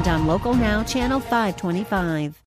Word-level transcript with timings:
and 0.00 0.08
on 0.08 0.26
Local 0.26 0.54
Now, 0.54 0.82
Channel 0.82 1.20
525. 1.20 2.42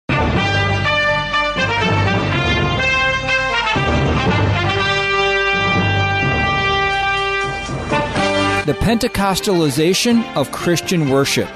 The 8.65 8.73
Pentecostalization 8.75 10.37
of 10.37 10.51
Christian 10.53 11.11
Worship. 11.11 11.49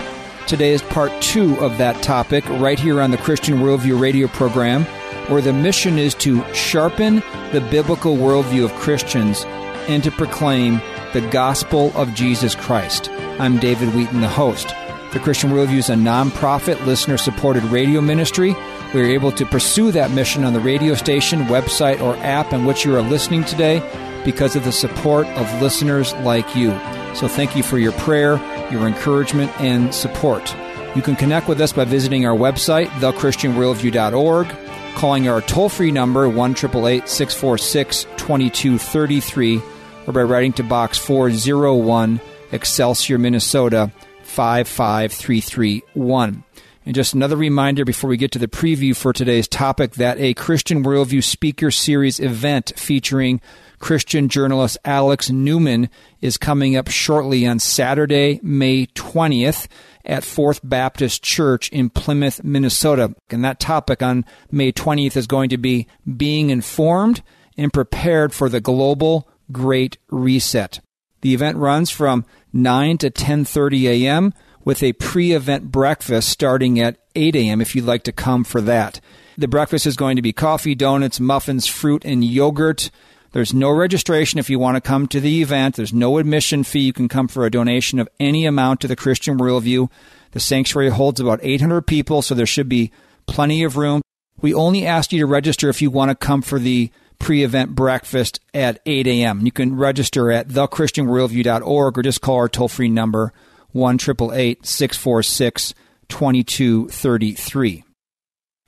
Today 0.47 0.73
is 0.73 0.83
part 0.83 1.13
two 1.23 1.59
of 1.61 1.79
that 1.79 2.03
topic, 2.03 2.47
right 2.49 2.79
here 2.79 3.01
on 3.01 3.11
the 3.11 3.17
Christian 3.17 3.59
Worldview 3.61 3.99
radio 3.99 4.29
program, 4.29 4.85
where 5.29 5.41
the 5.41 5.53
mission 5.53 5.99
is 5.99 6.15
to 6.17 6.45
sharpen 6.53 7.17
the 7.53 7.67
biblical 7.71 8.17
worldview 8.17 8.65
of 8.65 8.73
Christians 8.75 9.45
and 9.89 10.05
to 10.05 10.11
proclaim 10.11 10.81
the 11.15 11.27
gospel 11.31 11.91
of 11.95 12.13
Jesus 12.13 12.55
Christ. 12.55 13.09
I'm 13.39 13.59
David 13.59 13.95
Wheaton, 13.95 14.21
the 14.21 14.29
host. 14.29 14.75
The 15.17 15.23
Christian 15.23 15.49
Worldview 15.49 15.79
is 15.79 15.89
a 15.89 15.95
nonprofit, 15.95 16.85
listener 16.85 17.17
supported 17.17 17.65
radio 17.65 18.03
ministry. 18.03 18.55
We 18.93 19.01
are 19.01 19.07
able 19.07 19.33
to 19.33 19.47
pursue 19.47 19.91
that 19.93 20.11
mission 20.11 20.45
on 20.45 20.53
the 20.53 20.61
radio 20.61 20.93
station, 20.93 21.45
website, 21.45 22.03
or 22.03 22.17
app 22.17 22.53
in 22.53 22.67
which 22.67 22.85
you 22.85 22.95
are 22.95 23.01
listening 23.01 23.43
today 23.43 23.81
because 24.27 24.57
of 24.57 24.65
the 24.65 24.73
support 24.73 25.27
of 25.29 25.63
listeners 25.63 26.13
like 26.17 26.55
you. 26.55 26.69
So 27.15 27.29
thank 27.29 27.57
you 27.57 27.63
for 27.63 27.79
your 27.79 27.93
prayer, 27.93 28.37
your 28.71 28.87
encouragement, 28.87 29.59
and 29.59 29.95
support. 29.95 30.55
You 30.95 31.01
can 31.01 31.17
connect 31.17 31.49
with 31.49 31.63
us 31.63 31.73
by 31.73 31.87
visiting 31.87 32.27
our 32.27 32.37
website, 32.37 32.89
thechristianworldview.org, 33.01 34.49
calling 34.97 35.29
our 35.31 35.41
toll 35.41 35.71
free 35.71 35.93
number, 35.93 36.29
1 36.29 36.57
646 36.57 38.05
2233, 38.19 39.63
or 40.07 40.13
by 40.13 40.23
writing 40.23 40.53
to 40.53 40.63
Box 40.63 40.99
401, 40.99 42.21
Excelsior, 42.53 43.17
Minnesota 43.17 43.91
55331. 44.37 46.45
And 46.85 46.95
just 46.95 47.15
another 47.15 47.37
reminder 47.37 47.87
before 47.87 48.11
we 48.11 48.19
get 48.19 48.33
to 48.33 48.39
the 48.39 48.47
preview 48.47 48.95
for 48.95 49.15
today's 49.15 49.49
topic 49.49 49.95
that 49.95 50.21
a 50.21 50.35
Christian 50.35 50.85
Worldview 50.85 51.25
Speaker 51.25 51.71
Series 51.71 52.21
event 52.21 52.75
featuring 52.77 53.41
Christian 53.79 54.29
journalist 54.29 54.77
Alex 54.85 55.31
Newman 55.31 55.89
is 56.21 56.37
coming 56.37 56.77
up 56.77 56.89
shortly 56.89 57.47
on 57.47 57.59
Saturday, 57.59 58.39
May 58.43 58.87
20th 58.89 59.69
at 60.05 60.23
Fourth 60.23 60.61
Baptist 60.63 61.23
Church 61.23 61.71
in 61.71 61.89
Plymouth, 61.89 62.45
Minnesota. 62.45 63.15
And 63.31 63.43
that 63.43 63.59
topic 63.59 64.03
on 64.03 64.27
May 64.51 64.71
20th 64.71 65.17
is 65.17 65.27
going 65.27 65.49
to 65.49 65.59
be 65.59 65.87
being 66.17 66.51
informed 66.51 67.23
and 67.57 67.73
prepared 67.73 68.35
for 68.35 68.51
the 68.51 68.61
global 68.61 69.27
Great 69.51 69.97
Reset. 70.11 70.81
The 71.27 71.35
event 71.35 71.57
runs 71.57 71.91
from 71.91 72.25
9 72.53 72.99
to 72.99 73.11
10:30 73.11 73.89
a.m. 73.89 74.33
with 74.65 74.81
a 74.81 74.93
pre-event 74.93 75.73
breakfast 75.73 76.29
starting 76.29 76.79
at 76.79 76.99
8 77.17 77.35
a.m. 77.35 77.61
if 77.61 77.75
you'd 77.75 77.85
like 77.85 78.05
to 78.05 78.13
come 78.13 78.45
for 78.45 78.61
that. 78.61 79.01
The 79.37 79.49
breakfast 79.49 79.87
is 79.87 79.97
going 79.97 80.15
to 80.15 80.23
be 80.23 80.33
coffee, 80.33 80.77
donuts, 80.77 81.19
muffins, 81.19 81.67
fruit, 81.67 82.05
and 82.05 82.25
yogurt. 82.25 82.93
There's 83.33 83.53
no 83.53 83.71
registration 83.71 84.39
if 84.39 84.49
you 84.49 84.61
want 84.61 84.77
to 84.77 84.81
come 84.81 85.09
to 85.09 85.19
the 85.19 85.43
event. 85.43 85.75
There's 85.75 85.93
no 85.93 86.19
admission 86.19 86.63
fee. 86.63 86.83
You 86.83 86.93
can 86.93 87.09
come 87.09 87.27
for 87.27 87.45
a 87.45 87.51
donation 87.51 87.99
of 87.99 88.09
any 88.21 88.47
amount 88.47 88.81
to 88.83 88.87
the 88.87 88.95
Christian 88.95 89.37
Worldview. 89.37 89.91
The 90.31 90.39
sanctuary 90.39 90.91
holds 90.91 91.19
about 91.19 91.41
800 91.43 91.89
people, 91.89 92.23
so 92.23 92.37
there 92.37 92.47
should 92.47 92.69
be 92.69 92.93
plenty 93.27 93.65
of 93.65 93.77
room. 93.77 94.01
We 94.41 94.55
only 94.55 94.87
ask 94.87 95.13
you 95.13 95.19
to 95.19 95.27
register 95.27 95.69
if 95.69 95.83
you 95.83 95.91
want 95.91 96.11
to 96.13 96.15
come 96.15 96.41
for 96.41 96.61
the 96.61 96.93
pre 97.19 97.43
event 97.43 97.75
breakfast 97.75 98.41
at 98.55 98.81
8 98.87 99.07
a.m. 99.07 99.45
You 99.45 99.53
can 99.53 99.77
register 99.77 100.31
at 100.31 100.49
thechristianworldview.org 100.49 101.99
or 101.99 102.03
just 102.03 102.21
call 102.21 102.37
our 102.37 102.49
toll 102.49 102.69
free 102.69 102.89
number 102.89 103.33
1 103.73 103.99
646 103.99 105.75
2233. 106.09 107.85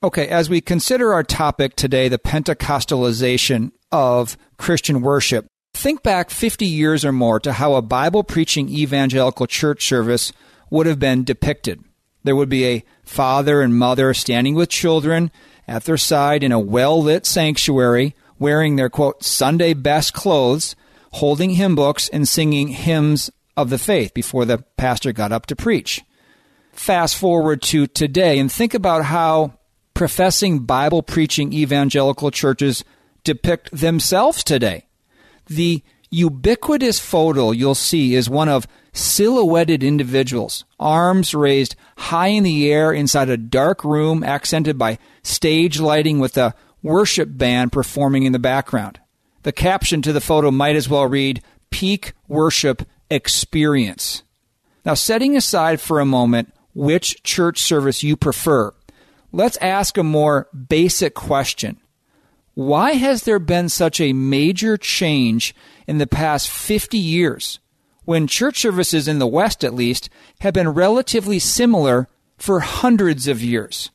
Okay, 0.03 0.29
as 0.29 0.49
we 0.49 0.61
consider 0.61 1.13
our 1.13 1.25
topic 1.25 1.75
today, 1.75 2.09
the 2.09 2.19
Pentecostalization 2.19 3.73
of 3.91 4.37
Christian 4.57 5.01
worship, 5.01 5.47
think 5.75 6.03
back 6.03 6.31
50 6.31 6.67
years 6.67 7.05
or 7.05 7.13
more 7.13 7.41
to 7.41 7.53
how 7.53 7.75
a 7.75 7.83
Bible 7.83 8.23
preaching 8.23 8.69
evangelical 8.69 9.47
church 9.47 9.87
service 9.87 10.33
would 10.71 10.87
have 10.87 11.01
been 11.01 11.25
depicted. 11.25 11.83
There 12.23 12.37
would 12.37 12.49
be 12.49 12.67
a 12.67 12.85
father 13.03 13.61
and 13.61 13.77
mother 13.77 14.15
standing 14.15 14.55
with 14.55 14.69
children 14.69 15.31
at 15.67 15.85
their 15.85 15.97
side 15.97 16.45
in 16.45 16.53
a 16.53 16.61
well 16.61 17.03
lit 17.03 17.27
sanctuary, 17.27 18.15
wearing 18.38 18.76
their 18.76 18.88
quote, 18.88 19.22
Sunday 19.22 19.75
best 19.75 20.12
clothes, 20.12 20.76
holding 21.12 21.50
hymn 21.50 21.75
books, 21.75 22.09
and 22.09 22.28
singing 22.28 22.69
hymns 22.69 23.31
of 23.56 23.71
the 23.71 23.78
faith 23.78 24.15
before 24.15 24.44
the 24.44 24.59
pastor 24.76 25.12
got 25.12 25.32
up 25.32 25.47
to 25.47 25.56
preach. 25.56 26.03
Fast 26.72 27.16
forward 27.16 27.60
to 27.62 27.87
today 27.87 28.38
and 28.38 28.50
think 28.50 28.72
about 28.72 29.04
how 29.04 29.54
professing 29.94 30.60
Bible 30.60 31.03
preaching 31.03 31.53
evangelical 31.53 32.31
churches 32.31 32.84
depict 33.25 33.71
themselves 33.72 34.44
today. 34.44 34.87
The 35.47 35.82
ubiquitous 36.10 37.00
photo 37.00 37.50
you'll 37.50 37.75
see 37.75 38.15
is 38.15 38.31
one 38.31 38.49
of 38.49 38.69
silhouetted 38.93 39.82
individuals, 39.82 40.65
arms 40.78 41.34
raised 41.34 41.76
high 41.97 42.28
in 42.28 42.44
the 42.44 42.70
air 42.70 42.93
inside 42.93 43.28
a 43.28 43.37
dark 43.37 43.84
room 43.84 44.22
accented 44.22 44.78
by 44.78 44.99
stage 45.22 45.81
lighting 45.81 46.19
with 46.19 46.37
a 46.37 46.55
worship 46.83 47.28
band 47.33 47.72
performing 47.72 48.25
in 48.25 48.33
the 48.33 48.39
background. 48.39 49.00
The 49.43 49.53
caption 49.53 50.03
to 50.03 50.12
the 50.12 50.21
photo 50.21 50.50
might 50.50 50.77
as 50.77 50.89
well 50.89 51.06
read 51.06 51.43
Peak 51.71 52.12
Worship 52.27 52.83
Experience. 53.11 54.22
Now, 54.84 54.94
setting 54.94 55.37
aside 55.37 55.81
for 55.81 56.00
a 56.00 56.06
moment 56.06 56.53
which 56.75 57.22
church 57.22 57.61
service 57.61 58.03
you 58.03 58.17
prefer, 58.17 58.72
let's 59.33 59.56
ask 59.59 59.97
a 59.97 60.03
more 60.03 60.49
basic 60.69 61.15
question. 61.15 61.78
Why 62.55 62.93
has 62.93 63.22
there 63.22 63.38
been 63.38 63.69
such 63.69 64.00
a 64.00 64.12
major 64.12 64.77
change 64.77 65.55
in 65.87 65.99
the 65.99 66.06
past 66.06 66.50
50 66.50 66.99
years 66.99 67.61
when 68.05 68.27
church 68.27 68.59
services 68.59 69.06
in 69.06 69.19
the 69.19 69.27
West, 69.27 69.62
at 69.62 69.75
least, 69.75 70.11
have 70.41 70.55
been 70.55 70.71
relatively 70.71 71.38
similar 71.38 72.09
for 72.37 72.61
hundreds 72.61 73.28
of 73.28 73.43
years? 73.43 73.91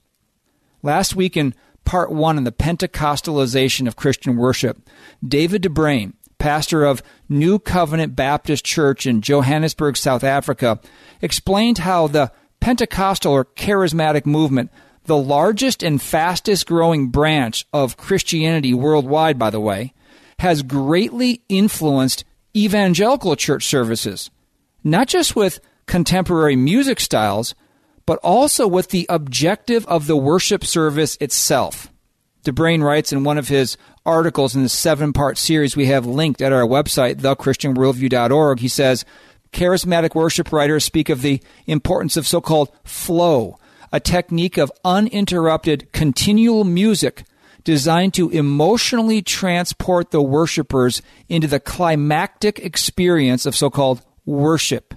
Last 0.81 1.15
week 1.15 1.35
in 1.35 1.55
part 1.85 2.11
one 2.11 2.37
on 2.37 2.43
the 2.43 2.51
Pentecostalization 2.51 3.87
of 3.87 3.95
Christian 3.95 4.37
worship, 4.37 4.89
David 5.25 5.61
de 5.61 5.69
Bruyn, 5.69 6.13
pastor 6.37 6.83
of 6.83 7.01
New 7.29 7.59
Covenant 7.59 8.15
Baptist 8.15 8.65
Church 8.65 9.05
in 9.05 9.21
Johannesburg, 9.21 9.95
South 9.95 10.23
Africa, 10.23 10.79
explained 11.21 11.79
how 11.79 12.07
the 12.07 12.31
Pentecostal 12.59 13.33
or 13.33 13.45
charismatic 13.45 14.25
movement, 14.25 14.71
the 15.05 15.17
largest 15.17 15.83
and 15.83 16.01
fastest 16.01 16.65
growing 16.65 17.07
branch 17.07 17.65
of 17.73 17.97
Christianity 17.97 18.73
worldwide, 18.73 19.37
by 19.37 19.49
the 19.49 19.59
way, 19.59 19.93
has 20.39 20.63
greatly 20.63 21.41
influenced 21.49 22.23
evangelical 22.55 23.35
church 23.35 23.65
services, 23.65 24.29
not 24.83 25.07
just 25.07 25.35
with 25.35 25.59
contemporary 25.85 26.55
music 26.55 26.99
styles, 26.99 27.55
but 28.05 28.19
also 28.19 28.67
with 28.67 28.89
the 28.89 29.05
objective 29.09 29.85
of 29.87 30.07
the 30.07 30.17
worship 30.17 30.63
service 30.63 31.17
itself. 31.21 31.89
de 32.43 32.51
Bruyn 32.51 32.83
writes 32.83 33.13
in 33.13 33.23
one 33.23 33.37
of 33.37 33.47
his 33.47 33.77
articles 34.05 34.55
in 34.55 34.63
the 34.63 34.69
seven 34.69 35.13
part 35.13 35.37
series 35.37 35.75
we 35.75 35.85
have 35.85 36.05
linked 36.05 36.41
at 36.41 36.51
our 36.51 36.65
website, 36.65 37.15
thechristianworldview.org, 37.15 38.59
he 38.59 38.67
says, 38.67 39.05
charismatic 39.53 40.15
worship 40.15 40.51
writers 40.51 40.83
speak 40.83 41.09
of 41.09 41.21
the 41.21 41.41
importance 41.67 42.17
of 42.17 42.27
so 42.27 42.41
called 42.41 42.71
flow, 42.83 43.57
a 43.91 43.99
technique 43.99 44.57
of 44.57 44.71
uninterrupted, 44.83 45.91
continual 45.93 46.63
music 46.63 47.23
designed 47.63 48.13
to 48.15 48.29
emotionally 48.31 49.21
transport 49.21 50.11
the 50.11 50.21
worshipers 50.21 51.01
into 51.29 51.47
the 51.47 51.59
climactic 51.59 52.59
experience 52.59 53.45
of 53.45 53.55
so 53.55 53.69
called 53.69 54.01
worship. 54.25 54.93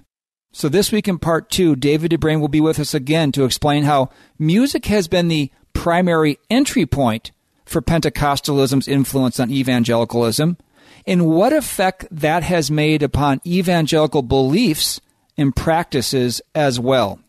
So, 0.56 0.70
this 0.70 0.90
week 0.90 1.06
in 1.06 1.18
part 1.18 1.50
two, 1.50 1.76
David 1.76 2.12
de 2.12 2.16
Bruyn 2.16 2.40
will 2.40 2.48
be 2.48 2.62
with 2.62 2.80
us 2.80 2.94
again 2.94 3.30
to 3.32 3.44
explain 3.44 3.82
how 3.82 4.08
music 4.38 4.86
has 4.86 5.06
been 5.06 5.28
the 5.28 5.50
primary 5.74 6.38
entry 6.48 6.86
point 6.86 7.30
for 7.66 7.82
Pentecostalism's 7.82 8.88
influence 8.88 9.38
on 9.38 9.50
evangelicalism 9.50 10.56
and 11.06 11.26
what 11.26 11.52
effect 11.52 12.06
that 12.10 12.42
has 12.42 12.70
made 12.70 13.02
upon 13.02 13.42
evangelical 13.44 14.22
beliefs 14.22 14.98
and 15.36 15.54
practices 15.54 16.40
as 16.54 16.80
well. 16.80 17.20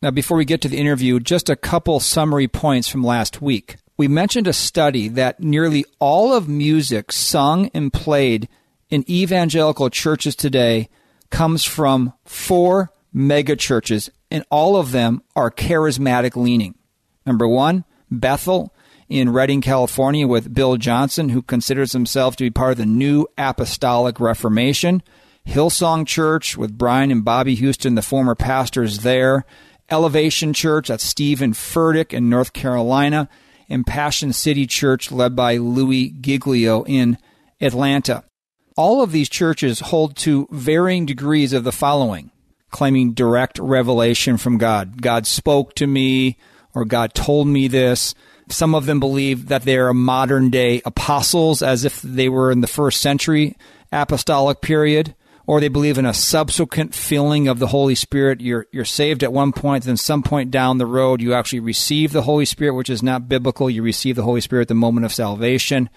Now, 0.00 0.12
before 0.12 0.36
we 0.36 0.44
get 0.44 0.60
to 0.60 0.68
the 0.68 0.78
interview, 0.78 1.18
just 1.18 1.50
a 1.50 1.56
couple 1.56 1.98
summary 1.98 2.46
points 2.46 2.86
from 2.86 3.02
last 3.02 3.42
week. 3.42 3.78
We 3.96 4.06
mentioned 4.06 4.46
a 4.46 4.52
study 4.52 5.08
that 5.08 5.40
nearly 5.40 5.84
all 5.98 6.32
of 6.32 6.48
music 6.48 7.10
sung 7.10 7.68
and 7.74 7.92
played 7.92 8.48
in 8.90 9.04
evangelical 9.10 9.90
churches 9.90 10.36
today 10.36 10.88
comes 11.30 11.64
from 11.64 12.12
four 12.24 12.90
megachurches, 13.14 14.10
and 14.30 14.44
all 14.50 14.76
of 14.76 14.92
them 14.92 15.22
are 15.36 15.50
charismatic 15.50 16.36
leaning. 16.36 16.74
Number 17.26 17.46
one, 17.48 17.84
Bethel 18.10 18.74
in 19.08 19.30
Redding, 19.30 19.60
California, 19.60 20.26
with 20.26 20.54
Bill 20.54 20.76
Johnson, 20.76 21.28
who 21.28 21.42
considers 21.42 21.92
himself 21.92 22.36
to 22.36 22.44
be 22.44 22.50
part 22.50 22.72
of 22.72 22.78
the 22.78 22.86
New 22.86 23.26
Apostolic 23.36 24.18
Reformation. 24.18 25.02
Hillsong 25.46 26.06
Church 26.06 26.56
with 26.56 26.78
Brian 26.78 27.10
and 27.10 27.24
Bobbie 27.24 27.54
Houston, 27.56 27.94
the 27.94 28.02
former 28.02 28.34
pastors 28.34 29.00
there. 29.00 29.44
Elevation 29.90 30.54
Church, 30.54 30.88
that's 30.88 31.04
Steven 31.04 31.52
Furtick 31.52 32.12
in 32.12 32.30
North 32.30 32.52
Carolina. 32.52 33.28
And 33.68 33.86
Passion 33.86 34.32
City 34.32 34.66
Church, 34.66 35.12
led 35.12 35.36
by 35.36 35.56
Louis 35.56 36.10
Giglio 36.10 36.84
in 36.84 37.18
Atlanta. 37.60 38.24
All 38.76 39.02
of 39.02 39.12
these 39.12 39.28
churches 39.28 39.80
hold 39.80 40.16
to 40.18 40.48
varying 40.50 41.06
degrees 41.06 41.52
of 41.52 41.64
the 41.64 41.72
following 41.72 42.30
claiming 42.74 43.12
direct 43.12 43.56
revelation 43.60 44.36
from 44.36 44.58
God. 44.58 45.00
God 45.00 45.28
spoke 45.28 45.76
to 45.76 45.86
me, 45.86 46.36
or 46.74 46.84
God 46.84 47.14
told 47.14 47.46
me 47.46 47.68
this. 47.68 48.16
Some 48.48 48.74
of 48.74 48.86
them 48.86 48.98
believe 48.98 49.46
that 49.46 49.62
they 49.62 49.78
are 49.78 49.94
modern 49.94 50.50
day 50.50 50.82
apostles, 50.84 51.62
as 51.62 51.84
if 51.84 52.02
they 52.02 52.28
were 52.28 52.50
in 52.50 52.62
the 52.62 52.66
first 52.66 53.00
century 53.00 53.56
apostolic 53.92 54.60
period, 54.60 55.14
or 55.46 55.60
they 55.60 55.68
believe 55.68 55.98
in 55.98 56.04
a 56.04 56.12
subsequent 56.12 56.96
filling 56.96 57.46
of 57.46 57.60
the 57.60 57.68
Holy 57.68 57.94
Spirit. 57.94 58.40
You're, 58.40 58.66
you're 58.72 58.84
saved 58.84 59.22
at 59.22 59.32
one 59.32 59.52
point, 59.52 59.84
then 59.84 59.96
some 59.96 60.24
point 60.24 60.50
down 60.50 60.78
the 60.78 60.84
road, 60.84 61.22
you 61.22 61.32
actually 61.32 61.60
receive 61.60 62.10
the 62.10 62.22
Holy 62.22 62.44
Spirit, 62.44 62.74
which 62.74 62.90
is 62.90 63.04
not 63.04 63.28
biblical. 63.28 63.70
You 63.70 63.84
receive 63.84 64.16
the 64.16 64.24
Holy 64.24 64.40
Spirit 64.40 64.62
at 64.62 64.68
the 64.68 64.74
moment 64.74 65.06
of 65.06 65.14
salvation. 65.14 65.88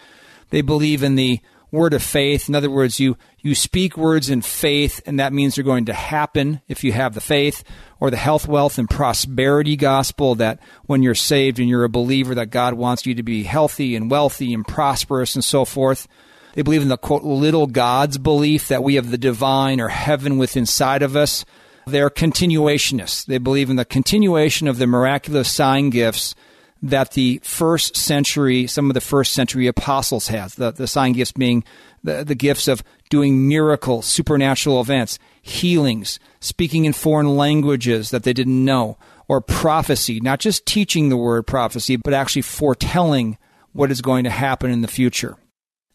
They 0.52 0.62
believe 0.62 1.02
in 1.02 1.16
the 1.16 1.40
word 1.72 1.94
of 1.94 2.02
faith. 2.02 2.48
In 2.48 2.56
other 2.56 2.70
words, 2.70 3.00
you, 3.00 3.18
you 3.40 3.56
speak 3.56 3.98
words 3.98 4.30
in 4.30 4.42
faith, 4.42 5.02
and 5.06 5.20
that 5.20 5.34
means 5.34 5.56
they're 5.56 5.64
going 5.64 5.86
to 5.86 5.94
happen 5.94 6.62
if 6.68 6.84
you 6.84 6.92
have 6.92 7.14
the 7.14 7.22
faith, 7.22 7.64
or 8.00 8.10
the 8.10 8.18
health, 8.18 8.48
wealth, 8.48 8.78
and 8.78 8.90
prosperity 8.90 9.76
gospel 9.76 10.36
that 10.36 10.60
when 10.86 11.04
you're 11.04 11.16
saved 11.16 11.60
and 11.60 11.68
you're 11.68 11.84
a 11.84 11.90
believer, 11.90 12.36
that 12.36 12.50
God 12.50 12.76
wants 12.76 13.06
you 13.06 13.16
to 13.16 13.24
be 13.24 13.44
healthy 13.44 13.96
and 13.96 14.10
wealthy 14.10 14.54
and 14.54 14.68
prosperous 14.68 15.36
and 15.36 15.44
so 15.44 15.66
forth. 15.66 16.08
They 16.54 16.62
believe 16.64 16.82
in 16.82 16.88
the 16.88 16.98
quote, 16.98 17.24
little 17.24 17.68
gods 17.68 18.18
belief 18.18 18.70
that 18.70 18.84
we 18.84 18.96
have 18.96 19.12
the 19.12 19.18
divine 19.18 19.80
or 19.80 19.90
heaven 19.90 20.38
within 20.38 20.62
inside 20.62 21.04
of 21.04 21.16
us. 21.16 21.46
They're 21.86 22.10
continuationists. 22.10 23.26
They 23.26 23.38
believe 23.38 23.70
in 23.70 23.76
the 23.76 23.86
continuation 23.86 24.68
of 24.68 24.78
the 24.78 24.88
miraculous 24.88 25.52
sign 25.52 25.90
gifts 25.90 26.34
that 26.82 27.12
the 27.12 27.40
first 27.44 27.96
century, 27.96 28.68
some 28.68 28.90
of 28.90 28.94
the 28.94 29.02
first 29.02 29.34
century 29.34 29.68
apostles 29.68 30.28
had. 30.28 30.52
The, 30.52 30.72
the 30.72 30.88
sign 30.88 31.14
gifts 31.14 31.32
being 31.32 31.64
the, 32.04 32.24
the 32.24 32.36
gifts 32.36 32.68
of 32.68 32.84
doing 33.10 33.48
miracles, 33.48 34.06
supernatural 34.06 34.80
events, 34.80 35.20
healings, 35.42 36.20
speaking 36.40 36.86
in 36.86 36.94
foreign 36.94 37.36
languages 37.36 38.12
that 38.12 38.24
they 38.24 38.34
didn't 38.34 38.64
know, 38.64 38.98
or 39.28 39.42
prophecy, 39.42 40.20
not 40.20 40.40
just 40.40 40.66
teaching 40.66 41.10
the 41.10 41.18
word 41.18 41.48
prophecy, 41.48 41.96
but 41.96 42.14
actually 42.14 42.42
foretelling 42.42 43.38
what 43.74 43.92
is 43.92 44.02
going 44.02 44.24
to 44.24 44.30
happen 44.30 44.72
in 44.72 44.82
the 44.82 44.88
future. 44.88 45.38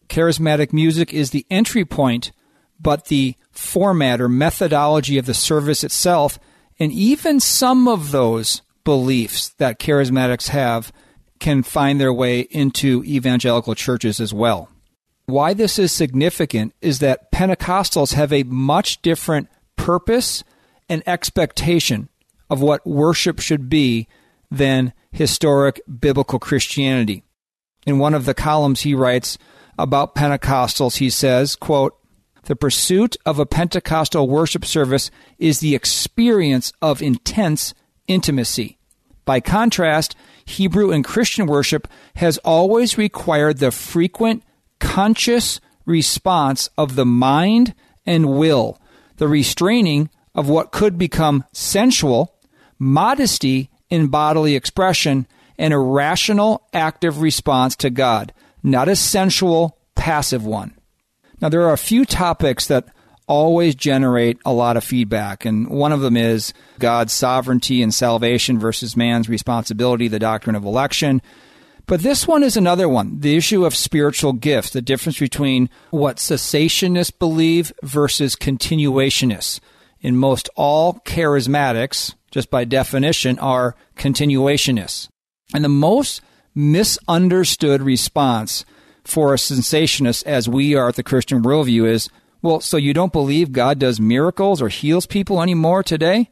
Charismatic 0.07 0.73
music 0.73 1.13
is 1.13 1.31
the 1.31 1.45
entry 1.49 1.85
point, 1.85 2.31
but 2.79 3.05
the 3.05 3.35
format 3.51 4.21
or 4.21 4.29
methodology 4.29 5.17
of 5.17 5.25
the 5.25 5.33
service 5.33 5.83
itself, 5.83 6.37
and 6.79 6.91
even 6.91 7.39
some 7.39 7.87
of 7.87 8.11
those 8.11 8.61
beliefs 8.83 9.49
that 9.57 9.79
charismatics 9.79 10.49
have 10.49 10.91
can 11.39 11.63
find 11.63 11.99
their 11.99 12.13
way 12.13 12.41
into 12.41 13.03
evangelical 13.03 13.75
churches 13.75 14.19
as 14.19 14.33
well. 14.33 14.69
Why 15.25 15.53
this 15.53 15.79
is 15.79 15.91
significant 15.91 16.73
is 16.81 16.99
that 16.99 17.31
Pentecostals 17.31 18.13
have 18.13 18.33
a 18.33 18.43
much 18.43 19.01
different 19.01 19.49
purpose 19.75 20.43
and 20.89 21.01
expectation 21.07 22.09
of 22.49 22.61
what 22.61 22.85
worship 22.85 23.39
should 23.39 23.69
be 23.69 24.07
than 24.51 24.93
historic 25.11 25.81
biblical 25.99 26.39
Christianity. 26.39 27.23
In 27.85 27.99
one 27.99 28.13
of 28.13 28.25
the 28.25 28.33
columns 28.33 28.81
he 28.81 28.93
writes 28.93 29.37
about 29.77 30.15
Pentecostals, 30.15 30.97
he 30.97 31.09
says, 31.09 31.55
quote, 31.55 31.97
the 32.43 32.55
pursuit 32.55 33.15
of 33.25 33.39
a 33.39 33.45
Pentecostal 33.45 34.27
worship 34.27 34.65
service 34.65 35.09
is 35.39 35.59
the 35.59 35.75
experience 35.75 36.73
of 36.81 37.01
intense 37.01 37.73
intimacy. 38.07 38.77
By 39.25 39.39
contrast, 39.39 40.15
Hebrew 40.45 40.91
and 40.91 41.05
Christian 41.05 41.45
worship 41.45 41.87
has 42.15 42.37
always 42.39 42.97
required 42.97 43.57
the 43.57 43.71
frequent, 43.71 44.43
conscious 44.79 45.61
response 45.85 46.69
of 46.77 46.95
the 46.95 47.05
mind 47.05 47.73
and 48.05 48.37
will, 48.37 48.79
the 49.17 49.27
restraining 49.27 50.09
of 50.35 50.49
what 50.49 50.71
could 50.71 50.97
become 50.97 51.45
sensual, 51.53 52.35
modesty 52.77 53.69
in 53.89 54.07
bodily 54.07 54.55
expression, 54.55 55.27
and 55.57 55.73
a 55.73 55.77
rational, 55.77 56.67
active 56.73 57.21
response 57.21 57.75
to 57.77 57.89
God, 57.89 58.33
not 58.63 58.89
a 58.89 58.95
sensual, 58.95 59.77
passive 59.95 60.45
one. 60.45 60.73
Now, 61.39 61.49
there 61.49 61.63
are 61.63 61.73
a 61.73 61.77
few 61.77 62.05
topics 62.05 62.67
that 62.67 62.87
always 63.27 63.75
generate 63.75 64.37
a 64.45 64.53
lot 64.53 64.77
of 64.77 64.83
feedback. 64.83 65.45
And 65.45 65.69
one 65.69 65.91
of 65.91 66.01
them 66.01 66.17
is 66.17 66.53
God's 66.79 67.13
sovereignty 67.13 67.81
and 67.81 67.93
salvation 67.93 68.59
versus 68.59 68.97
man's 68.97 69.29
responsibility, 69.29 70.07
the 70.07 70.19
doctrine 70.19 70.55
of 70.55 70.65
election. 70.65 71.21
But 71.85 72.01
this 72.01 72.27
one 72.27 72.43
is 72.43 72.55
another 72.55 72.87
one 72.87 73.19
the 73.19 73.35
issue 73.35 73.65
of 73.65 73.75
spiritual 73.75 74.33
gifts, 74.33 74.71
the 74.71 74.81
difference 74.81 75.19
between 75.19 75.69
what 75.89 76.17
cessationists 76.17 77.17
believe 77.17 77.73
versus 77.83 78.35
continuationists. 78.35 79.59
In 79.99 80.17
most 80.17 80.49
all 80.55 80.95
charismatics, 81.05 82.13
just 82.31 82.49
by 82.49 82.65
definition, 82.65 83.39
are 83.39 83.75
continuationists. 83.95 85.07
And 85.53 85.63
the 85.63 85.69
most 85.69 86.21
misunderstood 86.55 87.81
response 87.81 88.65
for 89.03 89.33
a 89.33 89.37
cessationist, 89.37 90.25
as 90.25 90.47
we 90.47 90.75
are 90.75 90.89
at 90.89 90.95
the 90.95 91.03
Christian 91.03 91.43
worldview, 91.43 91.87
is 91.87 92.09
well, 92.43 92.59
so 92.59 92.77
you 92.77 92.93
don't 92.93 93.13
believe 93.13 93.51
God 93.51 93.79
does 93.79 93.99
miracles 93.99 94.61
or 94.61 94.67
heals 94.67 95.07
people 95.07 95.41
anymore 95.41 95.81
today? 95.81 96.29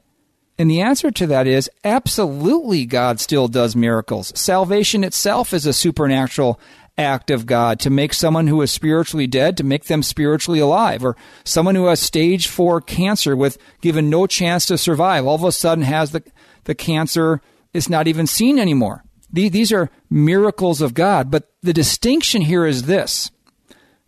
And 0.60 0.70
the 0.70 0.82
answer 0.82 1.10
to 1.10 1.26
that 1.28 1.48
is 1.48 1.72
absolutely 1.84 2.86
God 2.86 3.20
still 3.20 3.48
does 3.48 3.76
miracles. 3.76 4.32
Salvation 4.40 5.04
itself 5.04 5.54
is 5.54 5.66
a 5.66 5.74
supernatural 5.74 6.60
act 6.98 7.32
of 7.32 7.46
God 7.46 7.80
to 7.80 7.90
make 7.90 8.14
someone 8.14 8.48
who 8.48 8.62
is 8.62 8.70
spiritually 8.70 9.26
dead 9.26 9.58
to 9.58 9.64
make 9.64 9.86
them 9.86 10.04
spiritually 10.04 10.60
alive 10.60 11.04
or 11.04 11.16
someone 11.46 11.74
who 11.74 11.86
has 11.86 12.00
stage 12.00 12.48
4 12.48 12.82
cancer 12.82 13.36
with 13.36 13.58
given 13.80 14.10
no 14.10 14.28
chance 14.28 14.66
to 14.68 14.78
survive 14.78 15.26
all 15.26 15.36
of 15.36 15.44
a 15.44 15.52
sudden 15.52 15.84
has 15.84 16.12
the 16.12 16.22
the 16.66 16.76
cancer 16.76 17.42
is 17.74 17.90
not 17.90 18.08
even 18.08 18.28
seen 18.28 18.60
anymore. 18.60 19.04
These 19.32 19.72
are 19.72 19.90
miracles 20.10 20.82
of 20.82 20.94
God, 20.94 21.32
but 21.32 21.50
the 21.64 21.74
distinction 21.74 22.42
here 22.42 22.66
is 22.66 22.84
this. 22.84 23.32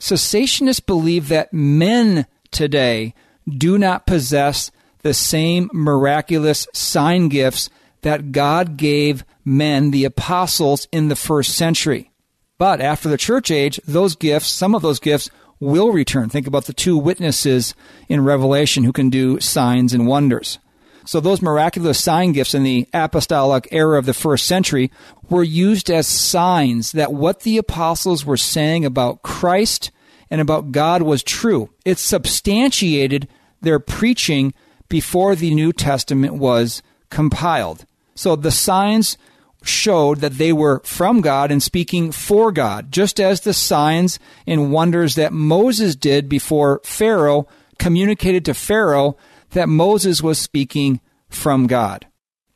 Cessationists 0.03 0.85
believe 0.85 1.29
that 1.29 1.53
men 1.53 2.25
today 2.51 3.13
do 3.49 3.77
not 3.77 4.05
possess 4.05 4.69
the 5.01 5.13
same 5.13 5.69
miraculous 5.71 6.67
sign 6.73 7.29
gifts 7.29 7.69
that 8.01 8.33
God 8.33 8.75
gave 8.75 9.23
men, 9.45 9.91
the 9.91 10.03
apostles, 10.03 10.89
in 10.91 11.07
the 11.07 11.15
first 11.15 11.55
century. 11.55 12.11
But 12.57 12.81
after 12.81 13.07
the 13.07 13.15
church 13.15 13.49
age, 13.49 13.79
those 13.87 14.17
gifts, 14.17 14.49
some 14.49 14.75
of 14.75 14.81
those 14.81 14.99
gifts, 14.99 15.29
will 15.61 15.93
return. 15.93 16.27
Think 16.27 16.47
about 16.47 16.65
the 16.65 16.73
two 16.73 16.97
witnesses 16.97 17.73
in 18.09 18.25
Revelation 18.25 18.83
who 18.83 18.91
can 18.91 19.09
do 19.09 19.39
signs 19.39 19.93
and 19.93 20.05
wonders. 20.05 20.59
So 21.05 21.21
those 21.21 21.41
miraculous 21.41 21.97
sign 22.03 22.33
gifts 22.33 22.53
in 22.53 22.63
the 22.63 22.89
apostolic 22.93 23.69
era 23.71 23.99
of 23.99 24.05
the 24.05 24.13
first 24.13 24.47
century 24.47 24.91
were 25.29 25.43
used 25.43 25.89
as 25.89 26.07
signs 26.07 26.91
that 26.91 27.13
what 27.13 27.41
the 27.41 27.57
apostles 27.57 28.25
were 28.25 28.35
saying 28.35 28.83
about 28.83 29.21
Christ 29.21 29.91
and 30.33 30.41
about 30.41 30.71
God 30.71 31.03
was 31.03 31.21
true. 31.21 31.69
It 31.85 31.99
substantiated 31.99 33.27
their 33.61 33.77
preaching 33.77 34.55
before 34.89 35.35
the 35.35 35.53
New 35.53 35.71
Testament 35.71 36.33
was 36.33 36.81
compiled. 37.11 37.85
So 38.15 38.35
the 38.35 38.49
signs 38.49 39.15
showed 39.61 40.21
that 40.21 40.39
they 40.39 40.51
were 40.51 40.81
from 40.85 41.21
God 41.21 41.51
and 41.51 41.61
speaking 41.61 42.11
for 42.11 42.51
God, 42.51 42.91
just 42.91 43.19
as 43.19 43.41
the 43.41 43.53
signs 43.53 44.17
and 44.47 44.71
wonders 44.71 45.13
that 45.13 45.33
Moses 45.33 45.95
did 45.95 46.27
before 46.29 46.81
Pharaoh 46.83 47.47
communicated 47.77 48.43
to 48.45 48.55
Pharaoh 48.55 49.15
that 49.51 49.69
Moses 49.69 50.23
was 50.23 50.39
speaking 50.39 50.99
from 51.29 51.67
God. 51.67 52.07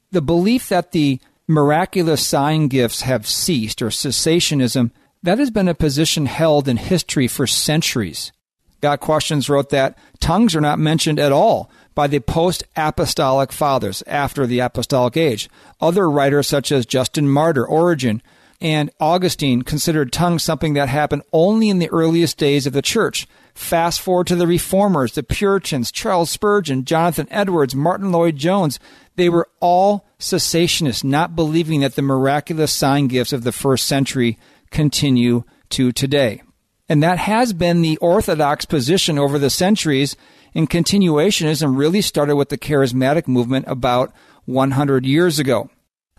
The 0.10 0.24
belief 0.24 0.68
that 0.70 0.94
the 0.94 1.20
miraculous 1.48 2.26
sign 2.26 2.70
gifts 2.70 3.02
have 3.02 3.28
ceased, 3.28 3.84
or 3.84 3.90
cessationism, 3.90 4.90
that 5.28 5.40
has 5.40 5.52
been 5.52 5.68
a 5.68 5.76
position 5.76 6.26
held 6.26 6.70
in 6.70 6.78
history 6.78 7.28
for 7.28 7.46
centuries. 7.46 8.32
Got 8.80 9.02
Questions 9.02 9.50
wrote 9.50 9.70
that 9.72 9.98
tongues 10.20 10.56
are 10.56 10.62
not 10.62 10.80
mentioned 10.80 11.20
at 11.20 11.32
all 11.34 11.70
by 11.94 12.08
the 12.08 12.20
post 12.20 12.64
apostolic 12.78 13.52
fathers 13.52 14.04
after 14.08 14.46
the 14.46 14.60
apostolic 14.60 15.18
age. 15.18 15.50
Other 15.82 16.10
writers 16.10 16.48
such 16.48 16.72
as 16.72 16.86
Justin 16.86 17.28
Martyr, 17.28 17.66
Origen, 17.66 18.22
and 18.62 18.90
Augustine 19.00 19.64
considered 19.64 20.14
tongues 20.14 20.44
something 20.44 20.74
that 20.76 20.90
happened 20.90 21.24
only 21.34 21.70
in 21.70 21.80
the 21.80 21.90
earliest 21.90 22.38
days 22.38 22.66
of 22.66 22.74
the 22.74 22.82
church. 22.82 23.28
Fast 23.54 24.00
forward 24.00 24.28
to 24.28 24.36
the 24.36 24.48
Reformers, 24.48 25.14
the 25.14 25.24
Puritans, 25.24 25.92
Charles 25.92 26.30
Spurgeon, 26.30 26.86
Jonathan 26.86 27.28
Edwards, 27.30 27.76
Martyn 27.76 28.12
Lloyd-Jones. 28.12 28.80
They 29.16 29.30
were 29.30 29.50
all 29.60 30.06
cessationists, 30.20 31.04
not 31.04 31.36
believing 31.36 31.82
that 31.82 31.96
the 31.96 32.02
miraculous 32.02 32.72
sign 32.72 33.08
gifts 33.08 33.34
of 33.34 33.44
the 33.44 33.52
first 33.52 33.86
century 33.86 34.38
continue 34.72 35.44
to 35.70 35.92
today. 35.92 36.42
And 36.90 37.04
that 37.04 37.18
has 37.20 37.54
been 37.54 37.82
the 37.82 37.98
orthodox 37.98 38.66
position 38.66 39.20
over 39.20 39.38
the 39.38 39.50
centuries. 39.50 40.16
And 40.56 40.70
continuationism 40.70 41.78
really 41.78 42.02
started 42.02 42.36
with 42.36 42.50
the 42.50 42.58
charismatic 42.58 43.28
movement 43.28 43.66
about 43.68 44.14
100 44.46 45.06
years 45.06 45.40
ago. 45.40 45.70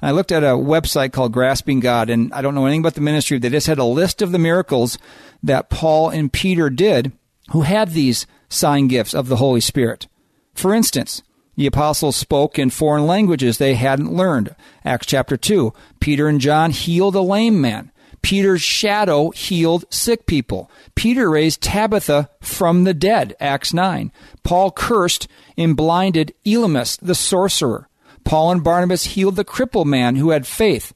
I 0.01 0.13
looked 0.13 0.31
at 0.31 0.45
a 0.45 0.49
website 0.49 1.13
called 1.13 1.33
Grasping 1.33 1.81
God, 1.81 2.09
and 2.09 2.33
I 2.33 2.41
don't 2.41 2.55
know 2.55 2.67
anything 2.67 2.81
about 2.81 2.95
the 2.95 3.01
ministry. 3.01 3.39
They 3.39 3.49
just 3.49 3.67
had 3.67 3.79
a 3.79 3.85
list 3.85 4.23
of 4.23 4.31
the 4.31 4.39
miracles 4.39 4.97
that 5.43 5.71
Paul 5.71 6.11
and 6.11 6.33
Peter 6.33 6.71
did 6.71 7.13
who 7.51 7.63
had 7.63 7.91
these 7.91 8.27
sign 8.49 8.89
gifts 8.89 9.15
of 9.15 9.29
the 9.29 9.37
Holy 9.37 9.61
Spirit. 9.61 10.07
For 10.55 10.75
instance, 10.75 11.23
the 11.57 11.67
apostles 11.67 12.17
spoke 12.17 12.59
in 12.59 12.71
foreign 12.71 13.07
languages 13.07 13.59
they 13.59 13.75
hadn't 13.75 14.13
learned. 14.13 14.55
Acts 14.85 15.07
chapter 15.07 15.37
2. 15.37 15.73
Peter 15.99 16.29
and 16.29 16.41
John 16.41 16.71
healed 16.71 17.17
a 17.17 17.21
lame 17.21 17.61
man. 17.61 17.91
Peter's 18.23 18.63
shadow 18.63 19.31
healed 19.31 19.85
sick 19.91 20.27
people. 20.27 20.71
Peter 20.95 21.31
raised 21.31 21.63
Tabitha 21.63 22.29
from 22.41 22.85
the 22.85 22.95
dead. 22.95 23.37
Acts 23.41 23.73
9. 23.73 24.13
Paul 24.43 24.71
cursed 24.71 25.29
and 25.57 25.77
blinded 25.77 26.35
Elymas, 26.45 26.99
the 27.01 27.15
sorcerer. 27.15 27.89
Paul 28.25 28.51
and 28.51 28.65
Barnabas 28.65 29.05
healed 29.05 29.37
the 29.37 29.45
crippled 29.45 29.87
man 29.87 30.17
who 30.17 30.31
had 30.31 30.47
faith. 30.47 30.93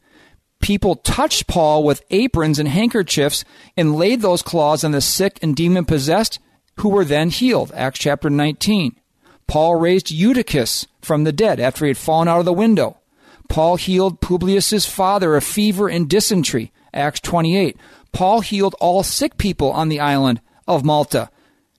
People 0.60 0.96
touched 0.96 1.46
Paul 1.46 1.82
with 1.82 2.04
aprons 2.10 2.58
and 2.58 2.68
handkerchiefs 2.68 3.44
and 3.76 3.96
laid 3.96 4.20
those 4.20 4.42
claws 4.42 4.84
on 4.84 4.92
the 4.92 5.00
sick 5.00 5.38
and 5.42 5.56
demon 5.56 5.84
possessed, 5.84 6.38
who 6.76 6.88
were 6.88 7.04
then 7.04 7.30
healed. 7.30 7.72
Acts 7.74 7.98
chapter 7.98 8.30
19. 8.30 8.96
Paul 9.46 9.74
raised 9.76 10.10
Eutychus 10.10 10.86
from 11.00 11.24
the 11.24 11.32
dead 11.32 11.60
after 11.60 11.84
he 11.84 11.90
had 11.90 11.98
fallen 11.98 12.28
out 12.28 12.38
of 12.38 12.44
the 12.44 12.52
window. 12.52 12.98
Paul 13.48 13.76
healed 13.76 14.20
Publius's 14.20 14.86
father 14.86 15.34
of 15.34 15.44
fever 15.44 15.88
and 15.88 16.08
dysentery. 16.08 16.72
Acts 16.92 17.20
28. 17.20 17.76
Paul 18.12 18.40
healed 18.40 18.74
all 18.80 19.02
sick 19.02 19.38
people 19.38 19.70
on 19.72 19.88
the 19.88 20.00
island 20.00 20.40
of 20.66 20.84
Malta. 20.84 21.30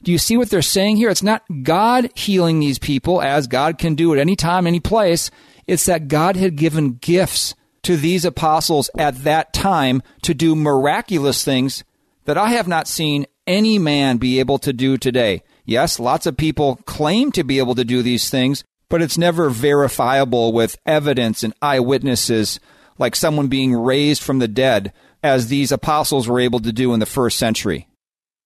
Do 0.02 0.12
you 0.12 0.18
see 0.18 0.36
what 0.36 0.50
they're 0.50 0.62
saying 0.62 0.98
here? 0.98 1.10
It's 1.10 1.24
not 1.24 1.44
God 1.64 2.10
healing 2.16 2.60
these 2.60 2.80
people 2.80 3.22
as 3.22 3.48
God 3.48 3.78
can 3.78 3.96
do 3.96 4.14
at 4.14 4.20
any 4.20 4.36
time, 4.36 4.68
any 4.68 4.82
place. 4.82 5.32
It's 5.66 5.86
that 5.86 6.10
God 6.10 6.36
had 6.36 6.58
given 6.58 6.96
gifts 6.96 7.56
to 7.84 7.96
these 7.96 8.26
apostles 8.26 8.90
at 8.98 9.24
that 9.24 9.54
time 9.54 10.02
to 10.24 10.34
do 10.34 10.56
miraculous 10.56 11.44
things 11.44 11.84
that 12.26 12.38
I 12.38 12.50
have 12.50 12.68
not 12.68 12.88
seen 12.88 13.26
any 13.46 13.78
man 13.78 14.18
be 14.18 14.40
able 14.40 14.58
to 14.60 14.74
do 14.74 14.98
today. 14.98 15.44
Yes, 15.66 16.00
lots 16.00 16.26
of 16.26 16.38
people 16.38 16.78
claim 16.86 17.32
to 17.34 17.44
be 17.44 17.60
able 17.60 17.76
to 17.76 17.86
do 17.86 18.02
these 18.02 18.30
things, 18.30 18.64
but 18.90 19.02
it's 19.02 19.18
never 19.18 19.50
verifiable 19.50 20.52
with 20.52 20.78
evidence 20.86 21.44
and 21.44 21.54
eyewitnesses 21.62 22.60
like 22.98 23.16
someone 23.16 23.48
being 23.48 23.74
raised 23.74 24.22
from 24.22 24.40
the 24.40 24.48
dead 24.48 24.94
as 25.22 25.48
these 25.48 25.72
apostles 25.72 26.28
were 26.28 26.40
able 26.40 26.60
to 26.60 26.74
do 26.74 26.94
in 26.94 27.00
the 27.00 27.06
first 27.06 27.38
century. 27.38 27.88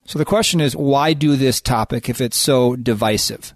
So 0.05 0.19
the 0.19 0.25
question 0.25 0.61
is, 0.61 0.75
why 0.75 1.13
do 1.13 1.35
this 1.35 1.59
topic 1.59 2.07
if 2.07 2.21
it's 2.21 2.37
so 2.37 2.75
divisive? 2.75 3.53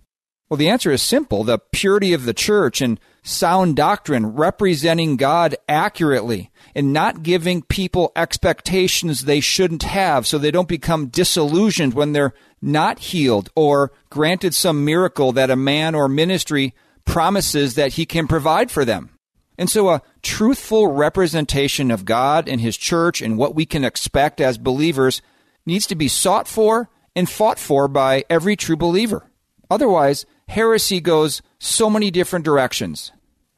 Well, 0.49 0.57
the 0.57 0.67
answer 0.67 0.91
is 0.91 1.01
simple. 1.01 1.45
The 1.45 1.59
purity 1.59 2.11
of 2.11 2.25
the 2.25 2.33
church 2.33 2.81
and 2.81 2.99
sound 3.23 3.77
doctrine 3.77 4.25
representing 4.35 5.15
God 5.15 5.55
accurately 5.69 6.51
and 6.75 6.91
not 6.91 7.23
giving 7.23 7.61
people 7.61 8.11
expectations 8.17 9.23
they 9.23 9.39
shouldn't 9.39 9.83
have 9.83 10.27
so 10.27 10.37
they 10.37 10.51
don't 10.51 10.67
become 10.67 11.07
disillusioned 11.07 11.93
when 11.93 12.11
they're 12.11 12.33
not 12.61 12.99
healed 12.99 13.49
or 13.55 13.93
granted 14.09 14.53
some 14.53 14.83
miracle 14.83 15.31
that 15.31 15.49
a 15.49 15.55
man 15.55 15.95
or 15.95 16.09
ministry 16.09 16.75
promises 17.05 17.75
that 17.75 17.93
he 17.93 18.05
can 18.05 18.27
provide 18.27 18.69
for 18.69 18.83
them. 18.83 19.17
And 19.57 19.69
so 19.69 19.89
a 19.89 20.01
truthful 20.21 20.87
representation 20.87 21.91
of 21.91 22.05
God 22.05 22.47
and 22.47 22.61
his 22.61 22.77
church 22.77 23.21
and 23.21 23.37
what 23.37 23.55
we 23.55 23.65
can 23.65 23.83
expect 23.83 24.41
as 24.41 24.57
believers 24.57 25.21
needs 25.65 25.85
to 25.87 25.95
be 25.95 26.07
sought 26.07 26.47
for 26.47 26.89
and 27.15 27.29
fought 27.29 27.59
for 27.59 27.87
by 27.87 28.25
every 28.29 28.55
true 28.55 28.77
believer. 28.77 29.29
Otherwise, 29.69 30.25
heresy 30.47 30.99
goes 30.99 31.41
so 31.59 31.89
many 31.89 32.11
different 32.11 32.45
directions. 32.45 33.11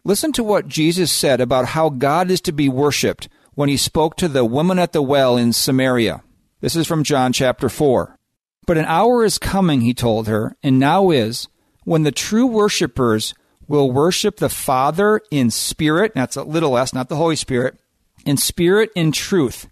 Listen 0.04 0.34
to 0.34 0.44
what 0.44 0.68
Jesus 0.68 1.12
said 1.12 1.40
about 1.40 1.68
how 1.68 1.90
God 1.90 2.30
is 2.30 2.42
to 2.42 2.52
be 2.52 2.68
worshiped 2.68 3.30
when 3.54 3.70
he 3.70 3.78
spoke 3.78 4.18
to 4.18 4.28
the 4.28 4.44
woman 4.44 4.80
at 4.80 4.92
the 4.92 5.02
well 5.02 5.38
in 5.38 5.54
Samaria. 5.54 6.24
This 6.60 6.76
is 6.76 6.88
from 6.88 7.04
John 7.04 7.34
chapter 7.34 7.70
4. 7.70 8.18
But 8.66 8.78
an 8.78 8.86
hour 8.86 9.24
is 9.24 9.38
coming, 9.38 9.82
he 9.82 9.94
told 9.94 10.28
her, 10.28 10.56
and 10.64 10.80
now 10.80 11.10
is, 11.10 11.48
when 11.84 12.04
the 12.04 12.12
true 12.12 12.46
worshippers 12.46 13.34
will 13.74 13.92
worship 13.92 14.38
the 14.38 14.50
Father 14.50 15.20
in 15.32 15.50
spirit, 15.50 16.12
that's 16.14 16.36
a 16.36 16.44
little 16.44 16.78
s, 16.78 16.94
not 16.94 17.10
the 17.10 17.16
Holy 17.16 17.36
Spirit, 17.36 17.80
in 18.24 18.38
spirit 18.38 18.92
and 18.96 19.12
truth. 19.12 19.68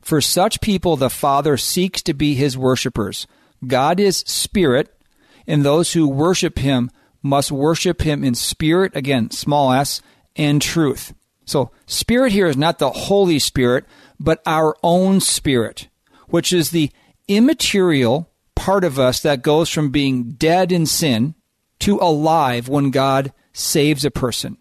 For 0.00 0.22
such 0.22 0.62
people, 0.62 0.96
the 0.96 1.10
Father 1.10 1.58
seeks 1.58 2.00
to 2.04 2.14
be 2.14 2.34
his 2.34 2.56
worshippers. 2.56 3.26
God 3.66 4.00
is 4.00 4.24
spirit, 4.26 4.98
and 5.46 5.62
those 5.62 5.92
who 5.92 6.08
worship 6.08 6.58
him 6.58 6.90
must 7.22 7.52
worship 7.52 8.00
him 8.00 8.24
in 8.24 8.34
spirit, 8.34 8.96
again, 8.96 9.30
small 9.30 9.72
s, 9.72 10.00
and 10.34 10.62
truth. 10.62 11.12
So, 11.44 11.70
spirit 11.86 12.32
here 12.32 12.46
is 12.46 12.56
not 12.56 12.78
the 12.78 12.90
Holy 12.90 13.38
Spirit, 13.38 13.84
but 14.18 14.40
our 14.46 14.74
own 14.82 15.20
spirit, 15.20 15.88
which 16.28 16.50
is 16.50 16.70
the 16.70 16.90
immaterial 17.28 18.30
part 18.56 18.84
of 18.84 18.98
us 18.98 19.20
that 19.20 19.42
goes 19.42 19.68
from 19.68 19.90
being 19.90 20.32
dead 20.32 20.72
in 20.72 20.86
sin 20.86 21.34
to 21.80 21.98
alive 21.98 22.68
when 22.68 22.90
God 22.90 23.32
saves 23.52 24.04
a 24.04 24.10
person. 24.10 24.56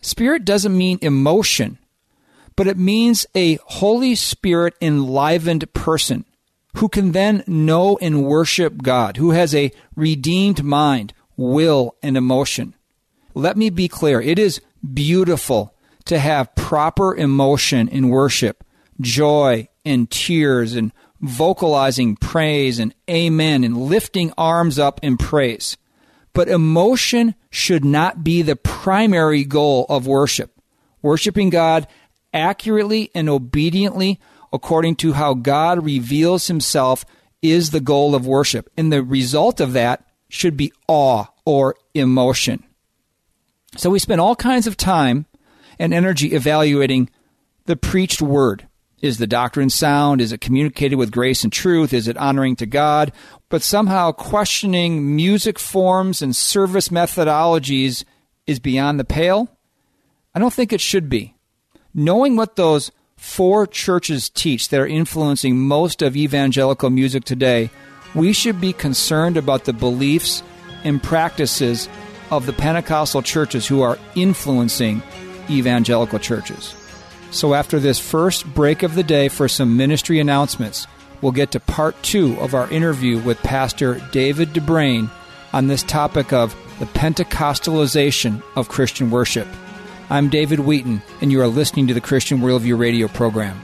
Spirit 0.00 0.44
doesn't 0.44 0.76
mean 0.76 0.98
emotion 1.02 1.78
but 2.58 2.66
it 2.66 2.76
means 2.76 3.24
a 3.36 3.56
Holy 3.66 4.16
Spirit 4.16 4.74
enlivened 4.82 5.72
person 5.74 6.24
who 6.74 6.88
can 6.88 7.12
then 7.12 7.44
know 7.46 7.96
and 8.02 8.24
worship 8.24 8.82
God, 8.82 9.16
who 9.16 9.30
has 9.30 9.54
a 9.54 9.70
redeemed 9.94 10.64
mind, 10.64 11.14
will, 11.36 11.94
and 12.02 12.16
emotion. 12.16 12.74
Let 13.32 13.56
me 13.56 13.70
be 13.70 13.86
clear 13.86 14.20
it 14.20 14.40
is 14.40 14.60
beautiful 14.92 15.72
to 16.06 16.18
have 16.18 16.56
proper 16.56 17.14
emotion 17.14 17.86
in 17.86 18.08
worship, 18.08 18.64
joy 19.00 19.68
and 19.84 20.10
tears 20.10 20.74
and 20.74 20.90
vocalizing 21.20 22.16
praise 22.16 22.80
and 22.80 22.92
amen 23.08 23.62
and 23.62 23.76
lifting 23.76 24.32
arms 24.36 24.80
up 24.80 24.98
in 25.00 25.16
praise. 25.16 25.76
But 26.38 26.48
emotion 26.48 27.34
should 27.50 27.84
not 27.84 28.22
be 28.22 28.42
the 28.42 28.54
primary 28.54 29.42
goal 29.42 29.86
of 29.88 30.06
worship. 30.06 30.52
Worshiping 31.02 31.50
God 31.50 31.88
accurately 32.32 33.10
and 33.12 33.28
obediently 33.28 34.20
according 34.52 34.94
to 34.98 35.14
how 35.14 35.34
God 35.34 35.84
reveals 35.84 36.46
himself 36.46 37.04
is 37.42 37.72
the 37.72 37.80
goal 37.80 38.14
of 38.14 38.24
worship. 38.24 38.70
And 38.76 38.92
the 38.92 39.02
result 39.02 39.58
of 39.58 39.72
that 39.72 40.04
should 40.28 40.56
be 40.56 40.72
awe 40.86 41.24
or 41.44 41.74
emotion. 41.92 42.62
So 43.76 43.90
we 43.90 43.98
spend 43.98 44.20
all 44.20 44.36
kinds 44.36 44.68
of 44.68 44.76
time 44.76 45.26
and 45.76 45.92
energy 45.92 46.34
evaluating 46.34 47.10
the 47.66 47.74
preached 47.74 48.22
word. 48.22 48.67
Is 49.00 49.18
the 49.18 49.26
doctrine 49.26 49.70
sound? 49.70 50.20
Is 50.20 50.32
it 50.32 50.40
communicated 50.40 50.96
with 50.96 51.12
grace 51.12 51.44
and 51.44 51.52
truth? 51.52 51.92
Is 51.92 52.08
it 52.08 52.16
honoring 52.16 52.56
to 52.56 52.66
God? 52.66 53.12
But 53.48 53.62
somehow 53.62 54.12
questioning 54.12 55.14
music 55.14 55.58
forms 55.58 56.20
and 56.20 56.34
service 56.34 56.88
methodologies 56.88 58.04
is 58.46 58.58
beyond 58.58 58.98
the 58.98 59.04
pale? 59.04 59.48
I 60.34 60.38
don't 60.40 60.52
think 60.52 60.72
it 60.72 60.80
should 60.80 61.08
be 61.08 61.34
knowing 61.94 62.36
what 62.36 62.56
those 62.56 62.90
four 63.16 63.66
churches 63.66 64.30
teach 64.30 64.68
that 64.68 64.80
are 64.80 64.86
influencing 64.86 65.58
most 65.58 66.02
of 66.02 66.16
evangelical 66.16 66.88
music 66.88 67.24
today, 67.24 67.70
we 68.14 68.32
should 68.32 68.60
be 68.60 68.72
concerned 68.72 69.36
about 69.36 69.64
the 69.64 69.72
beliefs 69.72 70.42
and 70.84 71.02
practices 71.02 71.88
of 72.30 72.46
the 72.46 72.52
Pentecostal 72.52 73.22
churches 73.22 73.66
who 73.66 73.82
are 73.82 73.98
influencing 74.14 75.02
evangelical 75.50 76.18
churches. 76.18 76.74
So, 77.30 77.52
after 77.52 77.78
this 77.78 77.98
first 77.98 78.46
break 78.54 78.82
of 78.82 78.94
the 78.94 79.02
day 79.02 79.28
for 79.28 79.48
some 79.48 79.76
ministry 79.76 80.18
announcements, 80.18 80.86
we'll 81.20 81.32
get 81.32 81.50
to 81.52 81.60
part 81.60 82.02
two 82.02 82.38
of 82.40 82.54
our 82.54 82.70
interview 82.70 83.18
with 83.18 83.42
Pastor 83.42 84.00
David 84.12 84.54
de 84.54 84.60
Bruyn 84.60 85.10
on 85.52 85.66
this 85.66 85.82
topic 85.82 86.32
of 86.32 86.56
the 86.78 86.86
Pentecostalization 86.86 88.42
of 88.56 88.68
Christian 88.68 89.10
worship. 89.10 89.46
I'm 90.08 90.30
David 90.30 90.60
Wheaton, 90.60 91.02
and 91.20 91.30
you 91.30 91.42
are 91.42 91.48
listening 91.48 91.88
to 91.88 91.94
the 91.94 92.00
Christian 92.00 92.38
Worldview 92.38 92.78
radio 92.78 93.08
program. 93.08 93.60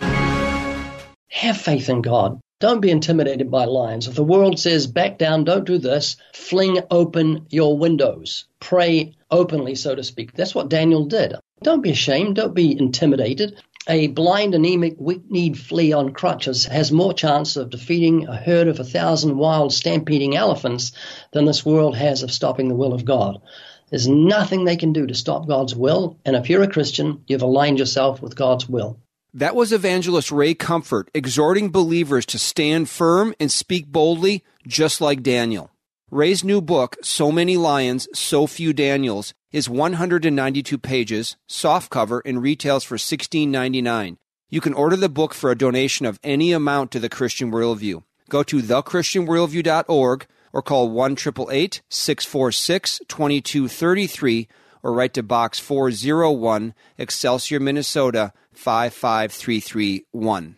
Have 1.31 1.57
faith 1.57 1.89
in 1.89 2.03
God. 2.03 2.41
Don't 2.61 2.81
be 2.81 2.91
intimidated 2.91 3.51
by 3.51 3.65
lions. 3.65 4.09
If 4.09 4.15
the 4.15 4.25
world 4.25 4.59
says 4.59 4.87
back 4.87 5.19
down, 5.19 5.45
don't 5.45 5.65
do 5.65 5.79
this, 5.79 6.17
fling 6.33 6.81
open 6.91 7.47
your 7.51 7.79
windows. 7.79 8.45
Pray 8.61 9.15
openly, 9.31 9.75
so 9.75 9.95
to 9.95 10.05
speak. 10.05 10.35
That's 10.35 10.55
what 10.55 10.69
Daniel 10.69 11.07
did. 11.07 11.35
Don't 11.63 11.83
be 11.83 11.91
ashamed. 11.91 12.37
Don't 12.37 12.55
be 12.55 12.79
intimidated. 12.79 13.61
A 13.87 14.09
blind, 14.09 14.55
anemic, 14.55 14.97
weak-kneed 14.99 15.59
flea 15.59 15.93
on 15.93 16.15
crutches 16.15 16.65
has 16.65 16.91
more 16.91 17.13
chance 17.13 17.57
of 17.57 17.69
defeating 17.69 18.27
a 18.27 18.35
herd 18.35 18.67
of 18.67 18.81
a 18.81 18.85
thousand 18.85 19.37
wild, 19.37 19.75
stampeding 19.75 20.35
elephants 20.35 20.93
than 21.33 21.45
this 21.45 21.67
world 21.67 21.95
has 21.95 22.23
of 22.23 22.33
stopping 22.33 22.69
the 22.69 22.75
will 22.75 22.95
of 22.95 23.05
God. 23.05 23.43
There's 23.91 24.09
nothing 24.09 24.65
they 24.65 24.77
can 24.77 24.95
do 24.95 25.07
to 25.07 25.15
stop 25.15 25.47
God's 25.47 25.77
will, 25.77 26.19
and 26.25 26.35
if 26.35 26.49
you're 26.49 26.63
a 26.63 26.69
Christian, 26.69 27.23
you've 27.27 27.43
aligned 27.43 27.79
yourself 27.79 28.23
with 28.23 28.35
God's 28.35 28.67
will. 28.67 28.99
That 29.35 29.55
was 29.55 29.73
evangelist 29.73 30.33
Ray 30.33 30.55
Comfort 30.55 31.11
exhorting 31.13 31.71
believers 31.71 32.25
to 32.27 32.39
stand 32.39 32.89
firm 32.89 33.35
and 33.39 33.53
speak 33.53 33.87
boldly, 33.87 34.45
just 34.67 35.03
like 35.03 35.23
Daniel. 35.23 35.71
Ray's 36.11 36.43
new 36.43 36.63
book, 36.63 36.97
So 37.03 37.31
Many 37.31 37.57
Lions, 37.59 38.09
So 38.15 38.47
Few 38.47 38.73
Daniels, 38.73 39.35
is 39.55 39.69
192 39.69 40.79
pages, 40.79 41.37
softcover, 41.49 42.21
and 42.25 42.43
retails 42.43 42.83
for 42.83 42.97
$16.99. 42.97 44.17
You 44.51 44.61
can 44.61 44.75
order 44.75 44.97
the 44.97 45.09
book 45.09 45.33
for 45.33 45.53
a 45.53 45.57
donation 45.57 46.07
of 46.07 46.19
any 46.25 46.51
amount 46.51 46.91
to 46.91 46.99
the 46.99 47.09
Christian 47.09 47.53
Worldview. 47.53 48.03
Go 48.29 48.43
to 48.43 48.61
thechristianworldview.org 48.61 50.27
or 50.53 50.61
call 50.61 50.91
1 50.91 51.13
888 51.13 51.83
646 51.89 53.01
2233 53.07 54.49
or 54.83 54.93
write 54.93 55.15
to 55.15 55.23
Box 55.23 55.61
401, 55.61 56.75
Excelsior, 56.99 57.61
Minnesota 57.61 58.33
55331. 58.55 60.57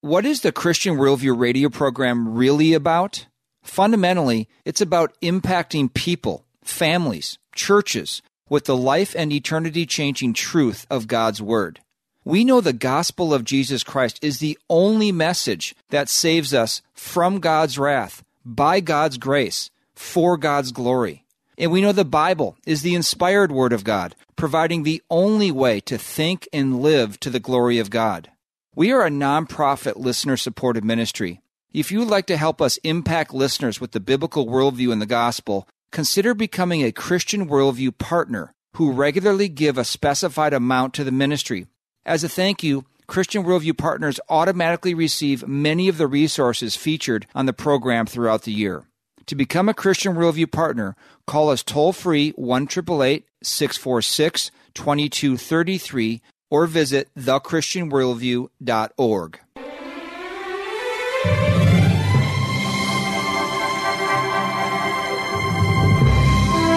What 0.00 0.24
is 0.24 0.40
the 0.40 0.52
Christian 0.52 0.96
Worldview 0.96 1.38
radio 1.38 1.68
program 1.68 2.34
really 2.34 2.72
about? 2.72 3.26
Fundamentally, 3.62 4.48
it's 4.64 4.80
about 4.80 5.14
impacting 5.20 5.92
people, 5.92 6.46
families, 6.64 7.36
churches 7.54 8.22
with 8.48 8.64
the 8.64 8.76
life 8.76 9.14
and 9.16 9.32
eternity 9.32 9.86
changing 9.86 10.32
truth 10.32 10.86
of 10.90 11.06
God's 11.06 11.40
Word. 11.42 11.80
We 12.24 12.44
know 12.44 12.60
the 12.60 12.72
gospel 12.72 13.32
of 13.32 13.44
Jesus 13.44 13.82
Christ 13.82 14.18
is 14.22 14.38
the 14.38 14.58
only 14.68 15.12
message 15.12 15.74
that 15.90 16.08
saves 16.08 16.52
us 16.52 16.82
from 16.92 17.40
God's 17.40 17.78
wrath, 17.78 18.22
by 18.44 18.80
God's 18.80 19.18
grace, 19.18 19.70
for 19.94 20.36
God's 20.36 20.72
glory. 20.72 21.24
And 21.56 21.72
we 21.72 21.80
know 21.80 21.92
the 21.92 22.04
Bible 22.04 22.56
is 22.66 22.82
the 22.82 22.94
inspired 22.94 23.50
Word 23.50 23.72
of 23.72 23.82
God, 23.82 24.14
providing 24.36 24.82
the 24.82 25.02
only 25.10 25.50
way 25.50 25.80
to 25.80 25.98
think 25.98 26.48
and 26.52 26.80
live 26.80 27.18
to 27.20 27.30
the 27.30 27.40
glory 27.40 27.78
of 27.78 27.90
God. 27.90 28.30
We 28.74 28.92
are 28.92 29.04
a 29.04 29.10
nonprofit 29.10 29.96
listener 29.96 30.36
supported 30.36 30.84
ministry. 30.84 31.40
If 31.72 31.90
you 31.90 31.98
would 31.98 32.08
like 32.08 32.26
to 32.26 32.36
help 32.36 32.62
us 32.62 32.76
impact 32.78 33.34
listeners 33.34 33.80
with 33.80 33.92
the 33.92 34.00
biblical 34.00 34.46
worldview 34.46 34.92
and 34.92 35.02
the 35.02 35.06
gospel, 35.06 35.66
consider 35.92 36.34
becoming 36.34 36.82
a 36.82 36.90
Christian 36.92 37.48
Worldview 37.48 37.96
partner 37.98 38.52
who 38.74 38.92
regularly 38.92 39.48
give 39.48 39.78
a 39.78 39.84
specified 39.84 40.52
amount 40.52 40.94
to 40.94 41.04
the 41.04 41.12
ministry. 41.12 41.66
As 42.04 42.22
a 42.22 42.28
thank 42.28 42.62
you, 42.62 42.84
Christian 43.06 43.44
Worldview 43.44 43.78
partners 43.78 44.20
automatically 44.28 44.94
receive 44.94 45.48
many 45.48 45.88
of 45.88 45.96
the 45.96 46.06
resources 46.06 46.76
featured 46.76 47.26
on 47.34 47.46
the 47.46 47.52
program 47.52 48.06
throughout 48.06 48.42
the 48.42 48.52
year. 48.52 48.84
To 49.26 49.34
become 49.34 49.68
a 49.68 49.74
Christian 49.74 50.14
Worldview 50.14 50.52
partner, 50.52 50.94
call 51.26 51.50
us 51.50 51.62
toll 51.62 51.92
free 51.92 52.30
1 52.36 52.68
646 52.68 54.50
2233 54.74 56.22
or 56.50 56.66
visit 56.66 57.08
thechristianworldview.org. 57.18 59.40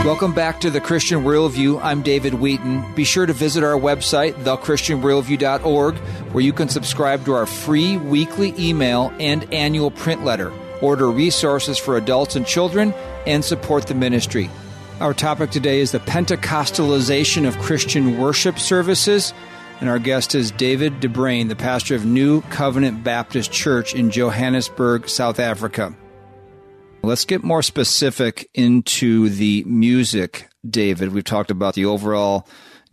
Welcome 0.04 0.34
back 0.34 0.60
to 0.62 0.72
the 0.72 0.82
Christian 0.82 1.20
Worldview. 1.24 1.80
I'm 1.84 2.02
David 2.02 2.34
Wheaton. 2.34 2.96
Be 2.96 3.04
sure 3.04 3.28
to 3.28 3.34
visit 3.34 3.64
our 3.64 3.80
website, 3.80 4.34
thechristianworldview.org, 4.44 5.96
where 6.34 6.44
you 6.44 6.54
can 6.54 6.70
subscribe 6.70 7.24
to 7.26 7.34
our 7.34 7.46
free 7.46 7.98
weekly 7.98 8.56
email 8.58 9.14
and 9.20 9.52
annual 9.54 9.92
print 9.92 10.26
letter 10.26 10.52
order 10.82 11.10
resources 11.10 11.78
for 11.78 11.98
adults 11.98 12.36
and 12.36 12.48
children, 12.48 12.94
and 13.28 13.46
support 13.46 13.86
the 13.86 13.94
ministry. 13.94 14.50
Our 15.00 15.14
topic 15.14 15.52
today 15.52 15.80
is 15.80 15.92
the 15.92 16.00
Pentecostalization 16.00 17.48
of 17.48 17.58
Christian 17.60 18.18
worship 18.18 18.60
services, 18.60 19.34
and 19.80 19.90
our 19.90 20.00
guest 20.00 20.36
is 20.36 20.52
David 20.52 21.00
de 21.00 21.08
Bruyn, 21.08 21.48
the 21.48 21.56
pastor 21.56 21.96
of 21.96 22.06
New 22.06 22.42
Covenant 22.50 23.04
Baptist 23.04 23.52
Church 23.52 23.96
in 23.96 24.12
Johannesburg, 24.12 25.08
South 25.08 25.40
Africa. 25.40 25.96
Let's 27.04 27.26
get 27.26 27.44
more 27.44 27.64
specific 27.64 28.50
into 28.54 29.30
the 29.30 29.64
music, 29.66 30.50
David. 30.68 31.14
We've 31.14 31.24
talked 31.24 31.52
about 31.52 31.74
the 31.74 31.86
overall 31.86 32.48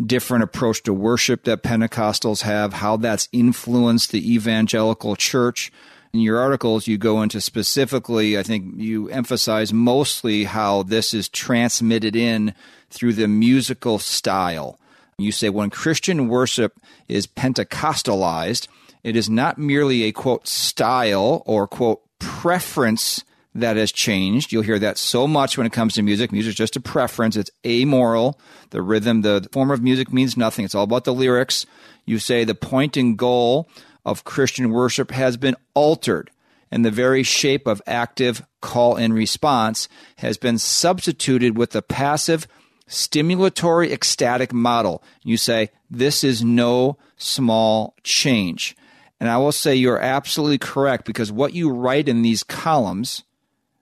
different 0.04 0.44
approach 0.44 0.82
to 0.84 0.94
worship 0.94 1.44
that 1.44 1.62
Pentecostals 1.62 2.42
have, 2.42 2.72
how 2.72 2.96
that's 2.96 3.28
influenced 3.32 4.12
the 4.12 4.34
evangelical 4.34 5.16
church 5.16 5.70
in 6.12 6.20
your 6.20 6.38
articles, 6.38 6.86
you 6.86 6.96
go 6.96 7.22
into 7.22 7.40
specifically, 7.40 8.38
I 8.38 8.42
think 8.42 8.74
you 8.76 9.08
emphasize 9.08 9.72
mostly 9.72 10.44
how 10.44 10.82
this 10.82 11.12
is 11.12 11.28
transmitted 11.28 12.16
in 12.16 12.54
through 12.90 13.14
the 13.14 13.28
musical 13.28 13.98
style. 13.98 14.78
You 15.18 15.32
say 15.32 15.50
when 15.50 15.70
Christian 15.70 16.28
worship 16.28 16.78
is 17.08 17.26
Pentecostalized, 17.26 18.68
it 19.04 19.16
is 19.16 19.28
not 19.28 19.58
merely 19.58 20.04
a 20.04 20.12
quote 20.12 20.48
style 20.48 21.42
or 21.44 21.66
quote 21.66 22.00
preference 22.18 23.24
that 23.54 23.76
has 23.76 23.92
changed. 23.92 24.52
You'll 24.52 24.62
hear 24.62 24.78
that 24.78 24.98
so 24.98 25.26
much 25.26 25.56
when 25.56 25.66
it 25.66 25.72
comes 25.72 25.94
to 25.94 26.02
music. 26.02 26.32
Music 26.32 26.50
is 26.50 26.56
just 26.56 26.76
a 26.76 26.80
preference. 26.80 27.36
It's 27.36 27.50
amoral. 27.66 28.38
The 28.70 28.82
rhythm, 28.82 29.22
the 29.22 29.48
form 29.52 29.70
of 29.70 29.82
music 29.82 30.12
means 30.12 30.36
nothing. 30.36 30.64
It's 30.64 30.74
all 30.74 30.84
about 30.84 31.04
the 31.04 31.14
lyrics. 31.14 31.66
You 32.04 32.18
say 32.18 32.44
the 32.44 32.54
point 32.54 32.96
and 32.96 33.16
goal 33.16 33.68
of 34.04 34.24
Christian 34.24 34.70
worship 34.70 35.10
has 35.10 35.36
been 35.36 35.56
altered, 35.74 36.30
and 36.70 36.84
the 36.84 36.90
very 36.90 37.22
shape 37.22 37.66
of 37.66 37.82
active 37.86 38.46
call 38.60 38.96
and 38.96 39.12
response 39.12 39.88
has 40.16 40.38
been 40.38 40.58
substituted 40.58 41.56
with 41.56 41.70
the 41.70 41.82
passive 41.82 42.46
stimulatory 42.88 43.92
ecstatic 43.92 44.52
model. 44.52 45.02
You 45.22 45.36
say, 45.36 45.70
This 45.90 46.24
is 46.24 46.42
no 46.42 46.96
small 47.16 47.94
change. 48.02 48.76
And 49.20 49.28
I 49.28 49.36
will 49.38 49.52
say 49.52 49.74
you're 49.74 50.00
absolutely 50.00 50.58
correct 50.58 51.04
because 51.04 51.32
what 51.32 51.52
you 51.52 51.70
write 51.70 52.08
in 52.08 52.22
these 52.22 52.44
columns, 52.44 53.24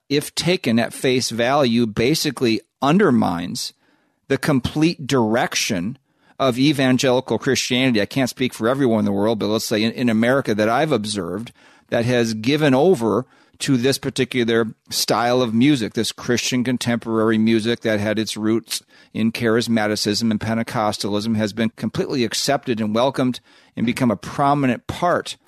if 0.08 0.34
taken 0.34 0.78
at 0.78 0.92
face 0.92 1.30
value, 1.30 1.86
basically 1.86 2.60
undermines 2.80 3.72
the 4.28 4.38
complete 4.38 5.06
direction 5.06 5.98
of 6.38 6.58
evangelical 6.58 7.38
Christianity, 7.38 8.00
I 8.00 8.06
can't 8.06 8.30
speak 8.30 8.52
for 8.52 8.68
everyone 8.68 9.00
in 9.00 9.04
the 9.04 9.12
world, 9.12 9.38
but 9.38 9.46
let's 9.46 9.64
say 9.64 9.82
in, 9.82 9.92
in 9.92 10.08
America 10.08 10.54
that 10.54 10.68
I've 10.68 10.92
observed 10.92 11.52
that 11.88 12.04
has 12.04 12.34
given 12.34 12.74
over 12.74 13.26
to 13.58 13.76
this 13.76 13.96
particular 13.96 14.66
style 14.90 15.40
of 15.40 15.54
music, 15.54 15.94
this 15.94 16.12
Christian 16.12 16.62
contemporary 16.62 17.38
music 17.38 17.80
that 17.80 18.00
had 18.00 18.18
its 18.18 18.36
roots 18.36 18.82
in 19.14 19.32
charismaticism 19.32 20.30
and 20.30 20.38
Pentecostalism, 20.38 21.36
has 21.36 21.54
been 21.54 21.70
completely 21.70 22.24
accepted 22.24 22.80
and 22.80 22.94
welcomed 22.94 23.40
and 23.74 23.86
become 23.86 24.10
a 24.10 24.16
prominent 24.16 24.86
part 24.86 25.38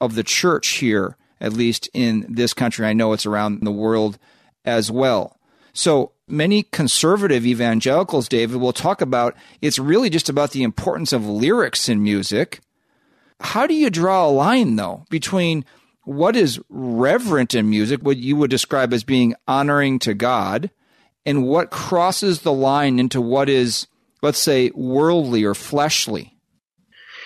of 0.00 0.14
the 0.14 0.24
church 0.24 0.68
here, 0.78 1.16
at 1.40 1.52
least 1.52 1.88
in 1.94 2.26
this 2.28 2.54
country. 2.54 2.86
I 2.86 2.92
know 2.92 3.12
it's 3.12 3.26
around 3.26 3.62
the 3.62 3.72
world 3.72 4.18
as 4.64 4.90
well. 4.90 5.38
So 5.72 6.12
many 6.28 6.64
conservative 6.64 7.46
evangelicals, 7.46 8.28
David, 8.28 8.56
will 8.56 8.72
talk 8.72 9.00
about 9.00 9.36
it's 9.60 9.78
really 9.78 10.10
just 10.10 10.28
about 10.28 10.50
the 10.50 10.62
importance 10.62 11.12
of 11.12 11.26
lyrics 11.26 11.88
in 11.88 12.02
music. 12.02 12.60
How 13.40 13.66
do 13.66 13.74
you 13.74 13.88
draw 13.90 14.26
a 14.26 14.30
line, 14.30 14.76
though, 14.76 15.04
between 15.10 15.64
what 16.04 16.36
is 16.36 16.60
reverent 16.68 17.54
in 17.54 17.70
music, 17.70 18.00
what 18.02 18.16
you 18.16 18.36
would 18.36 18.50
describe 18.50 18.92
as 18.92 19.04
being 19.04 19.34
honoring 19.46 19.98
to 20.00 20.14
God, 20.14 20.70
and 21.24 21.46
what 21.46 21.70
crosses 21.70 22.40
the 22.40 22.52
line 22.52 22.98
into 22.98 23.20
what 23.20 23.48
is, 23.48 23.86
let's 24.22 24.38
say, 24.38 24.70
worldly 24.74 25.44
or 25.44 25.54
fleshly? 25.54 26.36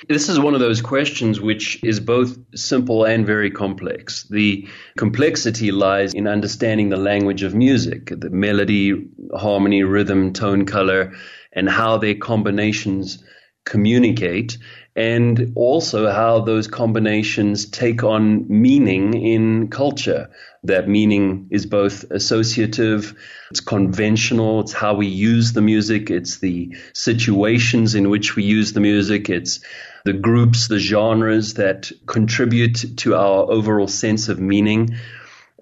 This 0.09 0.29
is 0.29 0.39
one 0.39 0.55
of 0.55 0.61
those 0.61 0.83
questions 0.83 1.41
which 1.41 1.83
is 1.83 2.01
both 2.01 2.37
simple 2.55 3.05
and 3.05 3.27
very 3.27 3.51
complex. 3.51 4.25
The 4.25 4.69
complexity 4.99 5.71
lies 5.73 6.15
in 6.15 6.27
understanding 6.27 6.89
the 6.89 6.97
language 6.97 7.43
of 7.43 7.55
music, 7.55 8.13
the 8.15 8.31
melody, 8.31 9.09
harmony, 9.35 9.83
rhythm, 9.83 10.33
tone, 10.33 10.67
color, 10.67 11.15
and 11.53 11.69
how 11.69 11.99
their 11.99 12.17
combinations 12.17 13.23
communicate, 13.65 14.59
and 14.97 15.53
also 15.55 16.11
how 16.11 16.41
those 16.41 16.67
combinations 16.67 17.67
take 17.67 18.05
on 18.05 18.47
meaning 18.49 19.15
in 19.15 19.69
culture. 19.69 20.29
That 20.65 20.89
meaning 20.89 21.49
is 21.51 21.67
both 21.67 22.11
associative, 22.11 23.15
it's 23.51 23.61
conventional, 23.61 24.61
it's 24.61 24.73
how 24.73 24.95
we 24.95 25.07
use 25.07 25.53
the 25.53 25.63
music, 25.63 26.11
it's 26.11 26.39
the 26.39 26.77
situations 26.93 27.95
in 27.95 28.11
which 28.11 28.37
we 28.37 28.45
use 28.45 28.73
the 28.73 28.81
music, 28.81 29.31
it's 29.31 29.61
the 30.05 30.13
groups, 30.13 30.69
the 30.69 30.79
genres 30.79 31.55
that 31.55 31.91
contribute 32.07 32.97
to 32.99 33.15
our 33.15 33.51
overall 33.51 33.89
sense 33.89 34.29
of 34.29 34.39
meaning. 34.39 34.97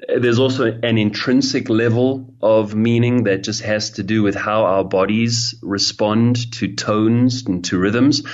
There's 0.09 0.41
also 0.41 0.67
an 0.83 0.99
intrinsic 0.99 1.69
level 1.69 2.35
of 2.43 2.75
meaning 2.75 3.25
that 3.25 3.45
just 3.45 3.63
has 3.63 3.91
to 3.93 4.03
do 4.03 4.25
with 4.25 4.35
how 4.35 4.65
our 4.65 4.85
bodies 4.85 5.55
respond 5.63 6.53
to 6.55 6.75
tones 6.75 7.45
and 7.47 7.65
to 7.67 7.79
rhythms. 7.79 8.25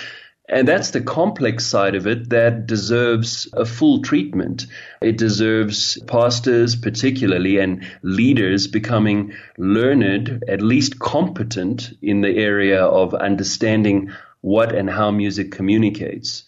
And 0.49 0.67
that's 0.67 0.93
the 0.93 1.03
complex 1.03 1.67
side 1.67 1.95
of 1.95 2.07
it 2.07 2.31
that 2.31 2.67
deserves 2.67 3.47
a 3.53 3.67
full 3.67 4.01
treatment. 4.01 4.67
It 5.03 5.19
deserves 5.19 6.01
pastors, 6.07 6.75
particularly, 6.75 7.59
and 7.59 7.87
leaders 8.03 8.67
becoming 8.67 9.35
learned, 9.59 10.45
at 10.49 10.63
least 10.63 10.99
competent 10.99 11.93
in 12.01 12.23
the 12.23 12.35
area 12.35 12.83
of 12.83 13.13
understanding 13.13 14.11
what 14.41 14.75
and 14.75 14.89
how 14.89 15.11
music 15.11 15.53
communicates. 15.53 16.45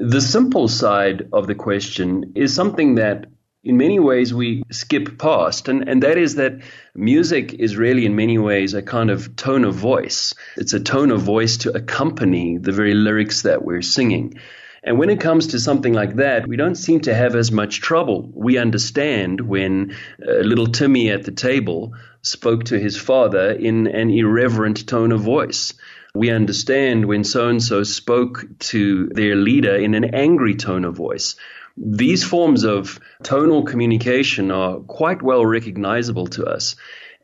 The 0.00 0.20
simple 0.20 0.68
side 0.68 1.28
of 1.32 1.46
the 1.46 1.54
question 1.54 2.32
is 2.34 2.54
something 2.54 2.96
that 2.96 3.26
in 3.62 3.76
many 3.76 3.98
ways 3.98 4.32
we 4.32 4.62
skip 4.70 5.18
past, 5.18 5.68
and, 5.68 5.88
and 5.88 6.02
that 6.04 6.16
is 6.18 6.36
that 6.36 6.60
music 6.94 7.52
is 7.54 7.76
really, 7.76 8.06
in 8.06 8.14
many 8.14 8.38
ways, 8.38 8.74
a 8.74 8.82
kind 8.82 9.10
of 9.10 9.34
tone 9.34 9.64
of 9.64 9.74
voice. 9.74 10.34
It's 10.56 10.72
a 10.72 10.80
tone 10.80 11.10
of 11.10 11.22
voice 11.22 11.56
to 11.58 11.74
accompany 11.74 12.58
the 12.58 12.70
very 12.72 12.94
lyrics 12.94 13.42
that 13.42 13.64
we're 13.64 13.82
singing. 13.82 14.38
And 14.84 15.00
when 15.00 15.10
it 15.10 15.20
comes 15.20 15.48
to 15.48 15.58
something 15.58 15.92
like 15.92 16.14
that, 16.16 16.46
we 16.46 16.56
don't 16.56 16.76
seem 16.76 17.00
to 17.00 17.14
have 17.14 17.34
as 17.34 17.50
much 17.50 17.80
trouble. 17.80 18.30
We 18.32 18.56
understand 18.56 19.40
when 19.40 19.96
uh, 20.24 20.42
little 20.42 20.68
Timmy 20.68 21.10
at 21.10 21.24
the 21.24 21.32
table 21.32 21.94
spoke 22.22 22.64
to 22.64 22.78
his 22.78 22.96
father 22.96 23.50
in 23.50 23.88
an 23.88 24.10
irreverent 24.10 24.86
tone 24.86 25.10
of 25.10 25.22
voice. 25.22 25.74
We 26.16 26.30
understand 26.30 27.04
when 27.04 27.24
so 27.24 27.48
and 27.48 27.62
so 27.62 27.82
spoke 27.82 28.46
to 28.70 29.08
their 29.08 29.36
leader 29.36 29.76
in 29.76 29.92
an 29.94 30.14
angry 30.14 30.54
tone 30.54 30.86
of 30.86 30.96
voice. 30.96 31.36
These 31.76 32.24
forms 32.24 32.64
of 32.64 32.98
tonal 33.22 33.64
communication 33.64 34.50
are 34.50 34.78
quite 34.78 35.20
well 35.20 35.44
recognizable 35.44 36.26
to 36.28 36.46
us. 36.46 36.74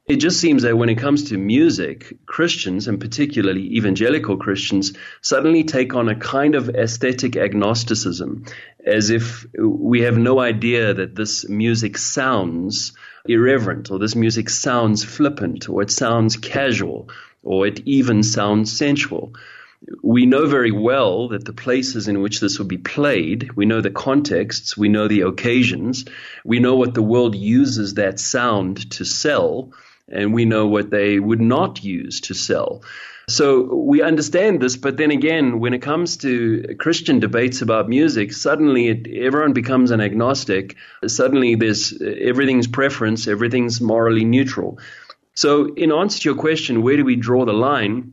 It 0.06 0.16
just 0.16 0.40
seems 0.40 0.64
that 0.64 0.76
when 0.76 0.90
it 0.90 0.96
comes 0.96 1.30
to 1.30 1.38
music, 1.38 2.18
Christians, 2.26 2.86
and 2.86 3.00
particularly 3.00 3.76
evangelical 3.76 4.36
Christians, 4.36 4.92
suddenly 5.22 5.64
take 5.64 5.94
on 5.94 6.10
a 6.10 6.16
kind 6.16 6.54
of 6.54 6.68
aesthetic 6.68 7.34
agnosticism, 7.36 8.44
as 8.84 9.08
if 9.08 9.46
we 9.58 10.02
have 10.02 10.18
no 10.18 10.38
idea 10.38 10.92
that 10.92 11.14
this 11.14 11.48
music 11.48 11.96
sounds 11.96 12.92
irreverent, 13.24 13.90
or 13.90 13.98
this 13.98 14.14
music 14.14 14.50
sounds 14.50 15.02
flippant, 15.02 15.70
or 15.70 15.80
it 15.80 15.90
sounds 15.90 16.36
casual, 16.36 17.08
or 17.42 17.66
it 17.66 17.80
even 17.86 18.22
sounds 18.22 18.76
sensual 18.76 19.32
we 20.02 20.26
know 20.26 20.46
very 20.46 20.70
well 20.70 21.28
that 21.28 21.44
the 21.44 21.52
places 21.52 22.08
in 22.08 22.20
which 22.20 22.40
this 22.40 22.58
would 22.58 22.68
be 22.68 22.78
played, 22.78 23.52
we 23.56 23.66
know 23.66 23.80
the 23.80 23.90
contexts, 23.90 24.76
we 24.76 24.88
know 24.88 25.08
the 25.08 25.22
occasions, 25.22 26.04
we 26.44 26.60
know 26.60 26.76
what 26.76 26.94
the 26.94 27.02
world 27.02 27.34
uses 27.34 27.94
that 27.94 28.20
sound 28.20 28.90
to 28.92 29.04
sell, 29.04 29.72
and 30.08 30.32
we 30.32 30.44
know 30.44 30.66
what 30.66 30.90
they 30.90 31.18
would 31.18 31.40
not 31.40 31.82
use 31.82 32.20
to 32.22 32.34
sell. 32.34 32.82
So 33.28 33.74
we 33.74 34.02
understand 34.02 34.60
this, 34.60 34.76
but 34.76 34.96
then 34.96 35.12
again, 35.12 35.60
when 35.60 35.74
it 35.74 35.82
comes 35.82 36.16
to 36.18 36.74
Christian 36.78 37.20
debates 37.20 37.62
about 37.62 37.88
music, 37.88 38.32
suddenly 38.32 38.88
it, 38.88 39.06
everyone 39.06 39.52
becomes 39.52 39.92
an 39.92 40.00
agnostic. 40.00 40.76
Suddenly 41.06 41.54
there's 41.54 42.00
everything's 42.02 42.66
preference, 42.66 43.28
everything's 43.28 43.80
morally 43.80 44.24
neutral. 44.24 44.80
So, 45.34 45.72
in 45.74 45.92
answer 45.92 46.20
to 46.20 46.28
your 46.28 46.38
question, 46.38 46.82
where 46.82 46.96
do 46.96 47.04
we 47.04 47.16
draw 47.16 47.44
the 47.44 47.52
line? 47.52 48.12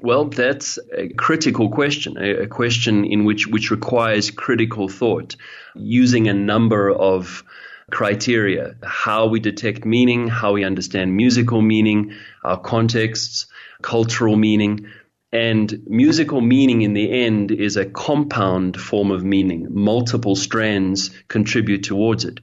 Well, 0.00 0.26
that's 0.26 0.78
a 0.96 1.08
critical 1.08 1.70
question, 1.70 2.16
a, 2.18 2.46
question 2.46 3.04
in 3.04 3.24
which, 3.24 3.46
which 3.46 3.70
requires 3.70 4.30
critical 4.30 4.88
thought, 4.88 5.36
using 5.74 6.28
a 6.28 6.34
number 6.34 6.90
of 6.90 7.44
criteria 7.90 8.74
how 8.82 9.26
we 9.26 9.38
detect 9.38 9.84
meaning, 9.84 10.26
how 10.26 10.52
we 10.54 10.64
understand 10.64 11.14
musical 11.16 11.60
meaning, 11.60 12.12
our 12.42 12.58
contexts, 12.58 13.46
cultural 13.82 14.36
meaning. 14.36 14.86
And 15.30 15.82
musical 15.86 16.40
meaning 16.40 16.82
in 16.82 16.94
the 16.94 17.10
end 17.10 17.50
is 17.50 17.76
a 17.76 17.86
compound 17.86 18.78
form 18.78 19.10
of 19.10 19.24
meaning. 19.24 19.68
Multiple 19.70 20.36
strands 20.36 21.10
contribute 21.28 21.84
towards 21.84 22.24
it. 22.24 22.40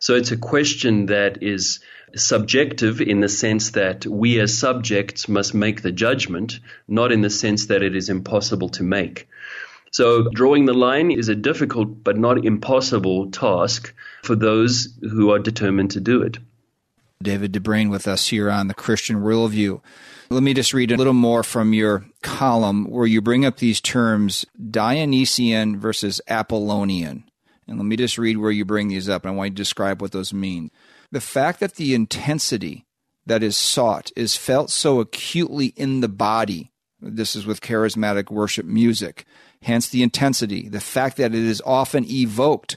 So 0.00 0.14
it's 0.14 0.32
a 0.32 0.36
question 0.36 1.06
that 1.06 1.42
is 1.42 1.80
subjective 2.16 3.00
in 3.00 3.20
the 3.20 3.28
sense 3.28 3.70
that 3.72 4.06
we 4.06 4.40
as 4.40 4.58
subjects 4.58 5.28
must 5.28 5.54
make 5.54 5.82
the 5.82 5.92
judgment, 5.92 6.58
not 6.88 7.12
in 7.12 7.20
the 7.20 7.30
sense 7.30 7.66
that 7.66 7.82
it 7.82 7.94
is 7.94 8.08
impossible 8.08 8.70
to 8.70 8.82
make. 8.82 9.28
So, 9.92 10.28
drawing 10.30 10.66
the 10.66 10.72
line 10.72 11.10
is 11.10 11.28
a 11.28 11.34
difficult 11.34 12.02
but 12.02 12.16
not 12.16 12.44
impossible 12.44 13.30
task 13.30 13.92
for 14.22 14.36
those 14.36 14.88
who 15.02 15.30
are 15.32 15.38
determined 15.38 15.92
to 15.92 16.00
do 16.00 16.22
it. 16.22 16.38
David 17.22 17.52
de 17.52 17.60
Bruyn 17.60 17.90
with 17.90 18.08
us 18.08 18.28
here 18.28 18.50
on 18.50 18.68
the 18.68 18.74
Christian 18.74 19.16
Worldview. 19.16 19.80
Let 20.30 20.42
me 20.42 20.54
just 20.54 20.72
read 20.72 20.92
a 20.92 20.96
little 20.96 21.12
more 21.12 21.42
from 21.42 21.74
your 21.74 22.06
column 22.22 22.88
where 22.88 23.06
you 23.06 23.20
bring 23.20 23.44
up 23.44 23.58
these 23.58 23.80
terms 23.80 24.46
Dionysian 24.70 25.78
versus 25.78 26.20
Apollonian. 26.28 27.24
And 27.70 27.78
let 27.78 27.86
me 27.86 27.94
just 27.94 28.18
read 28.18 28.36
where 28.36 28.50
you 28.50 28.64
bring 28.64 28.88
these 28.88 29.08
up, 29.08 29.24
and 29.24 29.32
I 29.32 29.36
want 29.36 29.46
you 29.46 29.54
to 29.54 29.56
describe 29.56 30.02
what 30.02 30.10
those 30.10 30.34
mean. 30.34 30.72
The 31.12 31.20
fact 31.20 31.60
that 31.60 31.76
the 31.76 31.94
intensity 31.94 32.84
that 33.26 33.44
is 33.44 33.56
sought 33.56 34.10
is 34.16 34.34
felt 34.34 34.70
so 34.70 34.98
acutely 34.98 35.66
in 35.76 36.00
the 36.00 36.08
body. 36.08 36.72
This 37.00 37.36
is 37.36 37.46
with 37.46 37.60
charismatic 37.60 38.28
worship 38.28 38.66
music. 38.66 39.24
Hence 39.62 39.88
the 39.88 40.02
intensity. 40.02 40.68
The 40.68 40.80
fact 40.80 41.16
that 41.18 41.32
it 41.32 41.44
is 41.44 41.62
often 41.64 42.04
evoked 42.10 42.76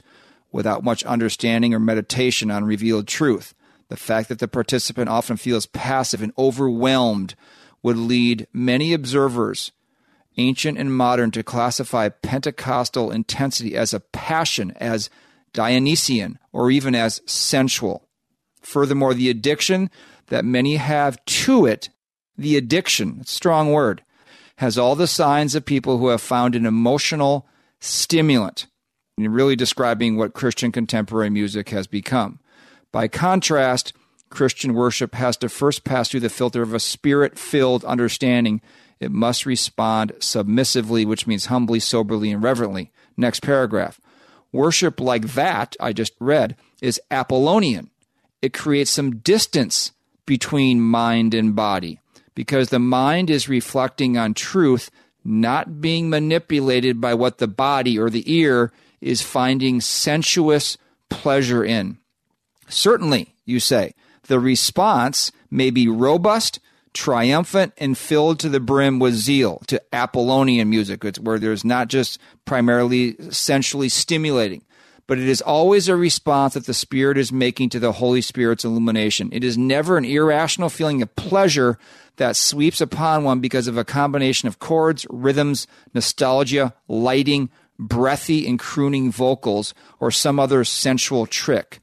without 0.52 0.84
much 0.84 1.02
understanding 1.04 1.74
or 1.74 1.80
meditation 1.80 2.52
on 2.52 2.64
revealed 2.64 3.08
truth. 3.08 3.52
The 3.88 3.96
fact 3.96 4.28
that 4.28 4.38
the 4.38 4.46
participant 4.46 5.08
often 5.08 5.36
feels 5.36 5.66
passive 5.66 6.22
and 6.22 6.32
overwhelmed 6.38 7.34
would 7.82 7.96
lead 7.96 8.46
many 8.52 8.92
observers, 8.92 9.72
ancient 10.36 10.78
and 10.78 10.94
modern, 10.94 11.30
to 11.32 11.42
classify 11.42 12.08
Pentecostal 12.08 13.10
intensity 13.10 13.76
as 13.76 13.94
a 13.94 14.00
passion, 14.00 14.72
as 14.76 15.10
Dionysian, 15.52 16.38
or 16.52 16.70
even 16.70 16.94
as 16.94 17.20
sensual. 17.26 18.08
Furthermore, 18.60 19.14
the 19.14 19.30
addiction 19.30 19.90
that 20.28 20.44
many 20.44 20.76
have 20.76 21.24
to 21.26 21.66
it, 21.66 21.90
the 22.36 22.56
addiction, 22.56 23.24
strong 23.24 23.70
word, 23.72 24.02
has 24.56 24.78
all 24.78 24.96
the 24.96 25.06
signs 25.06 25.54
of 25.54 25.64
people 25.64 25.98
who 25.98 26.08
have 26.08 26.20
found 26.20 26.54
an 26.54 26.66
emotional 26.66 27.46
stimulant. 27.80 28.66
Really 29.16 29.54
describing 29.54 30.16
what 30.16 30.34
Christian 30.34 30.72
contemporary 30.72 31.30
music 31.30 31.68
has 31.68 31.86
become. 31.86 32.40
By 32.90 33.06
contrast, 33.06 33.92
Christian 34.28 34.74
worship 34.74 35.14
has 35.14 35.36
to 35.36 35.48
first 35.48 35.84
pass 35.84 36.08
through 36.08 36.20
the 36.20 36.28
filter 36.28 36.62
of 36.62 36.74
a 36.74 36.80
spirit 36.80 37.38
filled 37.38 37.84
understanding. 37.84 38.60
It 39.04 39.12
must 39.12 39.46
respond 39.46 40.12
submissively, 40.18 41.04
which 41.04 41.26
means 41.26 41.46
humbly, 41.46 41.78
soberly, 41.78 42.32
and 42.32 42.42
reverently. 42.42 42.90
Next 43.16 43.40
paragraph. 43.40 44.00
Worship 44.50 45.00
like 45.00 45.34
that 45.34 45.76
I 45.78 45.92
just 45.92 46.14
read 46.18 46.56
is 46.80 47.00
Apollonian 47.10 47.90
it 48.44 48.52
creates 48.52 48.90
some 48.90 49.16
distance 49.20 49.92
between 50.26 50.78
mind 50.78 51.32
and 51.32 51.56
body 51.56 51.98
because 52.34 52.68
the 52.68 52.78
mind 52.78 53.30
is 53.30 53.48
reflecting 53.48 54.18
on 54.18 54.34
truth, 54.34 54.90
not 55.24 55.80
being 55.80 56.10
manipulated 56.10 57.00
by 57.00 57.14
what 57.14 57.38
the 57.38 57.48
body 57.48 57.98
or 57.98 58.10
the 58.10 58.30
ear 58.30 58.70
is 59.00 59.22
finding 59.22 59.80
sensuous 59.80 60.76
pleasure 61.08 61.64
in. 61.64 61.96
Certainly, 62.68 63.34
you 63.46 63.60
say, 63.60 63.94
the 64.24 64.38
response 64.38 65.32
may 65.50 65.70
be 65.70 65.88
robust, 65.88 66.60
triumphant, 66.94 67.74
and 67.76 67.98
filled 67.98 68.38
to 68.40 68.48
the 68.48 68.60
brim 68.60 68.98
with 68.98 69.14
zeal 69.14 69.60
to 69.66 69.82
Apollonian 69.92 70.70
music, 70.70 71.04
where 71.20 71.38
there's 71.38 71.64
not 71.64 71.88
just 71.88 72.18
primarily 72.44 73.16
sensually 73.30 73.88
stimulating, 73.88 74.62
but 75.06 75.18
it 75.18 75.28
is 75.28 75.42
always 75.42 75.88
a 75.88 75.96
response 75.96 76.54
that 76.54 76.66
the 76.66 76.72
Spirit 76.72 77.18
is 77.18 77.30
making 77.30 77.68
to 77.70 77.78
the 77.78 77.92
Holy 77.92 78.22
Spirit's 78.22 78.64
illumination. 78.64 79.28
It 79.32 79.44
is 79.44 79.58
never 79.58 79.98
an 79.98 80.04
irrational 80.04 80.70
feeling 80.70 81.02
of 81.02 81.14
pleasure 81.16 81.78
that 82.16 82.36
sweeps 82.36 82.80
upon 82.80 83.24
one 83.24 83.40
because 83.40 83.66
of 83.66 83.76
a 83.76 83.84
combination 83.84 84.46
of 84.46 84.60
chords, 84.60 85.04
rhythms, 85.10 85.66
nostalgia, 85.92 86.74
lighting, 86.88 87.50
breathy 87.78 88.46
and 88.46 88.58
crooning 88.58 89.10
vocals, 89.10 89.74
or 89.98 90.10
some 90.10 90.38
other 90.38 90.64
sensual 90.64 91.26
trick. 91.26 91.80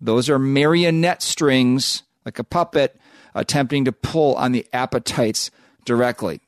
Those 0.00 0.28
are 0.28 0.38
marionette 0.38 1.22
strings, 1.22 2.02
like 2.24 2.38
a 2.38 2.44
puppet, 2.44 3.00
attempting 3.34 3.84
to 3.84 3.92
pull 3.92 4.34
on 4.36 4.52
the 4.52 4.66
appetites 4.72 5.50
directly. 5.84 6.40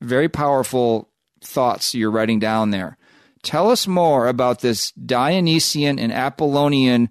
Very 0.00 0.28
powerful 0.28 1.08
thoughts 1.42 1.94
you're 1.94 2.10
writing 2.10 2.38
down 2.38 2.70
there. 2.70 2.96
Tell 3.42 3.70
us 3.70 3.86
more 3.86 4.26
about 4.26 4.60
this 4.60 4.90
Dionysian 4.92 5.98
and 5.98 6.12
Apollonian 6.12 7.10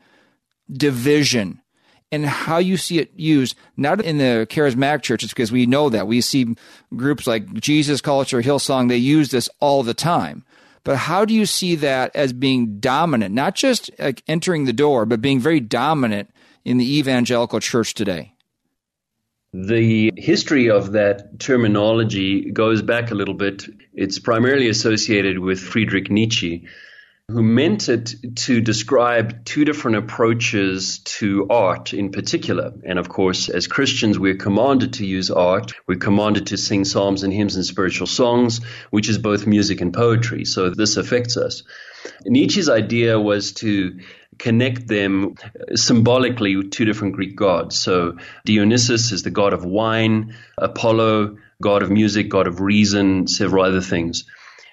division 0.71 1.61
and 2.11 2.25
how 2.25 2.57
you 2.57 2.77
see 2.77 2.99
it 2.99 3.11
used, 3.15 3.55
not 3.75 4.01
in 4.01 4.17
the 4.17 4.47
charismatic 4.49 5.01
churches, 5.01 5.29
because 5.29 5.51
we 5.51 5.65
know 5.65 5.89
that. 5.89 6.07
We 6.07 6.21
see 6.21 6.55
groups 6.95 7.27
like 7.27 7.53
Jesus 7.53 7.99
Culture, 8.01 8.41
Hillsong, 8.41 8.87
they 8.87 8.97
use 8.97 9.29
this 9.31 9.49
all 9.59 9.83
the 9.83 9.93
time. 9.93 10.43
but 10.83 10.95
how 10.95 11.25
do 11.25 11.33
you 11.33 11.45
see 11.45 11.75
that 11.75 12.15
as 12.15 12.31
being 12.31 12.79
dominant, 12.79 13.35
not 13.35 13.55
just 13.55 13.91
like 13.99 14.23
entering 14.25 14.63
the 14.63 14.71
door, 14.71 15.05
but 15.05 15.21
being 15.21 15.39
very 15.39 15.59
dominant 15.59 16.29
in 16.63 16.77
the 16.77 16.97
evangelical 16.97 17.59
church 17.59 17.93
today? 17.93 18.33
The 19.53 20.11
history 20.17 20.69
of 20.69 20.91
that 20.91 21.39
terminology 21.39 22.51
goes 22.51 22.81
back 22.81 23.11
a 23.11 23.15
little 23.15 23.33
bit. 23.33 23.63
It's 23.93 24.19
primarily 24.19 24.67
associated 24.67 25.39
with 25.39 25.59
Friedrich 25.59 26.11
Nietzsche, 26.11 26.67
who 27.29 27.41
meant 27.43 27.87
it 27.87 28.15
to 28.35 28.59
describe 28.59 29.45
two 29.45 29.63
different 29.63 29.97
approaches 29.97 30.99
to 30.99 31.47
art 31.49 31.93
in 31.93 32.11
particular. 32.11 32.73
And 32.85 32.99
of 32.99 33.07
course, 33.07 33.47
as 33.47 33.67
Christians, 33.67 34.19
we're 34.19 34.35
commanded 34.35 34.93
to 34.93 35.05
use 35.05 35.31
art. 35.31 35.73
We're 35.87 35.97
commanded 35.97 36.47
to 36.47 36.57
sing 36.57 36.83
psalms 36.83 37.23
and 37.23 37.33
hymns 37.33 37.55
and 37.55 37.65
spiritual 37.65 38.07
songs, 38.07 38.61
which 38.89 39.07
is 39.07 39.17
both 39.17 39.47
music 39.47 39.79
and 39.79 39.93
poetry. 39.93 40.43
So 40.43 40.69
this 40.69 40.97
affects 40.97 41.37
us. 41.37 41.63
Nietzsche's 42.25 42.69
idea 42.69 43.19
was 43.19 43.53
to 43.53 43.99
connect 44.37 44.87
them 44.87 45.35
symbolically 45.75 46.55
with 46.55 46.71
two 46.71 46.85
different 46.85 47.15
Greek 47.15 47.35
gods. 47.35 47.77
So 47.77 48.17
Dionysus 48.45 49.11
is 49.11 49.23
the 49.23 49.31
god 49.31 49.53
of 49.53 49.65
wine, 49.65 50.35
Apollo, 50.57 51.37
god 51.61 51.83
of 51.83 51.91
music, 51.91 52.29
god 52.29 52.47
of 52.47 52.61
reason, 52.61 53.27
several 53.27 53.63
other 53.63 53.81
things. 53.81 54.25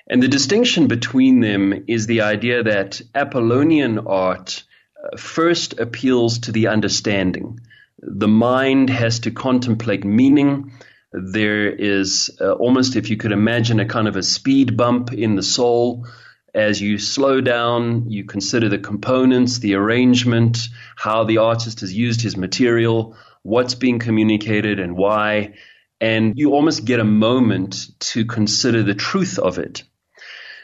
And 0.06 0.22
the 0.22 0.28
distinction 0.28 0.86
between 0.86 1.40
them 1.40 1.84
is 1.88 2.06
the 2.06 2.22
idea 2.22 2.62
that 2.62 3.00
Apollonian 3.14 4.06
art 4.06 4.62
uh, 5.02 5.16
first 5.16 5.80
appeals 5.80 6.40
to 6.40 6.52
the 6.52 6.68
understanding. 6.68 7.60
The 7.98 8.28
mind 8.28 8.90
has 8.90 9.20
to 9.20 9.30
contemplate 9.30 10.04
meaning. 10.04 10.72
There 11.10 11.70
is 11.70 12.30
uh, 12.38 12.52
almost, 12.52 12.96
if 12.96 13.08
you 13.08 13.16
could 13.16 13.32
imagine, 13.32 13.80
a 13.80 13.86
kind 13.86 14.08
of 14.08 14.16
a 14.16 14.22
speed 14.22 14.76
bump 14.76 15.12
in 15.12 15.36
the 15.36 15.42
soul. 15.42 16.06
As 16.54 16.80
you 16.80 16.98
slow 16.98 17.40
down, 17.40 18.10
you 18.10 18.24
consider 18.24 18.68
the 18.68 18.78
components, 18.78 19.58
the 19.58 19.74
arrangement, 19.74 20.58
how 20.94 21.24
the 21.24 21.38
artist 21.38 21.80
has 21.80 21.92
used 21.92 22.22
his 22.22 22.36
material, 22.36 23.16
what's 23.42 23.74
being 23.74 23.98
communicated, 23.98 24.78
and 24.78 24.96
why. 24.96 25.54
And 26.00 26.38
you 26.38 26.52
almost 26.52 26.84
get 26.84 27.00
a 27.00 27.04
moment 27.04 27.88
to 28.12 28.24
consider 28.24 28.84
the 28.84 28.94
truth 28.94 29.38
of 29.38 29.58
it. 29.58 29.82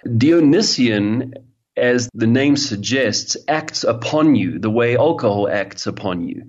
Dionysian, 0.04 1.34
as 1.76 2.08
the 2.14 2.26
name 2.26 2.56
suggests, 2.56 3.36
acts 3.48 3.82
upon 3.82 4.36
you 4.36 4.60
the 4.60 4.70
way 4.70 4.96
alcohol 4.96 5.48
acts 5.48 5.88
upon 5.88 6.28
you. 6.28 6.44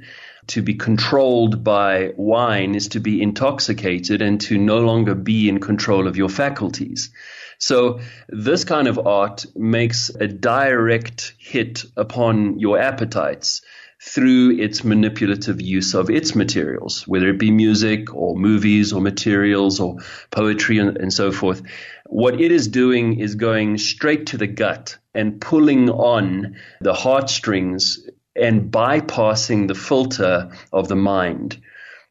To 0.48 0.62
be 0.62 0.74
controlled 0.74 1.64
by 1.64 2.14
wine 2.18 2.76
is 2.76 2.90
to 2.90 3.00
be 3.00 3.22
intoxicated 3.22 4.22
and 4.22 4.42
to 4.42 4.58
no 4.58 4.80
longer 4.80 5.16
be 5.16 5.48
in 5.48 5.60
control 5.60 6.08
of 6.08 6.18
your 6.18 6.30
faculties. 6.30 7.12
So 7.58 8.00
this 8.28 8.64
kind 8.64 8.88
of 8.88 8.98
art 9.06 9.46
makes 9.56 10.10
a 10.10 10.28
direct 10.28 11.36
hit 11.38 11.86
upon 11.96 12.60
your 12.60 12.80
appetites 12.80 13.62
through 14.04 14.58
its 14.60 14.84
manipulative 14.84 15.62
use 15.62 15.94
of 15.94 16.10
its 16.10 16.34
materials, 16.34 17.08
whether 17.08 17.30
it 17.30 17.38
be 17.38 17.52
music 17.52 18.16
or 18.16 18.36
movies 18.36 18.94
or 18.94 19.00
materials 19.00 19.80
or 19.80 19.98
poetry 20.32 20.80
and, 20.80 20.98
and 20.98 21.14
so 21.14 21.32
forth. 21.32 21.62
What 22.08 22.42
it 22.42 22.52
is 22.52 22.68
doing 22.68 23.20
is 23.20 23.36
going 23.36 23.78
straight 23.78 24.28
to 24.28 24.38
the 24.38 24.48
gut 24.48 24.98
and 25.14 25.40
pulling 25.40 25.92
on 25.92 26.56
the 26.82 26.96
heartstrings 26.96 28.00
and 28.36 28.72
bypassing 28.72 29.68
the 29.68 29.76
filter 29.76 30.52
of 30.72 30.88
the 30.88 30.96
mind. 30.96 31.62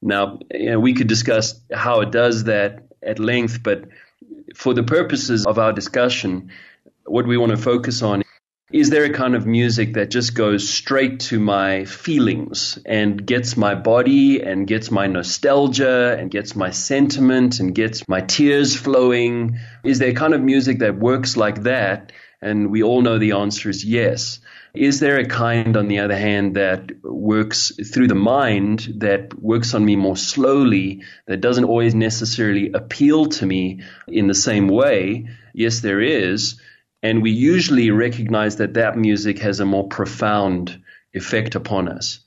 Now, 0.02 0.38
you 0.52 0.70
know, 0.70 0.80
we 0.80 0.94
could 0.94 1.09
discuss 1.09 1.61
how 1.72 2.00
it 2.00 2.11
does 2.11 2.44
that 2.44 2.87
at 3.02 3.18
length, 3.18 3.62
but 3.62 3.85
for 4.54 4.74
the 4.74 4.83
purposes 4.83 5.46
of 5.46 5.59
our 5.59 5.72
discussion, 5.72 6.50
what 7.04 7.26
we 7.26 7.37
want 7.37 7.50
to 7.50 7.59
focus 7.59 8.02
on 8.02 8.22
is 8.72 8.88
there 8.90 9.04
a 9.04 9.11
kind 9.11 9.35
of 9.35 9.46
music 9.46 9.94
that 9.94 10.11
just 10.11 10.37
goes 10.37 10.68
straight 10.68 11.18
to 11.18 11.40
my 11.40 11.85
feelings 11.87 12.78
and 12.87 13.26
gets 13.26 13.56
my 13.56 13.74
body 13.74 14.40
and 14.40 14.64
gets 14.64 14.92
my 14.92 15.09
nostalgia 15.09 16.16
and 16.16 16.30
gets 16.30 16.54
my 16.54 16.70
sentiment 16.70 17.59
and 17.59 17.74
gets 17.74 18.06
my 18.06 18.20
tears 18.20 18.76
flowing? 18.76 19.59
Is 19.83 19.98
there 19.98 20.11
a 20.11 20.14
kind 20.14 20.35
of 20.35 20.40
music 20.40 20.78
that 20.78 20.96
works 20.96 21.37
like 21.37 21.64
that? 21.64 22.12
And 22.40 22.70
we 22.70 22.85
all 22.85 23.02
know 23.02 23.18
the 23.18 23.33
answer 23.33 23.70
is 23.70 23.85
yes. 23.85 24.38
Is 24.74 25.00
there 25.00 25.18
a 25.18 25.26
kind, 25.26 25.76
on 25.76 25.88
the 25.88 25.98
other 25.98 26.16
hand, 26.16 26.54
that 26.54 27.02
works 27.02 27.72
through 27.92 28.06
the 28.06 28.14
mind, 28.14 28.94
that 28.98 29.35
works 29.40 29.74
on 29.74 29.85
me 29.85 29.96
more 29.96 30.16
slowly, 30.16 31.02
that 31.26 31.40
doesn't 31.40 31.64
always 31.64 31.94
necessarily 31.94 32.70
appeal 32.72 33.26
to 33.26 33.46
me 33.46 33.83
in 34.06 34.28
the 34.28 34.35
same 34.35 34.68
way? 34.68 35.28
Yes, 35.52 35.80
there 35.80 36.00
is. 36.00 36.61
And 37.02 37.22
we 37.22 37.33
usually 37.33 37.90
recognize 37.90 38.56
that 38.56 38.74
that 38.74 38.96
music 38.96 39.38
has 39.40 39.59
a 39.59 39.66
more 39.66 39.88
profound 39.88 40.83
effect 41.12 41.54
upon 41.56 41.88
us. 41.88 42.20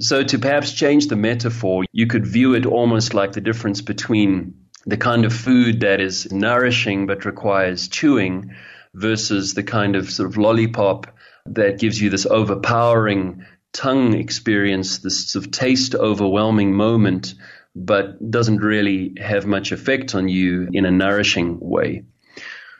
So, 0.00 0.22
to 0.22 0.38
perhaps 0.38 0.72
change 0.72 1.08
the 1.08 1.16
metaphor, 1.16 1.84
you 1.92 2.06
could 2.06 2.26
view 2.26 2.54
it 2.54 2.66
almost 2.66 3.14
like 3.14 3.32
the 3.32 3.40
difference 3.40 3.80
between 3.80 4.54
the 4.86 4.96
kind 4.96 5.24
of 5.24 5.32
food 5.32 5.80
that 5.80 6.00
is 6.00 6.32
nourishing 6.32 7.06
but 7.06 7.24
requires 7.24 7.88
chewing 7.88 8.54
versus 8.94 9.54
the 9.54 9.62
kind 9.62 9.96
of 9.96 10.10
sort 10.10 10.28
of 10.28 10.36
lollipop 10.36 11.13
that 11.46 11.78
gives 11.78 12.00
you 12.00 12.10
this 12.10 12.26
overpowering 12.26 13.44
tongue 13.72 14.14
experience, 14.14 14.98
this 14.98 15.30
sort 15.30 15.44
of 15.44 15.50
taste 15.50 15.94
overwhelming 15.94 16.74
moment, 16.74 17.34
but 17.74 18.30
doesn't 18.30 18.58
really 18.58 19.14
have 19.20 19.46
much 19.46 19.72
effect 19.72 20.14
on 20.14 20.28
you 20.28 20.68
in 20.72 20.86
a 20.86 20.90
nourishing 20.90 21.58
way. 21.60 22.04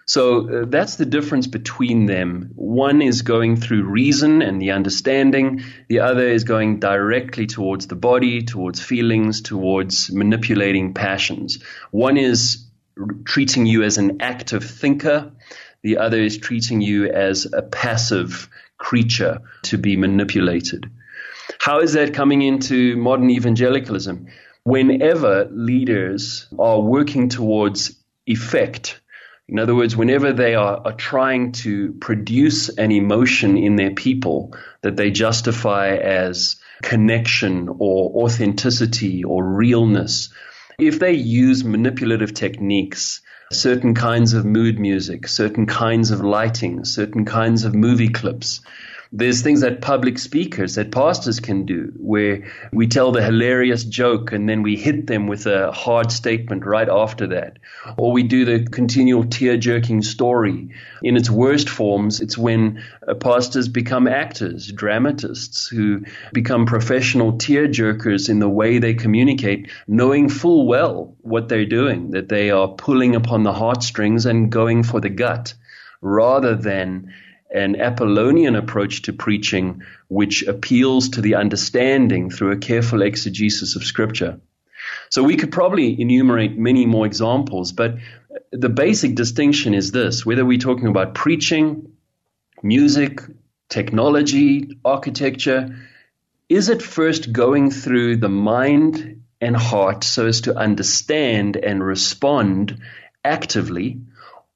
So 0.06 0.62
uh, 0.62 0.64
that's 0.66 0.96
the 0.96 1.06
difference 1.06 1.46
between 1.46 2.06
them. 2.06 2.50
One 2.54 3.00
is 3.00 3.22
going 3.22 3.56
through 3.56 3.84
reason 3.84 4.42
and 4.42 4.60
the 4.60 4.72
understanding, 4.72 5.62
the 5.88 6.00
other 6.00 6.28
is 6.28 6.44
going 6.44 6.78
directly 6.78 7.46
towards 7.46 7.86
the 7.86 7.96
body, 7.96 8.42
towards 8.42 8.82
feelings, 8.82 9.40
towards 9.40 10.12
manipulating 10.12 10.92
passions. 10.92 11.62
One 11.90 12.18
is 12.18 12.66
treating 13.24 13.66
you 13.66 13.82
as 13.82 13.98
an 13.98 14.20
active 14.20 14.64
thinker, 14.64 15.32
the 15.84 15.98
other 15.98 16.18
is 16.18 16.38
treating 16.38 16.80
you 16.80 17.06
as 17.06 17.46
a 17.52 17.62
passive 17.62 18.48
creature 18.78 19.42
to 19.62 19.78
be 19.78 19.96
manipulated. 19.96 20.90
How 21.60 21.80
is 21.80 21.92
that 21.92 22.14
coming 22.14 22.42
into 22.42 22.96
modern 22.96 23.30
evangelicalism? 23.30 24.26
Whenever 24.64 25.46
leaders 25.52 26.48
are 26.58 26.80
working 26.80 27.28
towards 27.28 27.94
effect, 28.26 29.00
in 29.46 29.58
other 29.58 29.74
words, 29.74 29.94
whenever 29.94 30.32
they 30.32 30.54
are, 30.54 30.80
are 30.86 30.94
trying 30.94 31.52
to 31.52 31.92
produce 32.00 32.70
an 32.70 32.90
emotion 32.90 33.58
in 33.58 33.76
their 33.76 33.92
people 33.92 34.56
that 34.80 34.96
they 34.96 35.10
justify 35.10 35.96
as 35.96 36.56
connection 36.82 37.68
or 37.68 38.24
authenticity 38.24 39.22
or 39.22 39.44
realness, 39.44 40.30
if 40.78 40.98
they 40.98 41.12
use 41.12 41.62
manipulative 41.62 42.32
techniques, 42.32 43.20
certain 43.52 43.94
kinds 43.94 44.32
of 44.34 44.44
mood 44.44 44.78
music, 44.78 45.28
certain 45.28 45.66
kinds 45.66 46.10
of 46.10 46.20
lighting, 46.20 46.84
certain 46.84 47.24
kinds 47.24 47.64
of 47.64 47.74
movie 47.74 48.08
clips, 48.08 48.60
there's 49.16 49.42
things 49.42 49.60
that 49.60 49.80
public 49.80 50.18
speakers, 50.18 50.74
that 50.74 50.90
pastors 50.90 51.38
can 51.38 51.66
do, 51.66 51.92
where 51.96 52.50
we 52.72 52.88
tell 52.88 53.12
the 53.12 53.22
hilarious 53.22 53.84
joke 53.84 54.32
and 54.32 54.48
then 54.48 54.62
we 54.62 54.74
hit 54.74 55.06
them 55.06 55.28
with 55.28 55.46
a 55.46 55.70
hard 55.70 56.10
statement 56.10 56.66
right 56.66 56.88
after 56.88 57.28
that. 57.28 57.60
Or 57.96 58.10
we 58.10 58.24
do 58.24 58.44
the 58.44 58.66
continual 58.68 59.24
tear 59.24 59.56
jerking 59.56 60.02
story. 60.02 60.70
In 61.00 61.16
its 61.16 61.30
worst 61.30 61.68
forms, 61.68 62.20
it's 62.20 62.36
when 62.36 62.82
uh, 63.06 63.14
pastors 63.14 63.68
become 63.68 64.08
actors, 64.08 64.72
dramatists 64.72 65.68
who 65.68 66.02
become 66.32 66.66
professional 66.66 67.38
tear 67.38 67.68
jerkers 67.68 68.28
in 68.28 68.40
the 68.40 68.48
way 68.48 68.78
they 68.78 68.94
communicate, 68.94 69.70
knowing 69.86 70.28
full 70.28 70.66
well 70.66 71.14
what 71.20 71.48
they're 71.48 71.66
doing, 71.66 72.10
that 72.10 72.28
they 72.28 72.50
are 72.50 72.66
pulling 72.66 73.14
upon 73.14 73.44
the 73.44 73.52
heartstrings 73.52 74.26
and 74.26 74.50
going 74.50 74.82
for 74.82 75.00
the 75.00 75.08
gut 75.08 75.54
rather 76.00 76.56
than 76.56 77.12
an 77.54 77.80
Apollonian 77.80 78.56
approach 78.56 79.02
to 79.02 79.12
preaching, 79.12 79.82
which 80.08 80.42
appeals 80.42 81.10
to 81.10 81.20
the 81.20 81.36
understanding 81.36 82.30
through 82.30 82.50
a 82.50 82.56
careful 82.56 83.00
exegesis 83.00 83.76
of 83.76 83.84
Scripture. 83.84 84.40
So 85.08 85.22
we 85.22 85.36
could 85.36 85.52
probably 85.52 85.98
enumerate 86.00 86.58
many 86.58 86.84
more 86.84 87.06
examples, 87.06 87.72
but 87.72 87.96
the 88.52 88.68
basic 88.68 89.14
distinction 89.14 89.72
is 89.72 89.92
this 89.92 90.26
whether 90.26 90.44
we're 90.44 90.58
talking 90.58 90.88
about 90.88 91.14
preaching, 91.14 91.92
music, 92.62 93.20
technology, 93.68 94.78
architecture, 94.84 95.76
is 96.48 96.68
it 96.68 96.82
first 96.82 97.32
going 97.32 97.70
through 97.70 98.16
the 98.16 98.28
mind 98.28 99.22
and 99.40 99.56
heart 99.56 100.04
so 100.04 100.26
as 100.26 100.42
to 100.42 100.56
understand 100.56 101.56
and 101.56 101.82
respond 101.82 102.80
actively? 103.24 104.00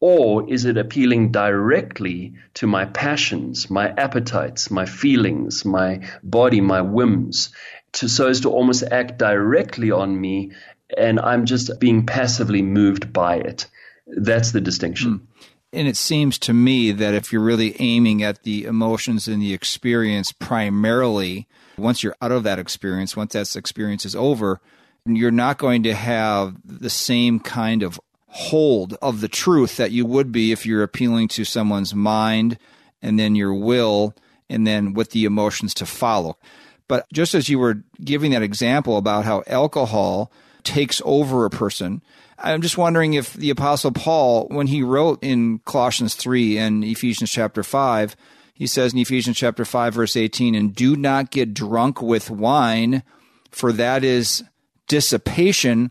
Or 0.00 0.48
is 0.48 0.64
it 0.64 0.76
appealing 0.76 1.32
directly 1.32 2.34
to 2.54 2.66
my 2.66 2.84
passions, 2.84 3.68
my 3.68 3.88
appetites, 3.88 4.70
my 4.70 4.86
feelings, 4.86 5.64
my 5.64 6.08
body, 6.22 6.60
my 6.60 6.82
whims, 6.82 7.50
to, 7.94 8.08
so 8.08 8.28
as 8.28 8.40
to 8.40 8.50
almost 8.50 8.84
act 8.90 9.18
directly 9.18 9.90
on 9.90 10.20
me 10.20 10.52
and 10.96 11.18
I'm 11.18 11.46
just 11.46 11.80
being 11.80 12.06
passively 12.06 12.62
moved 12.62 13.12
by 13.12 13.36
it? 13.36 13.66
That's 14.06 14.52
the 14.52 14.60
distinction. 14.60 15.12
Hmm. 15.12 15.24
And 15.72 15.86
it 15.86 15.98
seems 15.98 16.38
to 16.40 16.54
me 16.54 16.92
that 16.92 17.12
if 17.12 17.30
you're 17.30 17.42
really 17.42 17.76
aiming 17.78 18.22
at 18.22 18.42
the 18.42 18.64
emotions 18.64 19.28
and 19.28 19.42
the 19.42 19.52
experience 19.52 20.32
primarily, 20.32 21.46
once 21.76 22.02
you're 22.02 22.16
out 22.22 22.32
of 22.32 22.44
that 22.44 22.58
experience, 22.58 23.16
once 23.16 23.34
that 23.34 23.54
experience 23.54 24.06
is 24.06 24.16
over, 24.16 24.60
you're 25.04 25.30
not 25.30 25.58
going 25.58 25.82
to 25.82 25.94
have 25.94 26.56
the 26.64 26.88
same 26.88 27.38
kind 27.38 27.82
of 27.82 28.00
hold 28.38 28.94
of 29.02 29.20
the 29.20 29.28
truth 29.28 29.76
that 29.76 29.90
you 29.90 30.06
would 30.06 30.30
be 30.30 30.52
if 30.52 30.64
you're 30.64 30.84
appealing 30.84 31.26
to 31.26 31.44
someone's 31.44 31.92
mind 31.92 32.56
and 33.02 33.18
then 33.18 33.34
your 33.34 33.52
will 33.52 34.14
and 34.48 34.64
then 34.64 34.94
with 34.94 35.10
the 35.10 35.24
emotions 35.24 35.74
to 35.74 35.84
follow. 35.84 36.38
But 36.86 37.04
just 37.12 37.34
as 37.34 37.48
you 37.48 37.58
were 37.58 37.82
giving 38.02 38.30
that 38.30 38.44
example 38.44 38.96
about 38.96 39.24
how 39.24 39.42
alcohol 39.48 40.30
takes 40.62 41.02
over 41.04 41.44
a 41.44 41.50
person, 41.50 42.00
I'm 42.38 42.62
just 42.62 42.78
wondering 42.78 43.14
if 43.14 43.32
the 43.32 43.50
Apostle 43.50 43.90
Paul, 43.90 44.46
when 44.46 44.68
he 44.68 44.84
wrote 44.84 45.18
in 45.20 45.58
Colossians 45.64 46.14
3 46.14 46.58
and 46.58 46.84
Ephesians 46.84 47.32
chapter 47.32 47.64
5, 47.64 48.14
he 48.54 48.68
says 48.68 48.92
in 48.92 49.00
Ephesians 49.00 49.36
chapter 49.36 49.64
5, 49.64 49.94
verse 49.94 50.16
18, 50.16 50.54
and 50.54 50.72
do 50.74 50.94
not 50.94 51.32
get 51.32 51.54
drunk 51.54 52.00
with 52.00 52.30
wine, 52.30 53.02
for 53.50 53.72
that 53.72 54.04
is 54.04 54.44
dissipation, 54.86 55.90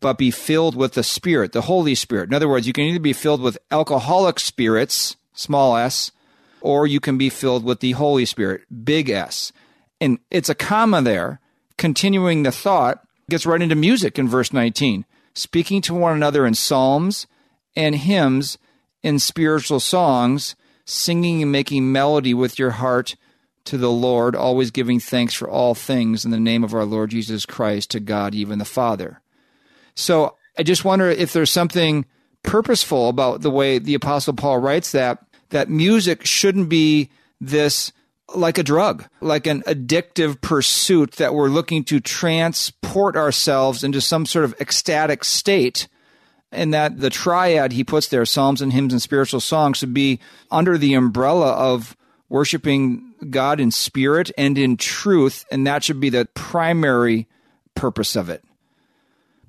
but 0.00 0.18
be 0.18 0.30
filled 0.30 0.74
with 0.74 0.94
the 0.94 1.02
Spirit, 1.02 1.52
the 1.52 1.62
Holy 1.62 1.94
Spirit. 1.94 2.28
In 2.28 2.34
other 2.34 2.48
words, 2.48 2.66
you 2.66 2.72
can 2.72 2.84
either 2.84 2.98
be 2.98 3.12
filled 3.12 3.40
with 3.40 3.58
alcoholic 3.70 4.40
spirits, 4.40 5.16
small 5.34 5.76
s, 5.76 6.10
or 6.60 6.86
you 6.86 7.00
can 7.00 7.18
be 7.18 7.28
filled 7.28 7.64
with 7.64 7.80
the 7.80 7.92
Holy 7.92 8.24
Spirit, 8.24 8.62
big 8.84 9.08
S. 9.10 9.52
And 10.00 10.18
it's 10.30 10.48
a 10.48 10.54
comma 10.54 11.02
there, 11.02 11.40
continuing 11.76 12.42
the 12.42 12.52
thought, 12.52 13.06
gets 13.28 13.46
right 13.46 13.62
into 13.62 13.74
music 13.74 14.18
in 14.18 14.28
verse 14.28 14.52
19, 14.52 15.04
speaking 15.34 15.80
to 15.82 15.94
one 15.94 16.14
another 16.14 16.46
in 16.46 16.54
psalms 16.54 17.26
and 17.76 17.94
hymns 17.94 18.58
and 19.02 19.22
spiritual 19.22 19.80
songs, 19.80 20.56
singing 20.84 21.42
and 21.42 21.52
making 21.52 21.92
melody 21.92 22.34
with 22.34 22.58
your 22.58 22.72
heart 22.72 23.16
to 23.64 23.78
the 23.78 23.90
Lord, 23.90 24.34
always 24.34 24.70
giving 24.70 25.00
thanks 25.00 25.34
for 25.34 25.48
all 25.48 25.74
things 25.74 26.24
in 26.24 26.30
the 26.30 26.40
name 26.40 26.64
of 26.64 26.74
our 26.74 26.84
Lord 26.84 27.10
Jesus 27.10 27.46
Christ 27.46 27.90
to 27.90 28.00
God, 28.00 28.34
even 28.34 28.58
the 28.58 28.64
Father. 28.64 29.20
So 29.94 30.36
I 30.58 30.62
just 30.62 30.84
wonder 30.84 31.08
if 31.08 31.32
there's 31.32 31.50
something 31.50 32.04
purposeful 32.42 33.08
about 33.08 33.42
the 33.42 33.50
way 33.50 33.78
the 33.78 33.94
Apostle 33.94 34.34
Paul 34.34 34.58
writes 34.58 34.92
that, 34.92 35.24
that 35.50 35.68
music 35.68 36.24
shouldn't 36.24 36.68
be 36.68 37.10
this 37.40 37.92
like 38.34 38.58
a 38.58 38.62
drug, 38.62 39.06
like 39.20 39.46
an 39.46 39.62
addictive 39.62 40.40
pursuit 40.40 41.12
that 41.12 41.34
we're 41.34 41.48
looking 41.48 41.84
to 41.84 42.00
transport 42.00 43.16
ourselves 43.16 43.82
into 43.82 44.00
some 44.00 44.26
sort 44.26 44.44
of 44.44 44.54
ecstatic 44.60 45.24
state. 45.24 45.88
And 46.52 46.74
that 46.74 46.98
the 46.98 47.10
triad 47.10 47.72
he 47.72 47.84
puts 47.84 48.08
there, 48.08 48.24
Psalms 48.24 48.60
and 48.60 48.72
hymns 48.72 48.92
and 48.92 49.00
spiritual 49.00 49.40
songs, 49.40 49.78
should 49.78 49.94
be 49.94 50.18
under 50.50 50.76
the 50.76 50.94
umbrella 50.94 51.52
of 51.52 51.96
worshiping 52.28 53.14
God 53.30 53.60
in 53.60 53.70
spirit 53.70 54.32
and 54.36 54.58
in 54.58 54.76
truth. 54.76 55.44
And 55.52 55.64
that 55.66 55.84
should 55.84 56.00
be 56.00 56.10
the 56.10 56.26
primary 56.34 57.28
purpose 57.76 58.16
of 58.16 58.28
it. 58.28 58.42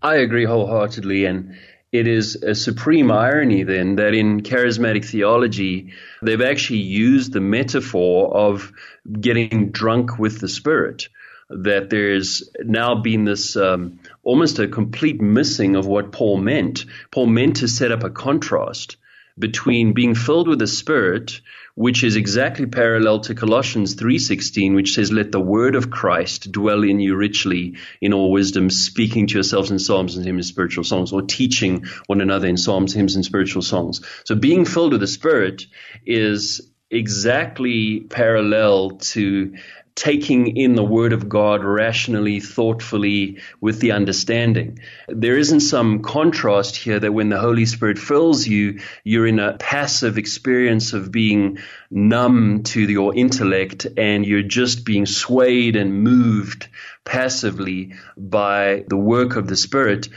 I 0.02 0.16
agree 0.16 0.46
wholeheartedly. 0.46 1.26
And 1.26 1.56
it 1.92 2.08
is 2.08 2.36
a 2.36 2.56
supreme 2.56 3.12
irony 3.12 3.64
then 3.64 3.98
that 3.98 4.14
in 4.14 4.42
charismatic 4.42 5.06
theology, 5.06 5.94
they've 6.22 6.42
actually 6.42 6.80
used 6.80 7.34
the 7.34 7.42
metaphor 7.42 8.34
of 8.34 8.72
getting 9.20 9.72
drunk 9.72 10.18
with 10.18 10.40
the 10.40 10.48
Spirit. 10.48 11.10
That 11.50 11.90
there's 11.90 12.50
now 12.64 12.96
been 13.02 13.26
this 13.26 13.58
um, 13.58 14.00
almost 14.24 14.60
a 14.60 14.70
complete 14.70 15.20
missing 15.20 15.76
of 15.76 15.86
what 15.86 16.14
Paul 16.14 16.38
meant. 16.38 16.86
Paul 17.12 17.28
meant 17.28 17.58
to 17.58 17.68
set 17.68 17.92
up 17.92 18.04
a 18.04 18.10
contrast 18.10 18.96
between 19.38 19.92
being 19.92 20.16
filled 20.16 20.48
with 20.48 20.60
the 20.60 20.68
Spirit 20.68 21.42
which 21.76 22.04
is 22.04 22.16
exactly 22.16 22.66
parallel 22.66 23.20
to 23.22 23.36
Colossians 23.36 23.96
3:16 23.96 24.76
which 24.76 24.94
says 24.94 25.12
let 25.12 25.32
the 25.32 25.40
word 25.40 25.76
of 25.76 25.90
Christ 25.90 26.52
dwell 26.52 26.84
in 26.84 27.00
you 27.00 27.16
richly 27.16 27.76
in 28.02 28.14
all 28.14 28.32
wisdom 28.32 28.70
speaking 28.70 29.28
to 29.28 29.36
yourselves 29.36 29.72
in 29.72 29.80
psalms 29.80 30.16
and 30.16 30.26
hymns 30.26 30.46
and 30.48 30.54
spiritual 30.54 30.84
songs 30.84 31.12
or 31.12 31.22
teaching 31.22 31.86
one 32.08 32.22
another 32.22 32.48
in 32.48 32.58
psalms 32.58 32.94
hymns 32.94 33.16
and 33.16 33.26
spiritual 33.26 33.62
songs. 33.62 34.02
So 34.26 34.36
being 34.36 34.66
filled 34.66 34.92
with 34.92 35.02
the 35.02 35.08
spirit 35.08 35.66
is 36.06 36.62
exactly 36.92 38.02
parallel 38.02 38.92
to 38.92 39.56
taking 39.96 40.56
in 40.58 40.76
the 40.76 40.84
Word 40.84 41.14
of 41.14 41.28
God 41.28 41.64
rationally, 41.64 42.40
thoughtfully, 42.40 43.40
with 43.60 43.80
the 43.80 43.92
understanding. 43.92 44.80
There 45.08 45.38
isn't 45.38 45.60
some 45.62 46.02
contrast 46.02 46.76
here 46.76 47.00
that 47.00 47.14
when 47.14 47.30
the 47.30 47.40
Holy 47.40 47.66
Spirit 47.66 48.00
fills 48.00 48.48
you, 48.48 48.80
you're 49.04 49.28
in 49.28 49.40
a 49.40 49.58
passive 49.58 50.18
experience 50.18 50.94
of 50.94 51.12
being 51.12 51.60
numb 51.90 52.64
to 52.64 52.82
your 52.82 53.16
intellect 53.16 53.88
and 53.98 54.26
you're 54.26 54.44
just 54.44 54.86
being 54.86 55.06
swayed 55.06 55.76
and 55.76 56.04
moved 56.04 56.70
passively 57.04 57.94
by 58.16 58.86
the 58.88 58.98
work 58.98 59.36
of 59.36 59.48
the 59.48 59.56
Spirit. 59.56 60.10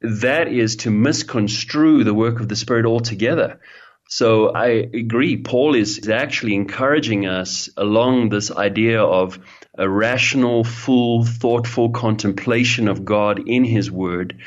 That 0.00 0.48
is 0.48 0.76
to 0.76 0.90
misconstrue 0.90 2.04
the 2.04 2.14
work 2.14 2.40
of 2.40 2.48
the 2.48 2.56
Spirit 2.56 2.84
altogether. 2.84 3.60
So 4.08 4.50
I 4.50 4.68
agree. 4.68 5.38
Paul 5.38 5.74
is 5.74 6.08
actually 6.08 6.54
encouraging 6.54 7.26
us 7.26 7.70
along 7.76 8.28
this 8.28 8.50
idea 8.50 9.02
of 9.02 9.38
a 9.76 9.88
rational, 9.88 10.62
full, 10.62 11.24
thoughtful 11.24 11.90
contemplation 11.90 12.88
of 12.88 13.04
God 13.04 13.48
in 13.48 13.64
His 13.64 13.90
Word. 13.90 14.38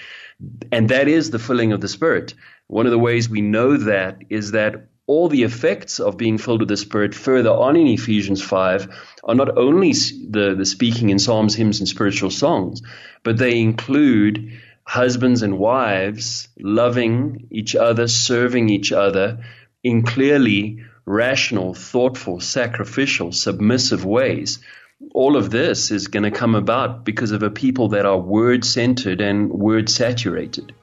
And 0.72 0.90
that 0.90 1.08
is 1.08 1.32
the 1.32 1.40
filling 1.40 1.74
of 1.74 1.82
the 1.82 1.88
Spirit. 1.88 2.34
One 2.68 2.86
of 2.86 2.92
the 2.92 3.00
ways 3.00 3.30
we 3.30 3.42
know 3.42 3.78
that 3.78 4.22
is 4.30 4.52
that 4.52 4.88
all 5.08 5.30
the 5.30 5.44
effects 5.44 6.00
of 6.00 6.18
being 6.18 6.38
filled 6.38 6.60
with 6.60 6.70
the 6.70 6.78
Spirit 6.78 7.16
further 7.16 7.50
on 7.50 7.78
in 7.78 7.88
Ephesians 7.88 8.44
5 8.44 9.18
are 9.24 9.36
not 9.36 9.58
only 9.58 9.94
the, 9.94 10.54
the 10.56 10.66
speaking 10.66 11.10
in 11.10 11.18
psalms, 11.18 11.56
hymns, 11.56 11.80
and 11.80 11.88
spiritual 11.88 12.30
songs, 12.30 12.82
but 13.24 13.38
they 13.38 13.60
include 13.60 14.52
husbands 14.88 15.42
and 15.42 15.60
wives 15.60 16.48
loving 16.58 17.48
each 17.52 17.76
other, 17.76 18.08
serving 18.08 18.70
each 18.70 18.94
other 18.94 19.44
in 19.84 20.02
clearly 20.02 20.82
rational, 21.06 21.74
thoughtful, 21.74 22.40
sacrificial, 22.40 23.34
submissive 23.34 24.06
ways. 24.06 24.60
All 25.14 25.36
of 25.36 25.50
this 25.50 25.92
is 25.92 26.08
going 26.08 26.24
to 26.24 26.32
come 26.32 26.56
about 26.56 27.04
because 27.04 27.32
of 27.32 27.44
a 27.44 27.50
people 27.50 27.90
that 27.90 28.06
are 28.06 28.18
word 28.18 28.64
centered 28.64 29.20
and 29.20 29.52
word 29.52 29.90
saturated. 29.90 30.74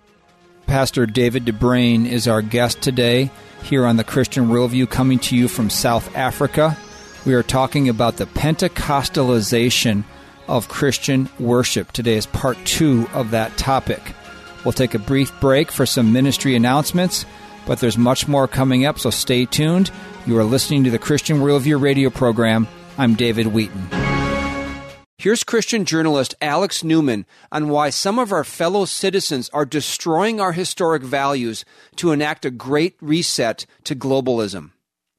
Pastor 0.66 1.06
David 1.06 1.46
de 1.46 1.52
Bruyn 1.52 2.06
is 2.06 2.28
our 2.28 2.42
guest 2.42 2.82
today 2.82 3.30
here 3.62 3.86
on 3.86 3.96
the 3.96 4.04
Christian 4.04 4.48
Worldview, 4.48 4.88
coming 4.90 5.18
to 5.20 5.36
you 5.36 5.48
from 5.48 5.70
South 5.70 6.14
Africa. 6.14 6.76
We 7.24 7.32
are 7.32 7.42
talking 7.42 7.88
about 7.88 8.18
the 8.18 8.26
Pentecostalization 8.26 10.04
of 10.48 10.68
Christian 10.68 11.28
worship. 11.38 11.92
Today 11.92 12.14
is 12.14 12.26
part 12.26 12.57
two 12.64 13.07
of 13.12 13.30
that 13.30 13.57
topic. 13.57 14.00
We'll 14.64 14.72
take 14.72 14.94
a 14.94 14.98
brief 14.98 15.33
break 15.40 15.70
for 15.70 15.87
some 15.87 16.12
ministry 16.12 16.54
announcements, 16.54 17.26
but 17.66 17.80
there's 17.80 17.98
much 17.98 18.28
more 18.28 18.48
coming 18.48 18.87
up, 18.87 18.98
so 18.98 19.11
stay 19.11 19.44
tuned. 19.44 19.90
You 20.26 20.38
are 20.38 20.44
listening 20.44 20.85
to 20.85 20.90
the 20.90 20.98
Christian 20.98 21.38
Worldview 21.38 21.80
radio 21.80 22.11
program. 22.11 22.66
I'm 22.96 23.14
David 23.14 23.48
Wheaton. 23.48 23.88
Here's 25.16 25.42
Christian 25.42 25.87
journalist 25.87 26.35
Alex 26.42 26.85
Newman 26.85 27.24
on 27.50 27.70
why 27.70 27.88
some 27.88 28.18
of 28.18 28.30
our 28.30 28.44
fellow 28.44 28.85
citizens 28.85 29.48
are 29.54 29.64
destroying 29.64 30.38
our 30.38 30.52
historic 30.52 31.02
values 31.02 31.64
to 31.96 32.12
enact 32.12 32.44
a 32.44 32.50
great 32.50 32.96
reset 33.00 33.64
to 33.85 33.96
globalism. 33.96 34.73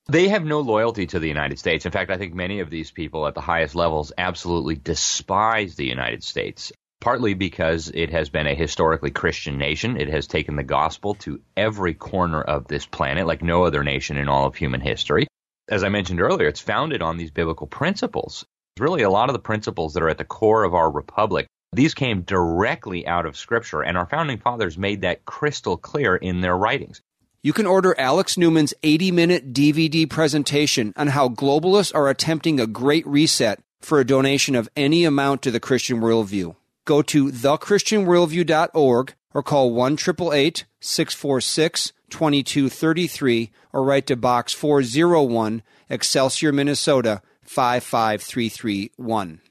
They 0.08 0.28
have 0.28 0.46
no 0.46 0.60
loyalty 0.60 1.08
to 1.08 1.20
the 1.20 1.28
United 1.28 1.58
States. 1.58 1.86
In 1.86 1.92
fact, 1.92 2.12
I 2.12 2.18
think 2.18 2.34
many 2.34 2.60
of 2.60 2.70
these 2.70 2.92
people 2.92 3.26
at 3.28 3.34
the 3.34 3.42
highest 3.42 3.74
levels 3.74 4.12
absolutely 4.18 4.76
despise 4.76 5.76
the 5.76 5.86
United 5.86 6.24
States, 6.24 6.72
partly 7.02 7.34
because 7.34 7.90
it 7.92 8.12
has 8.12 8.30
been 8.30 8.46
a 8.46 8.54
historically 8.54 9.10
Christian 9.10 9.58
nation. 9.58 10.00
It 10.00 10.10
has 10.10 10.28
taken 10.28 10.56
the 10.56 10.64
gospel 10.64 11.16
to 11.16 11.42
every 11.58 11.96
corner 11.96 12.42
of 12.42 12.68
this 12.68 12.86
planet 12.86 13.26
like 13.26 13.42
no 13.42 13.64
other 13.64 13.84
nation 13.84 14.18
in 14.18 14.30
all 14.30 14.46
of 14.46 14.56
human 14.56 14.82
history. 14.82 15.26
As 15.70 15.84
I 15.84 15.90
mentioned 15.90 16.22
earlier, 16.22 16.48
it's 16.48 16.62
founded 16.62 17.02
on 17.02 17.18
these 17.18 17.32
biblical 17.32 17.66
principles. 17.66 18.46
Really, 18.80 19.02
a 19.02 19.10
lot 19.10 19.30
of 19.30 19.34
the 19.34 19.40
principles 19.40 19.96
that 19.96 20.04
are 20.04 20.10
at 20.10 20.20
the 20.20 20.24
core 20.24 20.64
of 20.64 20.76
our 20.76 20.92
republic 20.92 21.48
these 21.76 21.94
came 21.94 22.22
directly 22.22 23.06
out 23.06 23.26
of 23.26 23.36
Scripture, 23.36 23.82
and 23.82 23.98
our 23.98 24.06
founding 24.06 24.38
fathers 24.38 24.78
made 24.78 25.02
that 25.02 25.26
crystal 25.26 25.76
clear 25.76 26.16
in 26.16 26.40
their 26.40 26.56
writings. 26.56 27.02
You 27.46 27.54
can 27.54 27.68
order 27.68 27.94
Alex 28.00 28.40
Newman's 28.40 28.74
80 28.82 29.12
minute 29.12 29.54
DVD 29.54 30.10
presentation 30.10 30.92
on 30.96 31.10
how 31.10 31.30
globalists 31.30 31.94
are 31.94 32.10
attempting 32.10 32.60
a 32.60 32.66
great 32.66 33.06
reset 33.06 33.60
for 33.82 34.00
a 34.00 34.04
donation 34.04 34.56
of 34.56 34.68
any 34.76 35.06
amount 35.06 35.44
to 35.44 35.52
the 35.52 35.60
Christian 35.60 36.02
Worldview. 36.02 36.56
Go 36.86 37.04
to 37.04 37.28
thechristianworldview.org 37.28 39.14
or 39.36 39.44
call 39.44 39.72
1 39.72 39.98
646 40.00 41.94
2233 42.10 43.52
or 43.74 43.84
write 43.84 44.08
to 44.08 44.16
Box 44.16 44.52
401, 44.54 45.62
Excelsior, 45.88 46.52
Minnesota 46.52 47.22
55331. 47.44 49.42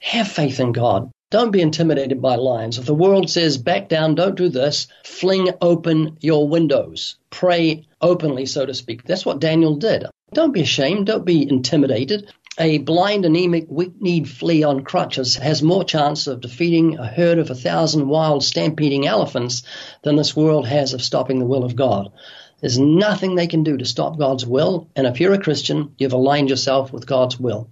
Have 0.00 0.28
faith 0.28 0.60
in 0.60 0.72
God. 0.72 1.10
Don't 1.32 1.50
be 1.50 1.62
intimidated 1.62 2.20
by 2.20 2.36
lions. 2.36 2.76
If 2.76 2.84
the 2.84 2.94
world 2.94 3.30
says, 3.30 3.56
back 3.56 3.88
down, 3.88 4.14
don't 4.14 4.34
do 4.34 4.50
this, 4.50 4.86
fling 5.02 5.48
open 5.62 6.18
your 6.20 6.46
windows. 6.46 7.16
Pray 7.30 7.86
openly, 8.02 8.44
so 8.44 8.66
to 8.66 8.74
speak. 8.74 9.04
That's 9.04 9.24
what 9.24 9.40
Daniel 9.40 9.76
did. 9.76 10.04
Don't 10.34 10.52
be 10.52 10.60
ashamed. 10.60 11.06
Don't 11.06 11.24
be 11.24 11.48
intimidated. 11.48 12.30
A 12.58 12.76
blind, 12.76 13.24
anemic, 13.24 13.64
weak-kneed 13.70 14.28
flea 14.28 14.62
on 14.64 14.84
crutches 14.84 15.36
has 15.36 15.62
more 15.62 15.84
chance 15.84 16.26
of 16.26 16.42
defeating 16.42 16.98
a 16.98 17.06
herd 17.06 17.38
of 17.38 17.48
a 17.48 17.54
thousand 17.54 18.08
wild, 18.08 18.44
stampeding 18.44 19.06
elephants 19.06 19.62
than 20.02 20.16
this 20.16 20.36
world 20.36 20.68
has 20.68 20.92
of 20.92 21.00
stopping 21.00 21.38
the 21.38 21.46
will 21.46 21.64
of 21.64 21.76
God. 21.76 22.12
There's 22.60 22.78
nothing 22.78 23.36
they 23.36 23.46
can 23.46 23.64
do 23.64 23.78
to 23.78 23.86
stop 23.86 24.18
God's 24.18 24.44
will, 24.44 24.90
and 24.94 25.06
if 25.06 25.18
you're 25.18 25.32
a 25.32 25.42
Christian, 25.42 25.94
you've 25.96 26.12
aligned 26.12 26.50
yourself 26.50 26.92
with 26.92 27.06
God's 27.06 27.40
will. 27.40 27.70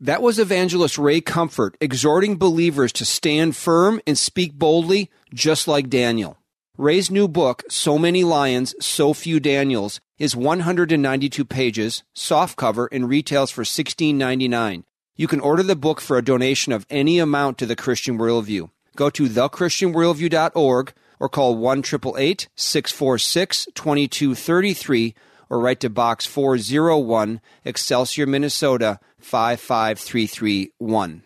That 0.00 0.20
was 0.20 0.38
evangelist 0.38 0.98
Ray 0.98 1.22
Comfort 1.22 1.74
exhorting 1.80 2.36
believers 2.36 2.92
to 2.92 3.06
stand 3.06 3.56
firm 3.56 3.98
and 4.06 4.18
speak 4.18 4.52
boldly, 4.52 5.10
just 5.32 5.66
like 5.66 5.88
Daniel. 5.88 6.36
Ray's 6.76 7.10
new 7.10 7.26
book, 7.26 7.62
So 7.70 7.98
Many 7.98 8.22
Lions, 8.22 8.74
So 8.78 9.14
Few 9.14 9.40
Daniels, 9.40 9.98
is 10.18 10.36
192 10.36 11.46
pages, 11.46 12.04
softcover, 12.14 12.88
and 12.92 13.08
retails 13.08 13.50
for 13.50 13.62
$16.99. 13.62 14.84
You 15.16 15.26
can 15.26 15.40
order 15.40 15.62
the 15.62 15.74
book 15.74 16.02
for 16.02 16.18
a 16.18 16.24
donation 16.24 16.74
of 16.74 16.84
any 16.90 17.18
amount 17.18 17.56
to 17.58 17.66
the 17.66 17.74
Christian 17.74 18.18
Worldview. 18.18 18.68
Go 18.96 19.08
to 19.08 19.30
thechristianworldview.org 19.30 20.92
or 21.18 21.28
call 21.30 21.56
1 21.56 21.82
646 21.82 23.68
2233 23.74 25.14
or 25.48 25.60
write 25.60 25.80
to 25.80 25.88
Box 25.88 26.26
401, 26.26 27.40
Excelsior, 27.64 28.26
Minnesota 28.26 29.00
55331. 29.26 31.22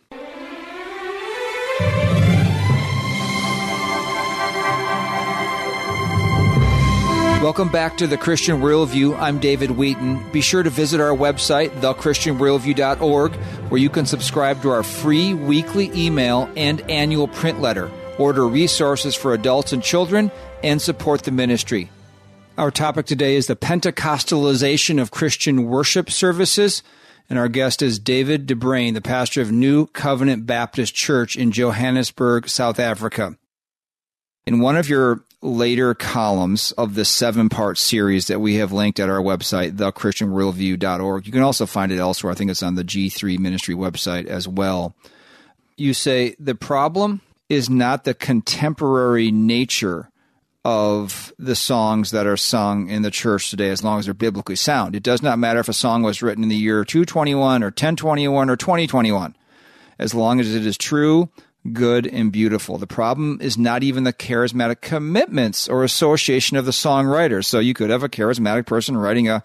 Welcome 7.42 7.68
back 7.68 7.96
to 7.98 8.06
the 8.06 8.16
Christian 8.16 8.60
Worldview. 8.60 9.18
I'm 9.18 9.38
David 9.38 9.72
Wheaton. 9.72 10.30
Be 10.30 10.40
sure 10.40 10.62
to 10.62 10.70
visit 10.70 11.00
our 11.00 11.16
website, 11.16 11.70
thechristianworldview.org, 11.80 13.34
where 13.70 13.80
you 13.80 13.90
can 13.90 14.06
subscribe 14.06 14.62
to 14.62 14.70
our 14.70 14.82
free 14.82 15.34
weekly 15.34 15.90
email 15.94 16.50
and 16.56 16.80
annual 16.90 17.28
print 17.28 17.60
letter, 17.60 17.90
order 18.18 18.46
resources 18.46 19.14
for 19.14 19.34
adults 19.34 19.72
and 19.74 19.82
children, 19.82 20.30
and 20.62 20.80
support 20.80 21.22
the 21.24 21.30
ministry. 21.30 21.90
Our 22.56 22.70
topic 22.70 23.06
today 23.06 23.36
is 23.36 23.46
the 23.46 23.56
Pentecostalization 23.56 25.00
of 25.00 25.10
Christian 25.10 25.64
worship 25.64 26.10
services. 26.10 26.82
And 27.30 27.38
our 27.38 27.48
guest 27.48 27.80
is 27.80 28.00
David 28.00 28.46
de 28.46 28.56
Bruyn, 28.56 28.94
the 28.94 29.00
pastor 29.00 29.40
of 29.40 29.52
New 29.52 29.86
Covenant 29.86 30.46
Baptist 30.46 30.96
Church 30.96 31.36
in 31.36 31.52
Johannesburg, 31.52 32.48
South 32.48 32.80
Africa. 32.80 33.38
In 34.46 34.58
one 34.58 34.76
of 34.76 34.88
your 34.88 35.24
later 35.40 35.94
columns 35.94 36.72
of 36.72 36.96
the 36.96 37.04
seven 37.04 37.48
part 37.48 37.78
series 37.78 38.26
that 38.26 38.40
we 38.40 38.56
have 38.56 38.72
linked 38.72 38.98
at 38.98 39.08
our 39.08 39.20
website, 39.20 39.76
thechristianworldview.org. 39.76 41.24
You 41.24 41.32
can 41.32 41.42
also 41.42 41.66
find 41.66 41.92
it 41.92 41.98
elsewhere. 41.98 42.32
I 42.32 42.34
think 42.34 42.50
it's 42.50 42.64
on 42.64 42.74
the 42.74 42.84
G3 42.84 43.38
ministry 43.38 43.76
website 43.76 44.26
as 44.26 44.48
well. 44.48 44.96
You 45.76 45.94
say 45.94 46.34
the 46.38 46.56
problem 46.56 47.20
is 47.48 47.70
not 47.70 48.04
the 48.04 48.12
contemporary 48.12 49.30
nature 49.30 50.09
of 50.64 51.32
the 51.38 51.54
songs 51.54 52.10
that 52.10 52.26
are 52.26 52.36
sung 52.36 52.88
in 52.88 53.02
the 53.02 53.10
church 53.10 53.50
today 53.50 53.70
as 53.70 53.82
long 53.82 53.98
as 53.98 54.04
they're 54.04 54.14
biblically 54.14 54.56
sound. 54.56 54.94
It 54.94 55.02
does 55.02 55.22
not 55.22 55.38
matter 55.38 55.60
if 55.60 55.68
a 55.68 55.74
song 55.74 56.02
was 56.02 56.22
written 56.22 56.42
in 56.42 56.50
the 56.50 56.56
year 56.56 56.84
221 56.84 57.62
or 57.62 57.66
1021 57.66 58.50
or 58.50 58.56
2021. 58.56 59.34
As 59.98 60.14
long 60.14 60.40
as 60.40 60.54
it 60.54 60.66
is 60.66 60.76
true, 60.76 61.30
good, 61.72 62.06
and 62.06 62.32
beautiful. 62.32 62.78
The 62.78 62.86
problem 62.86 63.38
is 63.40 63.58
not 63.58 63.82
even 63.82 64.04
the 64.04 64.12
charismatic 64.12 64.80
commitments 64.80 65.68
or 65.68 65.84
association 65.84 66.56
of 66.56 66.64
the 66.64 66.70
songwriter. 66.70 67.44
So 67.44 67.58
you 67.58 67.74
could 67.74 67.90
have 67.90 68.02
a 68.02 68.08
charismatic 68.08 68.66
person 68.66 68.96
writing 68.96 69.28
a 69.28 69.42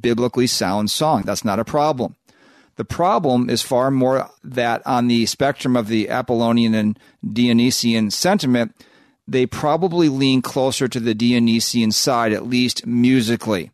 biblically 0.00 0.46
sound 0.46 0.90
song. 0.90 1.22
That's 1.22 1.44
not 1.44 1.60
a 1.60 1.64
problem. 1.64 2.16
The 2.76 2.84
problem 2.84 3.50
is 3.50 3.62
far 3.62 3.90
more 3.90 4.30
that 4.42 4.82
on 4.86 5.06
the 5.06 5.26
spectrum 5.26 5.76
of 5.76 5.88
the 5.88 6.08
Apollonian 6.08 6.74
and 6.74 6.98
Dionysian 7.24 8.10
sentiment, 8.10 8.74
they 9.26 9.46
probably 9.46 10.08
lean 10.08 10.42
closer 10.42 10.88
to 10.88 11.00
the 11.00 11.14
Dionysian 11.14 11.92
side, 11.92 12.32
at 12.32 12.46
least 12.46 12.86
musically. 12.86 13.70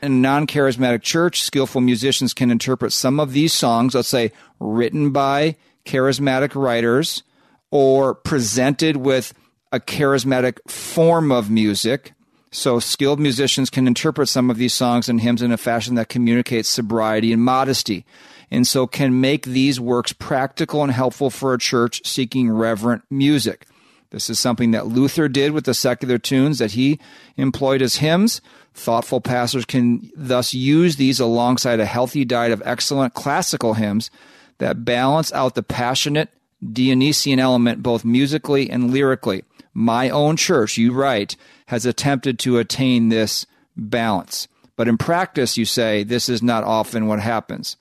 In 0.00 0.12
a 0.12 0.14
non 0.14 0.46
charismatic 0.46 1.02
church, 1.02 1.42
skillful 1.42 1.80
musicians 1.80 2.32
can 2.32 2.50
interpret 2.50 2.92
some 2.92 3.18
of 3.18 3.32
these 3.32 3.52
songs, 3.52 3.94
let's 3.94 4.08
say 4.08 4.32
written 4.60 5.10
by 5.10 5.56
charismatic 5.84 6.54
writers 6.54 7.22
or 7.70 8.14
presented 8.14 8.96
with 8.96 9.34
a 9.72 9.80
charismatic 9.80 10.58
form 10.68 11.32
of 11.32 11.50
music. 11.50 12.12
So, 12.50 12.78
skilled 12.80 13.20
musicians 13.20 13.68
can 13.68 13.86
interpret 13.86 14.28
some 14.28 14.50
of 14.50 14.56
these 14.56 14.72
songs 14.72 15.08
and 15.08 15.20
hymns 15.20 15.42
in 15.42 15.52
a 15.52 15.58
fashion 15.58 15.96
that 15.96 16.08
communicates 16.08 16.68
sobriety 16.68 17.32
and 17.32 17.42
modesty, 17.42 18.06
and 18.50 18.66
so 18.66 18.86
can 18.86 19.20
make 19.20 19.44
these 19.44 19.78
works 19.78 20.14
practical 20.14 20.82
and 20.82 20.92
helpful 20.92 21.28
for 21.28 21.52
a 21.52 21.58
church 21.58 22.00
seeking 22.06 22.50
reverent 22.50 23.02
music. 23.10 23.66
This 24.10 24.30
is 24.30 24.38
something 24.38 24.70
that 24.70 24.86
Luther 24.86 25.28
did 25.28 25.52
with 25.52 25.64
the 25.64 25.74
secular 25.74 26.16
tunes 26.16 26.58
that 26.58 26.72
he 26.72 26.98
employed 27.36 27.82
as 27.82 27.96
hymns. 27.96 28.40
Thoughtful 28.72 29.20
pastors 29.20 29.66
can 29.66 30.10
thus 30.16 30.54
use 30.54 30.96
these 30.96 31.20
alongside 31.20 31.78
a 31.78 31.86
healthy 31.86 32.24
diet 32.24 32.52
of 32.52 32.62
excellent 32.64 33.12
classical 33.12 33.74
hymns 33.74 34.10
that 34.58 34.84
balance 34.84 35.32
out 35.32 35.54
the 35.54 35.62
passionate 35.62 36.30
Dionysian 36.72 37.38
element 37.38 37.82
both 37.82 38.04
musically 38.04 38.70
and 38.70 38.90
lyrically. 38.90 39.44
My 39.74 40.08
own 40.08 40.36
church, 40.36 40.78
you 40.78 40.92
write, 40.92 41.36
has 41.66 41.84
attempted 41.84 42.38
to 42.40 42.58
attain 42.58 43.10
this 43.10 43.46
balance. 43.76 44.48
But 44.74 44.88
in 44.88 44.96
practice, 44.96 45.56
you 45.56 45.64
say 45.64 46.02
this 46.02 46.28
is 46.28 46.42
not 46.42 46.64
often 46.64 47.06
what 47.06 47.20
happens. 47.20 47.76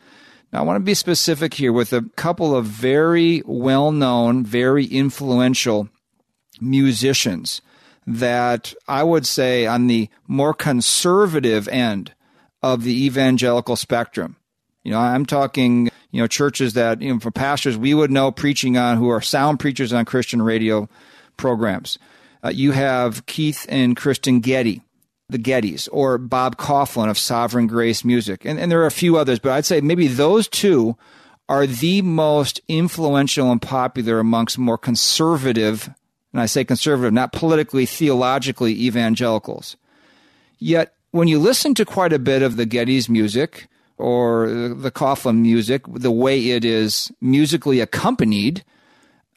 Now, 0.51 0.59
I 0.59 0.63
want 0.63 0.77
to 0.77 0.85
be 0.85 0.93
specific 0.93 1.53
here 1.53 1.73
with 1.73 1.93
a 1.93 2.09
couple 2.15 2.55
of 2.55 2.65
very 2.65 3.43
well 3.45 3.91
known, 3.91 4.45
very 4.45 4.85
influential 4.85 5.89
musicians 6.61 7.61
that 8.05 8.73
I 8.87 9.03
would 9.03 9.25
say 9.25 9.65
on 9.65 9.87
the 9.87 10.09
more 10.27 10.53
conservative 10.53 11.67
end 11.67 12.13
of 12.63 12.83
the 12.83 13.05
evangelical 13.05 13.75
spectrum. 13.75 14.37
You 14.83 14.91
know, 14.91 14.99
I'm 14.99 15.25
talking 15.25 15.89
you 16.11 16.21
know, 16.23 16.27
churches 16.27 16.73
that, 16.73 17.01
you 17.01 17.13
know, 17.13 17.19
for 17.19 17.31
pastors 17.31 17.77
we 17.77 17.93
would 17.93 18.11
know 18.11 18.31
preaching 18.31 18.77
on 18.77 18.97
who 18.97 19.09
are 19.09 19.21
sound 19.21 19.59
preachers 19.59 19.93
on 19.93 20.05
Christian 20.05 20.41
radio 20.41 20.89
programs. 21.35 21.99
Uh, 22.43 22.49
you 22.49 22.71
have 22.71 23.25
Keith 23.25 23.65
and 23.69 23.95
Kristyn 23.95 24.39
Getty, 24.39 24.81
the 25.29 25.37
Gettys, 25.37 25.89
or 25.91 26.17
Bob 26.17 26.57
Kauflin 26.57 27.09
of 27.09 27.17
Sovereign 27.17 27.67
Grace 27.67 28.05
Music. 28.05 28.45
And, 28.45 28.59
and 28.59 28.71
there 28.71 28.81
are 28.81 28.87
a 28.87 28.91
few 28.91 29.17
others, 29.17 29.39
but 29.39 29.51
I'd 29.51 29.65
say 29.65 29.81
maybe 29.81 30.07
those 30.07 30.47
two 30.47 30.97
are 31.49 31.67
the 31.67 32.01
most 32.01 32.61
influential 32.67 33.51
and 33.51 33.61
popular 33.61 34.19
amongst 34.19 34.57
more 34.57 34.77
conservative, 34.77 35.89
and 36.37 36.43
I 36.43 36.45
say 36.45 36.63
conservative, 36.63 37.13
not 37.13 37.33
politically, 37.33 37.87
theologically 37.87 38.71
evangelicals. 38.85 39.75
Yet, 40.59 40.93
when 41.09 41.27
you 41.27 41.39
listen 41.39 41.73
to 41.73 41.83
quite 41.83 42.13
a 42.13 42.19
bit 42.19 42.43
of 42.43 42.57
the 42.57 42.67
Gettys 42.67 43.09
music, 43.09 43.67
or 43.97 44.47
the 44.47 44.91
Kauflin 44.91 45.37
music, 45.37 45.81
the 45.87 46.11
way 46.11 46.51
it 46.51 46.63
is 46.63 47.11
musically 47.21 47.79
accompanied, 47.79 48.63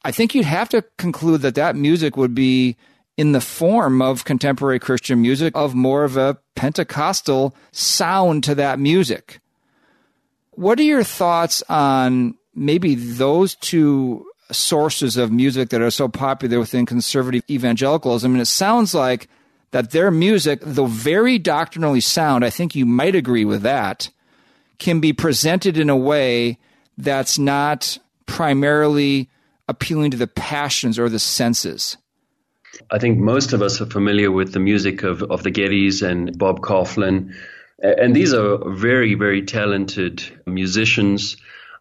I 0.05 0.13
think 0.13 0.35
you'd 0.35 0.45
have 0.45 0.69
to 0.69 0.85
conclude 0.99 1.41
that 1.41 1.55
that 1.55 1.75
music 1.75 2.19
would 2.19 2.35
be 2.35 2.77
in 3.17 3.33
the 3.33 3.41
form 3.41 4.03
of 4.03 4.27
contemporary 4.27 4.79
Christian 4.79 5.23
music, 5.23 5.57
of 5.57 5.75
more 5.75 6.05
of 6.05 6.19
a 6.19 6.37
Pentecostal 6.55 7.57
sound 7.73 8.45
to 8.45 8.55
that 8.57 8.79
music. 8.79 9.41
What 10.51 10.79
are 10.79 10.83
your 10.83 11.05
thoughts 11.05 11.63
on 11.71 12.35
maybe 12.55 12.95
those 12.95 13.55
two 13.55 14.27
sources 14.53 15.17
of 15.17 15.33
music 15.33 15.71
that 15.71 15.83
are 15.83 15.91
so 15.91 16.09
popular 16.09 16.59
within 16.59 16.87
conservative 16.87 17.43
evangelicalism? 17.51 18.33
And 18.33 18.41
it 18.41 18.47
sounds 18.47 18.95
like 18.95 19.29
that 19.71 19.91
their 19.91 20.11
music, 20.11 20.61
though 20.63 20.87
very 20.87 21.39
doctrinally 21.39 22.01
sound, 22.01 22.45
I 22.45 22.51
think 22.51 22.75
you 22.75 22.87
might 22.87 23.15
agree 23.15 23.45
with 23.45 23.63
that 23.63 24.11
can 24.79 25.01
be 25.01 25.13
presented 25.13 25.79
in 25.79 25.91
a 25.91 25.97
way 25.97 26.59
that's 26.99 27.39
not 27.39 27.99
primarily 28.27 29.29
appealing 29.69 30.11
to 30.11 30.17
the 30.17 30.27
passions 30.27 30.99
or 30.99 31.09
the 31.09 31.19
senses. 31.19 31.97
I 32.91 32.99
think 32.99 33.19
most 33.19 33.53
of 33.53 33.63
us 33.63 33.81
are 33.81 33.87
familiar 33.87 34.31
with 34.31 34.53
the 34.53 34.61
music 34.61 35.03
of, 35.03 35.23
of 35.23 35.43
the 35.43 35.51
Gettys 35.51 36.03
and 36.03 36.37
Bob 36.37 36.61
Kauflin. 36.61 37.35
And 37.79 38.15
these 38.15 38.33
are 38.33 38.59
very, 38.71 39.15
very 39.15 39.43
talented 39.43 40.23
musicians. 40.47 41.37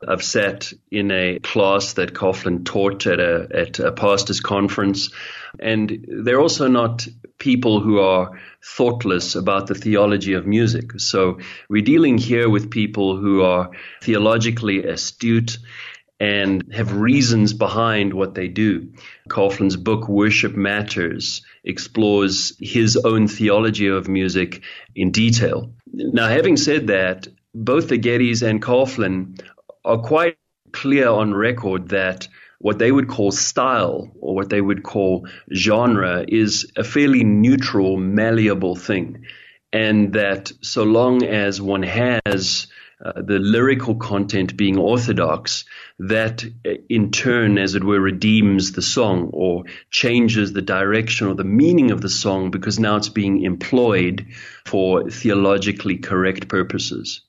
I've 0.07 0.23
sat 0.23 0.71
in 0.91 1.11
a 1.11 1.39
class 1.39 1.93
that 1.93 2.13
Kauflin 2.13 2.63
taught 2.63 3.05
at 3.05 3.19
a, 3.19 3.47
at 3.53 3.79
a 3.79 3.91
pastor's 3.91 4.39
conference. 4.39 5.11
And 5.59 6.05
they're 6.07 6.39
also 6.39 6.67
not 6.67 7.05
people 7.37 7.81
who 7.81 7.99
are 7.99 8.39
thoughtless 8.63 9.35
about 9.35 9.67
the 9.67 9.75
theology 9.75 10.33
of 10.33 10.47
music. 10.47 10.99
So 10.99 11.39
we're 11.69 11.83
dealing 11.83 12.17
here 12.17 12.49
with 12.49 12.71
people 12.71 13.17
who 13.17 13.41
are 13.41 13.71
theologically 14.01 14.85
astute 14.85 15.57
and 16.19 16.73
have 16.73 16.93
reasons 16.93 17.53
behind 17.53 18.13
what 18.13 18.35
they 18.35 18.47
do. 18.47 18.91
Kauflin's 19.29 19.77
book, 19.77 20.09
Worship 20.09 20.55
Matters, 20.55 21.41
explores 21.63 22.55
his 22.59 22.97
own 22.97 23.27
theology 23.27 23.87
of 23.87 24.09
music 24.09 24.61
in 24.95 25.11
detail. 25.11 25.73
Now, 25.93 26.27
having 26.27 26.57
said 26.57 26.87
that, 26.87 27.27
both 27.55 27.87
the 27.87 27.97
Gettys 27.97 28.47
and 28.47 28.61
Kauflin 28.61 29.39
are 29.85 29.97
quite 29.97 30.37
clear 30.71 31.09
on 31.09 31.33
record 31.33 31.89
that 31.89 32.27
what 32.59 32.77
they 32.77 32.91
would 32.91 33.07
call 33.07 33.31
style 33.31 34.11
or 34.19 34.35
what 34.35 34.49
they 34.49 34.61
would 34.61 34.83
call 34.83 35.27
genre 35.53 36.25
is 36.27 36.71
a 36.75 36.83
fairly 36.83 37.23
neutral, 37.23 37.97
malleable 37.97 38.75
thing. 38.75 39.25
And 39.71 40.13
that 40.13 40.51
so 40.61 40.83
long 40.83 41.23
as 41.23 41.61
one 41.61 41.83
has 41.83 42.67
uh, 43.03 43.21
the 43.21 43.39
lyrical 43.39 43.95
content 43.95 44.57
being 44.57 44.77
orthodox, 44.77 45.63
that 45.99 46.43
uh, 46.65 46.71
in 46.89 47.11
turn, 47.11 47.57
as 47.57 47.75
it 47.75 47.83
were, 47.83 47.99
redeems 47.99 48.73
the 48.73 48.81
song 48.81 49.29
or 49.31 49.63
changes 49.89 50.51
the 50.51 50.61
direction 50.61 51.27
or 51.27 51.35
the 51.35 51.45
meaning 51.45 51.91
of 51.91 52.01
the 52.01 52.09
song 52.09 52.51
because 52.51 52.77
now 52.77 52.97
it's 52.97 53.07
being 53.07 53.43
employed 53.43 54.27
for 54.65 55.09
theologically 55.09 55.97
correct 55.97 56.49
purposes. 56.49 57.21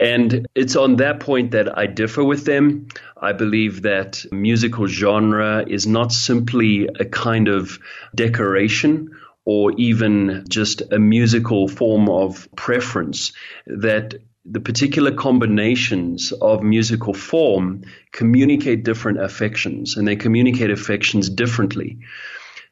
And 0.00 0.46
it's 0.54 0.76
on 0.76 0.96
that 0.96 1.20
point 1.20 1.52
that 1.52 1.78
I 1.78 1.86
differ 1.86 2.24
with 2.24 2.44
them. 2.44 2.88
I 3.20 3.32
believe 3.32 3.82
that 3.82 4.24
musical 4.32 4.86
genre 4.86 5.64
is 5.66 5.86
not 5.86 6.12
simply 6.12 6.88
a 6.88 7.04
kind 7.04 7.48
of 7.48 7.78
decoration 8.14 9.10
or 9.44 9.72
even 9.76 10.44
just 10.48 10.82
a 10.90 10.98
musical 10.98 11.68
form 11.68 12.08
of 12.08 12.48
preference, 12.56 13.32
that 13.66 14.14
the 14.44 14.60
particular 14.60 15.12
combinations 15.12 16.32
of 16.32 16.62
musical 16.62 17.14
form 17.14 17.82
communicate 18.12 18.84
different 18.84 19.20
affections 19.20 19.96
and 19.96 20.06
they 20.06 20.16
communicate 20.16 20.70
affections 20.70 21.30
differently. 21.30 21.98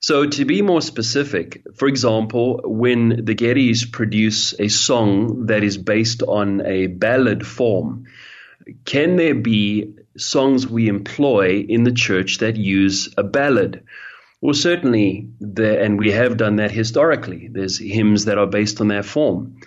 So, 0.02 0.26
to 0.26 0.44
be 0.44 0.62
more 0.62 0.82
specific, 0.82 1.62
for 1.76 1.86
example, 1.86 2.60
when 2.64 3.24
the 3.24 3.36
Gettys 3.36 3.90
produce 3.90 4.52
a 4.58 4.66
song 4.66 5.46
that 5.46 5.62
is 5.62 5.78
based 5.78 6.24
on 6.24 6.60
a 6.66 6.88
ballad 6.88 7.46
form, 7.46 8.06
can 8.84 9.14
there 9.14 9.36
be 9.36 9.94
songs 10.16 10.66
we 10.66 10.88
employ 10.88 11.64
in 11.68 11.84
the 11.84 11.92
church 11.92 12.38
that 12.38 12.56
use 12.56 13.14
a 13.16 13.22
ballad? 13.22 13.84
Well, 14.40 14.54
certainly, 14.54 15.28
there, 15.38 15.80
and 15.80 16.00
we 16.00 16.10
have 16.10 16.36
done 16.36 16.56
that 16.56 16.72
historically. 16.72 17.46
There's 17.46 17.78
hymns 17.78 18.24
that 18.24 18.38
are 18.38 18.48
based 18.48 18.80
on 18.80 18.88
that 18.88 19.04
form. 19.04 19.60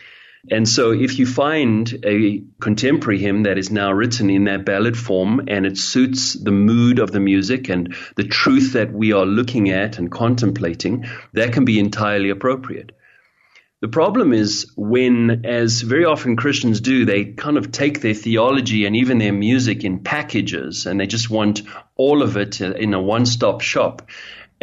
And 0.52 0.68
so 0.70 0.92
if 0.92 1.18
you 1.18 1.26
find 1.26 1.92
a 2.06 2.44
contemporary 2.62 3.20
hymn 3.20 3.44
that 3.44 3.58
is 3.58 3.72
now 3.72 3.92
written 3.92 4.30
in 4.30 4.44
that 4.44 4.66
ballad 4.66 4.98
form 4.98 5.46
and 5.48 5.66
it 5.66 5.78
suits 5.78 6.34
the 6.34 6.52
mood 6.52 7.00
of 7.00 7.12
the 7.12 7.20
music 7.20 7.70
and 7.70 7.96
the 8.16 8.24
truth 8.24 8.74
that 8.74 8.94
we 8.94 9.12
are 9.14 9.26
looking 9.26 9.70
at 9.70 9.98
and 9.98 10.12
contemplating, 10.12 11.06
that 11.34 11.54
can 11.54 11.66
be 11.66 11.80
entirely 11.80 12.30
appropriate. 12.30 12.92
The 13.82 13.88
problem 13.88 14.34
is 14.34 14.72
when, 14.76 15.46
as 15.46 15.82
very 15.82 16.06
often 16.06 16.38
Christians 16.38 16.80
do, 16.80 17.06
they 17.06 17.26
kind 17.26 17.58
of 17.58 17.72
take 17.72 18.02
their 18.02 18.14
theology 18.14 18.86
and 18.86 18.96
even 18.96 19.18
their 19.18 19.34
music 19.34 19.84
in 19.84 20.00
packages 20.00 20.86
and 20.86 21.00
they 21.00 21.08
just 21.08 21.30
want 21.30 21.64
all 21.96 22.24
of 22.24 22.38
it 22.38 22.62
in 22.62 22.94
a 22.94 23.02
one 23.02 23.26
stop 23.26 23.62
shop. 23.62 24.10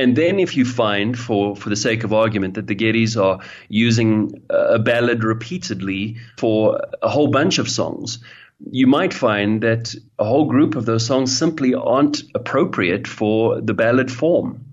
And 0.03 0.17
then, 0.17 0.41
if 0.41 0.57
you 0.57 0.65
find, 0.65 1.17
for, 1.17 1.55
for 1.55 1.69
the 1.69 1.77
sake 1.77 2.03
of 2.03 2.13
argument, 2.13 2.55
that 2.55 2.67
the 2.67 2.75
Gettys 2.75 3.17
are 3.17 3.39
using 3.69 4.43
a 4.51 4.81
ballad 4.81 5.23
repeatedly 5.23 6.17
for 6.37 6.81
a 7.01 7.09
whole 7.09 7.29
bunch 7.29 7.61
of 7.61 7.71
songs, 7.71 8.19
you 8.69 8.89
might 8.89 9.15
find 9.15 9.63
that 9.63 9.95
a 10.19 10.25
whole 10.25 10.47
group 10.47 10.75
of 10.75 10.87
those 10.87 11.07
songs 11.07 11.39
simply 11.39 11.75
aren't 11.75 12.25
appropriate 12.35 13.07
for 13.07 13.61
the 13.61 13.75
ballad 13.75 14.11
form. 14.11 14.65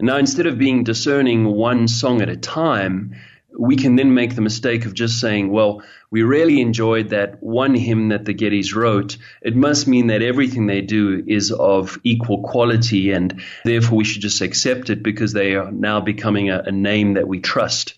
Now, 0.00 0.18
instead 0.18 0.46
of 0.46 0.58
being 0.58 0.84
discerning 0.84 1.46
one 1.46 1.88
song 1.88 2.20
at 2.20 2.28
a 2.28 2.36
time, 2.36 3.14
we 3.58 3.76
can 3.76 3.96
then 3.96 4.12
make 4.12 4.34
the 4.34 4.42
mistake 4.42 4.84
of 4.84 4.92
just 4.92 5.18
saying, 5.18 5.50
well, 5.50 5.82
we 6.14 6.22
really 6.22 6.60
enjoyed 6.60 7.08
that 7.08 7.42
one 7.42 7.74
hymn 7.74 8.10
that 8.10 8.24
the 8.24 8.32
Gettys 8.32 8.72
wrote. 8.72 9.16
It 9.42 9.56
must 9.56 9.88
mean 9.88 10.06
that 10.06 10.22
everything 10.22 10.66
they 10.66 10.80
do 10.80 11.24
is 11.26 11.50
of 11.50 11.98
equal 12.04 12.44
quality, 12.44 13.10
and 13.10 13.42
therefore 13.64 13.98
we 13.98 14.04
should 14.04 14.22
just 14.22 14.40
accept 14.40 14.90
it 14.90 15.02
because 15.02 15.32
they 15.32 15.56
are 15.56 15.72
now 15.72 16.00
becoming 16.00 16.50
a, 16.50 16.60
a 16.66 16.70
name 16.70 17.14
that 17.14 17.26
we 17.26 17.40
trust. 17.40 17.94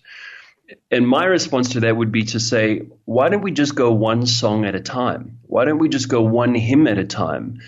And 0.89 1.07
my 1.07 1.25
response 1.25 1.73
to 1.73 1.81
that 1.81 1.95
would 1.95 2.11
be 2.11 2.23
to 2.23 2.39
say, 2.39 2.87
why 3.05 3.29
don't 3.29 3.43
we 3.43 3.51
just 3.51 3.75
go 3.75 3.91
one 3.91 4.25
song 4.25 4.65
at 4.65 4.73
a 4.73 4.81
time? 4.81 5.37
Why 5.43 5.65
don't 5.65 5.77
we 5.77 5.87
just 5.87 6.09
go 6.09 6.23
one 6.23 6.55
hymn 6.55 6.87
at 6.87 6.97
a 6.97 7.05
time 7.05 7.59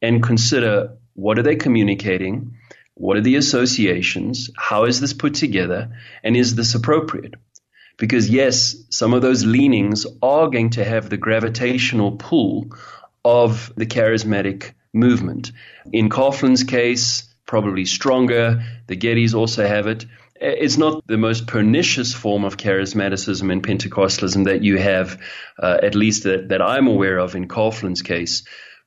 and 0.00 0.22
consider 0.22 0.96
what 1.12 1.38
are 1.38 1.42
they 1.42 1.56
communicating? 1.56 2.56
What 2.94 3.18
are 3.18 3.20
the 3.20 3.36
associations? 3.36 4.48
How 4.56 4.86
is 4.86 5.00
this 5.02 5.12
put 5.12 5.34
together? 5.34 5.90
And 6.24 6.34
is 6.34 6.54
this 6.54 6.74
appropriate? 6.74 7.34
Because, 7.98 8.30
yes, 8.30 8.76
some 8.90 9.12
of 9.12 9.22
those 9.22 9.44
leanings 9.44 10.06
are 10.22 10.48
going 10.48 10.70
to 10.70 10.84
have 10.84 11.10
the 11.10 11.16
gravitational 11.16 12.12
pull 12.12 12.68
of 13.24 13.72
the 13.76 13.86
charismatic 13.86 14.72
movement. 14.92 15.52
In 15.92 16.08
Kauflin's 16.08 16.64
case, 16.64 17.28
probably 17.44 17.84
stronger. 17.84 18.62
The 18.86 18.96
Gettys 18.96 19.34
also 19.34 19.66
have 19.66 19.86
it. 19.86 20.06
It's 20.40 20.78
not 20.78 21.04
the 21.08 21.16
most 21.16 21.48
pernicious 21.48 22.14
form 22.14 22.44
of 22.44 22.56
charismaticism 22.56 23.50
and 23.50 23.62
Pentecostalism 23.62 24.44
that 24.44 24.62
you 24.62 24.78
have, 24.78 25.20
uh, 25.60 25.78
at 25.82 25.96
least 25.96 26.22
that, 26.22 26.50
that 26.50 26.62
I'm 26.62 26.86
aware 26.86 27.18
of 27.18 27.34
in 27.34 27.48
Kauflin's 27.48 28.02
case 28.02 28.44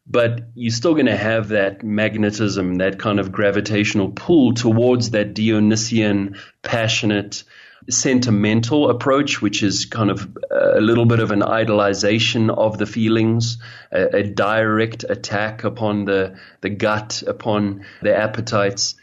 but 0.08 0.42
you're 0.56 0.72
still 0.72 0.94
going 0.94 1.06
to 1.06 1.18
have 1.18 1.50
that 1.50 1.84
magnetism, 1.84 2.76
that 2.76 3.00
kind 3.00 3.20
of 3.20 3.32
gravitational 3.32 4.10
pull 4.10 4.54
towards 4.54 5.12
that 5.12 5.34
Dionysian, 5.34 6.38
passionate, 6.64 7.44
sentimental 7.90 8.90
approach, 8.90 9.42
which 9.42 9.64
is 9.64 9.86
kind 9.86 10.12
of 10.12 10.38
a 10.50 10.82
little 10.82 11.06
bit 11.06 11.20
of 11.20 11.32
an 11.32 11.42
idolization 11.42 12.56
of 12.56 12.78
the 12.78 12.86
feelings, 12.86 13.58
a, 13.92 14.18
a 14.18 14.24
direct 14.24 15.04
attack 15.08 15.64
upon 15.64 16.06
the, 16.06 16.38
the 16.62 16.70
gut, 16.70 17.24
upon 17.26 17.86
the 18.02 18.16
appetites. 18.16 18.96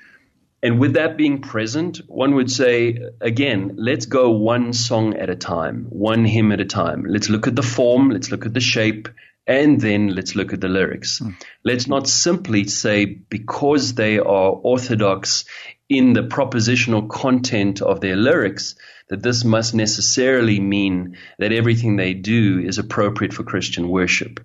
And 0.63 0.81
with 0.81 0.95
that 0.95 1.17
being 1.17 1.41
present, 1.41 1.99
one 2.09 2.35
would 2.35 2.51
say, 2.51 2.99
again, 3.21 3.77
let's 3.79 4.07
go 4.07 4.31
one 4.31 4.73
song 4.73 5.15
at 5.15 5.31
a 5.31 5.37
time, 5.37 5.87
one 5.91 6.25
hymn 6.25 6.51
at 6.51 6.61
a 6.61 6.65
time. 6.65 7.05
Let's 7.07 7.29
look 7.29 7.47
at 7.47 7.55
the 7.55 7.63
form, 7.63 8.11
let's 8.11 8.31
look 8.31 8.45
at 8.45 8.55
the 8.55 8.61
shape, 8.61 9.09
and 9.47 9.81
then 9.81 10.09
let's 10.09 10.35
look 10.35 10.53
at 10.53 10.61
the 10.61 10.69
lyrics. 10.69 11.21
Mm. 11.21 11.35
Let's 11.65 11.87
not 11.87 12.09
simply 12.09 12.65
say 12.65 13.07
because 13.07 13.95
they 13.95 14.19
are 14.19 14.51
orthodox 14.51 15.45
in 15.89 16.13
the 16.13 16.23
propositional 16.23 17.09
content 17.09 17.81
of 17.81 18.01
their 18.01 18.17
lyrics 18.17 18.75
that 19.09 19.23
this 19.23 19.45
must 19.45 19.75
necessarily 19.75 20.61
mean 20.61 21.17
that 21.39 21.53
everything 21.53 21.97
they 21.97 22.15
do 22.15 22.59
is 22.59 22.79
appropriate 22.79 23.33
for 23.33 23.43
Christian 23.43 23.89
worship. 23.89 24.41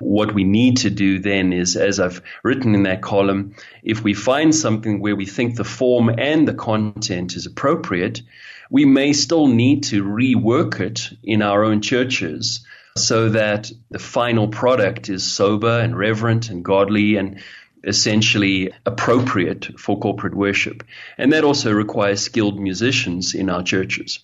What 0.00 0.34
we 0.34 0.44
need 0.44 0.78
to 0.78 0.90
do 0.90 1.18
then 1.18 1.52
is, 1.52 1.76
as 1.76 2.00
I've 2.00 2.22
written 2.42 2.74
in 2.74 2.84
that 2.84 3.02
column, 3.02 3.54
if 3.82 4.02
we 4.02 4.14
find 4.14 4.54
something 4.54 5.00
where 5.00 5.16
we 5.16 5.26
think 5.26 5.56
the 5.56 5.64
form 5.64 6.08
and 6.08 6.46
the 6.46 6.54
content 6.54 7.36
is 7.36 7.46
appropriate, 7.46 8.22
we 8.70 8.84
may 8.84 9.12
still 9.12 9.46
need 9.46 9.84
to 9.84 10.04
rework 10.04 10.80
it 10.80 11.10
in 11.22 11.42
our 11.42 11.64
own 11.64 11.80
churches 11.80 12.64
so 12.96 13.28
that 13.30 13.70
the 13.90 13.98
final 13.98 14.48
product 14.48 15.08
is 15.08 15.24
sober 15.32 15.80
and 15.80 15.98
reverent 15.98 16.50
and 16.50 16.64
godly 16.64 17.16
and 17.16 17.40
essentially 17.86 18.72
appropriate 18.86 19.78
for 19.78 19.98
corporate 19.98 20.34
worship. 20.34 20.82
And 21.18 21.32
that 21.32 21.44
also 21.44 21.72
requires 21.72 22.20
skilled 22.20 22.58
musicians 22.60 23.34
in 23.34 23.50
our 23.50 23.62
churches. 23.62 24.20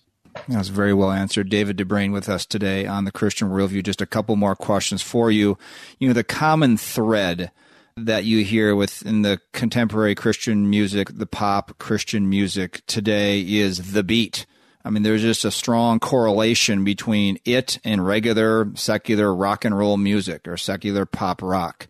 That's 0.48 0.68
very 0.68 0.94
well 0.94 1.11
answered. 1.11 1.48
David 1.48 1.76
de 1.76 1.84
Bruyn 1.84 2.12
with 2.12 2.28
us 2.28 2.46
today 2.46 2.86
on 2.86 3.04
the 3.04 3.12
Christian 3.12 3.48
Worldview. 3.48 3.84
Just 3.84 4.00
a 4.00 4.06
couple 4.06 4.36
more 4.36 4.54
questions 4.54 5.02
for 5.02 5.30
you. 5.30 5.58
You 5.98 6.08
know, 6.08 6.14
the 6.14 6.24
common 6.24 6.76
thread 6.76 7.50
that 7.96 8.24
you 8.24 8.44
hear 8.44 8.74
within 8.74 9.22
the 9.22 9.40
contemporary 9.52 10.14
Christian 10.14 10.70
music, 10.70 11.08
the 11.12 11.26
pop 11.26 11.78
Christian 11.78 12.28
music 12.28 12.82
today 12.86 13.40
is 13.40 13.92
the 13.92 14.02
beat. 14.02 14.46
I 14.84 14.90
mean, 14.90 15.02
there's 15.02 15.22
just 15.22 15.44
a 15.44 15.50
strong 15.50 16.00
correlation 16.00 16.84
between 16.84 17.38
it 17.44 17.78
and 17.84 18.06
regular 18.06 18.70
secular 18.76 19.34
rock 19.34 19.64
and 19.64 19.76
roll 19.76 19.96
music 19.96 20.48
or 20.48 20.56
secular 20.56 21.04
pop 21.04 21.42
rock. 21.42 21.86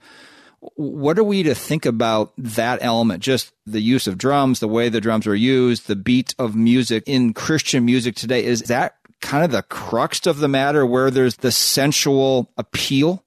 What 0.61 1.19
are 1.19 1.25
we 1.25 1.43
to 1.45 1.55
think 1.55 1.87
about 1.87 2.33
that 2.37 2.81
element? 2.83 3.23
Just 3.23 3.53
the 3.65 3.81
use 3.81 4.07
of 4.07 4.19
drums, 4.19 4.61
the 4.61 4.69
way 4.69 4.89
the 4.89 5.01
drums 5.01 5.27
are 5.27 5.35
used, 5.35 5.87
the 5.87 5.97
beat 5.97 6.35
of 6.39 6.55
music 6.55 7.05
in 7.07 7.33
Christian 7.33 7.85
music 7.85 8.15
today. 8.15 8.45
Is 8.45 8.63
that 8.63 8.97
kind 9.21 9.45
of 9.45 9.53
the 9.53 9.63
crux 9.63 10.27
of 10.27 10.39
the 10.39 10.49
matter 10.49 10.85
where 10.85 11.11
there's 11.11 11.37
the 11.37 11.53
sensual 11.53 12.51
appeal? 12.59 13.25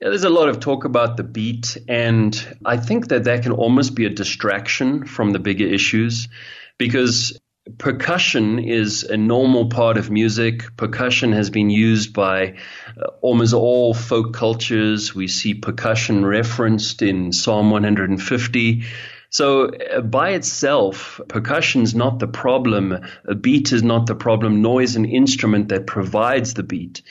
Yeah, 0.00 0.08
there's 0.08 0.24
a 0.24 0.30
lot 0.30 0.48
of 0.48 0.60
talk 0.60 0.84
about 0.84 1.16
the 1.16 1.22
beat, 1.22 1.78
and 1.88 2.58
I 2.64 2.76
think 2.76 3.08
that 3.08 3.24
that 3.24 3.42
can 3.42 3.52
almost 3.52 3.94
be 3.94 4.04
a 4.04 4.10
distraction 4.10 5.06
from 5.06 5.30
the 5.30 5.38
bigger 5.38 5.64
issues 5.64 6.28
because 6.76 7.38
percussion 7.78 8.58
is 8.58 9.02
a 9.02 9.16
normal 9.16 9.68
part 9.68 9.96
of 9.96 10.10
music. 10.10 10.76
Percussion 10.76 11.32
has 11.32 11.50
been 11.50 11.70
used 11.70 12.12
by 12.12 12.56
uh, 12.96 13.06
almost 13.20 13.54
all 13.54 13.94
folk 13.94 14.34
cultures. 14.34 15.14
We 15.14 15.28
see 15.28 15.54
percussion 15.54 16.24
referenced 16.24 17.02
in 17.02 17.32
Psalm 17.32 17.70
150. 17.70 18.84
So, 19.30 19.70
uh, 19.70 20.00
by 20.00 20.30
itself, 20.30 21.20
percussion 21.28 21.82
is 21.82 21.94
not 21.94 22.20
the 22.20 22.28
problem. 22.28 22.98
A 23.24 23.34
beat 23.34 23.72
is 23.72 23.82
not 23.82 24.06
the 24.06 24.14
problem, 24.14 24.62
nor 24.62 24.80
is 24.80 24.96
an 24.96 25.04
instrument 25.04 25.68
that 25.70 25.86
provides 25.86 26.54
the 26.54 26.62
beat. 26.62 27.02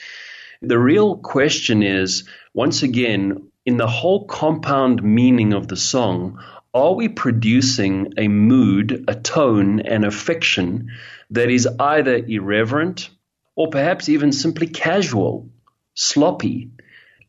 The 0.62 0.78
real 0.78 1.18
question 1.18 1.82
is 1.82 2.24
once 2.54 2.82
again, 2.82 3.50
in 3.66 3.76
the 3.76 3.86
whole 3.86 4.24
compound 4.24 5.02
meaning 5.02 5.52
of 5.52 5.68
the 5.68 5.76
song, 5.76 6.42
are 6.76 6.92
we 6.92 7.08
producing 7.08 8.12
a 8.18 8.28
mood, 8.28 9.06
a 9.08 9.14
tone, 9.14 9.80
and 9.80 10.04
a 10.04 10.10
fiction 10.10 10.90
that 11.30 11.48
is 11.48 11.66
either 11.66 12.16
irreverent 12.16 13.08
or 13.54 13.70
perhaps 13.70 14.10
even 14.10 14.30
simply 14.30 14.66
casual, 14.66 15.48
sloppy? 15.94 16.72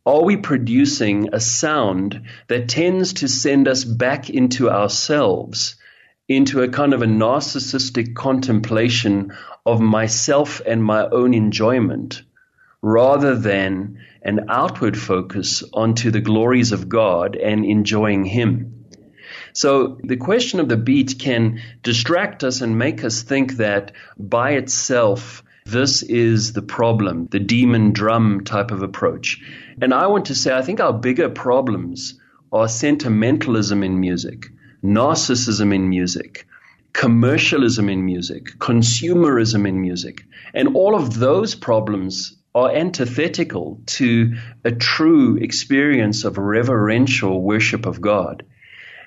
Are 0.05 0.21
we 0.21 0.35
producing 0.35 1.29
a 1.31 1.39
sound 1.39 2.23
that 2.49 2.67
tends 2.67 3.13
to 3.13 3.29
send 3.29 3.69
us 3.69 3.85
back 3.85 4.29
into 4.29 4.69
ourselves, 4.69 5.77
into 6.27 6.61
a 6.61 6.67
kind 6.67 6.93
of 6.93 7.01
a 7.01 7.05
narcissistic 7.05 8.15
contemplation 8.15 9.31
of 9.65 9.79
myself 9.79 10.61
and 10.65 10.83
my 10.83 11.07
own 11.07 11.33
enjoyment, 11.33 12.21
rather 12.81 13.33
than 13.37 13.99
an 14.21 14.47
outward 14.49 14.97
focus 14.97 15.63
onto 15.71 16.11
the 16.11 16.19
glories 16.19 16.73
of 16.73 16.89
God 16.89 17.37
and 17.37 17.63
enjoying 17.63 18.25
Him? 18.25 18.76
So 19.57 19.97
the 20.03 20.17
question 20.17 20.59
of 20.59 20.69
the 20.69 20.77
beat 20.77 21.17
can 21.17 21.63
distract 21.81 22.43
us 22.43 22.61
and 22.61 22.77
make 22.77 23.03
us 23.03 23.23
think 23.23 23.53
that 23.53 23.91
by 24.15 24.51
itself, 24.51 25.43
this 25.65 26.03
is 26.03 26.53
the 26.53 26.61
problem, 26.61 27.25
the 27.31 27.39
demon 27.39 27.91
drum 27.91 28.43
type 28.43 28.69
of 28.69 28.83
approach. 28.83 29.41
And 29.81 29.95
I 29.95 30.05
want 30.05 30.25
to 30.25 30.35
say, 30.35 30.55
I 30.55 30.61
think 30.61 30.79
our 30.79 30.93
bigger 30.93 31.29
problems 31.29 32.19
are 32.51 32.67
sentimentalism 32.67 33.81
in 33.81 33.99
music, 33.99 34.45
narcissism 34.83 35.73
in 35.73 35.89
music, 35.89 36.45
commercialism 36.93 37.89
in 37.89 38.05
music, 38.05 38.59
consumerism 38.59 39.67
in 39.67 39.81
music. 39.81 40.23
And 40.53 40.75
all 40.75 40.93
of 40.93 41.17
those 41.17 41.55
problems 41.55 42.37
are 42.53 42.69
antithetical 42.69 43.81
to 43.87 44.35
a 44.63 44.71
true 44.71 45.37
experience 45.37 46.25
of 46.25 46.37
reverential 46.37 47.41
worship 47.41 47.87
of 47.87 48.01
God 48.01 48.45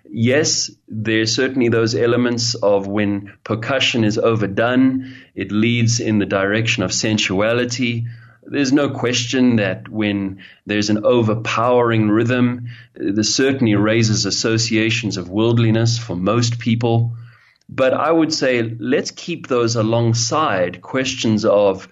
yes, 0.09 0.71
there's 0.89 1.35
certainly 1.35 1.69
those 1.69 1.95
elements 1.95 2.55
of 2.55 2.87
when 2.87 3.33
percussion 3.45 4.05
is 4.05 4.19
overdone, 4.19 5.15
it 5.35 5.53
leads 5.53 6.01
in 6.01 6.19
the 6.19 6.27
direction 6.27 6.83
of 6.83 6.93
sensuality. 6.93 8.07
There's 8.43 8.73
no 8.73 8.91
question 8.91 9.57
that 9.57 9.89
when 9.89 10.43
there's 10.67 10.91
an 10.91 11.05
overpowering 11.05 12.09
rhythm, 12.09 12.69
this 12.95 13.35
certainly 13.35 13.75
raises 13.75 14.27
associations 14.27 15.17
of 15.17 15.29
worldliness 15.29 15.99
for 15.99 16.17
most 16.17 16.59
people. 16.59 17.13
But 17.69 17.95
I 17.95 18.11
would 18.11 18.35
say 18.35 18.63
let's 18.63 19.13
keep 19.13 19.47
those 19.47 19.77
alongside 19.77 20.83
questions 20.83 21.45
of 21.45 21.89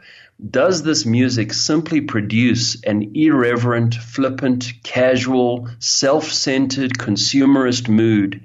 does 0.51 0.82
this 0.82 1.05
music 1.05 1.53
simply 1.53 2.01
produce 2.01 2.80
an 2.84 3.12
irreverent, 3.14 3.95
flippant, 3.95 4.72
casual, 4.84 5.68
self 5.80 6.32
centered, 6.32 6.93
consumerist 6.93 7.89
mood 7.89 8.41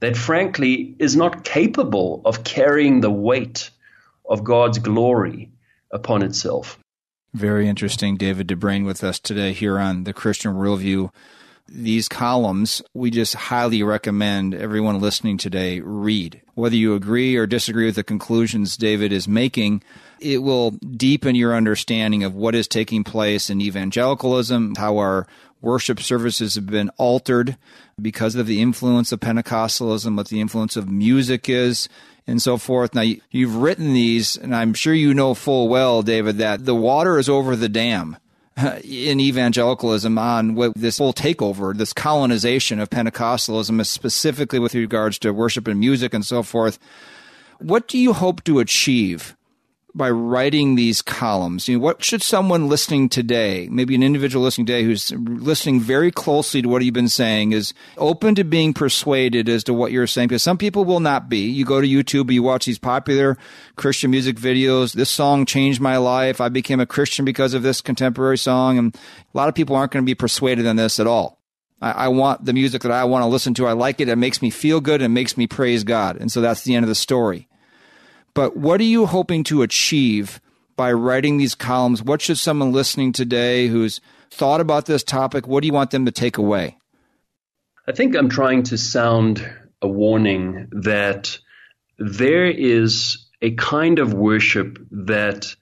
that 0.00 0.16
frankly 0.16 0.96
is 0.98 1.16
not 1.16 1.44
capable 1.44 2.22
of 2.24 2.44
carrying 2.44 3.00
the 3.00 3.10
weight 3.10 3.70
of 4.28 4.44
God's 4.44 4.78
glory 4.78 5.50
upon 5.90 6.22
itself? 6.22 6.78
Very 7.34 7.68
interesting, 7.68 8.16
David 8.16 8.46
de 8.46 8.56
Bruyn, 8.56 8.86
with 8.86 9.04
us 9.04 9.18
today 9.18 9.52
here 9.52 9.78
on 9.78 10.04
the 10.04 10.12
Christian 10.12 10.54
Worldview. 10.54 11.10
These 11.66 12.08
columns, 12.08 12.82
we 12.92 13.10
just 13.10 13.34
highly 13.34 13.82
recommend 13.82 14.54
everyone 14.54 15.00
listening 15.00 15.38
today 15.38 15.80
read. 15.80 16.42
Whether 16.54 16.76
you 16.76 16.94
agree 16.94 17.36
or 17.36 17.46
disagree 17.46 17.86
with 17.86 17.96
the 17.96 18.04
conclusions 18.04 18.76
David 18.76 19.12
is 19.12 19.26
making, 19.26 19.82
it 20.24 20.38
will 20.38 20.70
deepen 20.70 21.34
your 21.34 21.54
understanding 21.54 22.24
of 22.24 22.34
what 22.34 22.54
is 22.54 22.66
taking 22.66 23.04
place 23.04 23.50
in 23.50 23.60
evangelicalism, 23.60 24.74
how 24.76 24.96
our 24.96 25.26
worship 25.60 26.00
services 26.00 26.54
have 26.54 26.66
been 26.66 26.90
altered 26.96 27.56
because 28.00 28.34
of 28.34 28.46
the 28.46 28.60
influence 28.60 29.12
of 29.12 29.20
Pentecostalism, 29.20 30.16
what 30.16 30.28
the 30.28 30.40
influence 30.40 30.76
of 30.76 30.88
music 30.88 31.48
is, 31.48 31.88
and 32.26 32.40
so 32.40 32.56
forth. 32.56 32.94
Now, 32.94 33.04
you've 33.30 33.56
written 33.56 33.92
these, 33.92 34.36
and 34.36 34.54
I'm 34.54 34.72
sure 34.72 34.94
you 34.94 35.12
know 35.12 35.34
full 35.34 35.68
well, 35.68 36.02
David, 36.02 36.38
that 36.38 36.64
the 36.64 36.74
water 36.74 37.18
is 37.18 37.28
over 37.28 37.54
the 37.54 37.68
dam 37.68 38.16
in 38.56 39.20
evangelicalism 39.20 40.16
on 40.18 40.54
what 40.54 40.74
this 40.74 40.98
whole 40.98 41.12
takeover, 41.12 41.76
this 41.76 41.92
colonization 41.92 42.80
of 42.80 42.88
Pentecostalism, 42.88 43.84
specifically 43.84 44.58
with 44.58 44.74
regards 44.74 45.18
to 45.18 45.32
worship 45.32 45.68
and 45.68 45.78
music 45.78 46.14
and 46.14 46.24
so 46.24 46.42
forth. 46.42 46.78
What 47.58 47.88
do 47.88 47.98
you 47.98 48.14
hope 48.14 48.42
to 48.44 48.58
achieve 48.58 49.36
by 49.94 50.10
writing 50.10 50.74
these 50.74 51.02
columns? 51.02 51.68
You 51.68 51.78
know, 51.78 51.84
what 51.84 52.02
should 52.02 52.22
someone 52.22 52.68
listening 52.68 53.08
today, 53.08 53.68
maybe 53.70 53.94
an 53.94 54.02
individual 54.02 54.44
listening 54.44 54.66
today 54.66 54.82
who's 54.82 55.12
listening 55.12 55.80
very 55.80 56.10
closely 56.10 56.62
to 56.62 56.68
what 56.68 56.84
you've 56.84 56.94
been 56.94 57.08
saying, 57.08 57.52
is 57.52 57.74
open 57.96 58.34
to 58.34 58.44
being 58.44 58.74
persuaded 58.74 59.48
as 59.48 59.64
to 59.64 59.74
what 59.74 59.92
you're 59.92 60.06
saying? 60.06 60.28
Because 60.28 60.42
some 60.42 60.58
people 60.58 60.84
will 60.84 61.00
not 61.00 61.28
be. 61.28 61.48
You 61.48 61.64
go 61.64 61.80
to 61.80 61.86
YouTube, 61.86 62.32
you 62.32 62.42
watch 62.42 62.66
these 62.66 62.78
popular 62.78 63.38
Christian 63.76 64.10
music 64.10 64.36
videos. 64.36 64.94
This 64.94 65.10
song 65.10 65.46
changed 65.46 65.80
my 65.80 65.96
life. 65.96 66.40
I 66.40 66.48
became 66.48 66.80
a 66.80 66.86
Christian 66.86 67.24
because 67.24 67.54
of 67.54 67.62
this 67.62 67.80
contemporary 67.80 68.38
song. 68.38 68.78
And 68.78 68.94
a 68.94 69.36
lot 69.36 69.48
of 69.48 69.54
people 69.54 69.76
aren't 69.76 69.92
going 69.92 70.04
to 70.04 70.06
be 70.06 70.14
persuaded 70.14 70.66
on 70.66 70.76
this 70.76 70.98
at 70.98 71.06
all. 71.06 71.40
I, 71.80 72.08
want 72.08 72.44
the 72.44 72.54
music 72.54 72.82
that 72.82 72.92
I 72.92 73.04
want 73.04 73.24
to 73.24 73.26
listen 73.26 73.52
to. 73.54 73.66
I 73.66 73.72
like 73.72 74.00
it. 74.00 74.08
It 74.08 74.16
makes 74.16 74.40
me 74.40 74.48
feel 74.48 74.80
good 74.80 75.02
It 75.02 75.08
makes 75.08 75.36
me 75.36 75.46
praise 75.46 75.84
God. 75.84 76.16
And 76.16 76.32
so 76.32 76.40
that's 76.40 76.62
the 76.62 76.74
end 76.74 76.84
of 76.84 76.88
the 76.88 76.94
story. 76.94 77.46
But 78.34 78.56
what 78.56 78.80
are 78.80 78.84
you 78.84 79.06
hoping 79.06 79.44
to 79.44 79.62
achieve 79.62 80.40
by 80.76 80.92
writing 80.92 81.38
these 81.38 81.54
columns? 81.54 82.02
What 82.02 82.20
should 82.20 82.38
someone 82.38 82.72
listening 82.72 83.12
today 83.12 83.68
who's 83.68 84.00
thought 84.30 84.60
about 84.60 84.86
this 84.86 85.04
topic, 85.04 85.46
what 85.46 85.62
do 85.62 85.68
you 85.68 85.72
want 85.72 85.92
them 85.92 86.04
to 86.06 86.10
take 86.10 86.36
away? 86.36 86.76
I 87.86 87.92
think 87.92 88.16
I'm 88.16 88.28
trying 88.28 88.64
to 88.64 88.78
sound 88.78 89.48
a 89.80 89.86
warning 89.86 90.68
that 90.82 91.38
there 91.98 92.46
is 92.46 93.26
a 93.40 93.52
kind 93.52 93.98
of 93.98 94.14
worship 94.14 94.78
that 94.90 95.54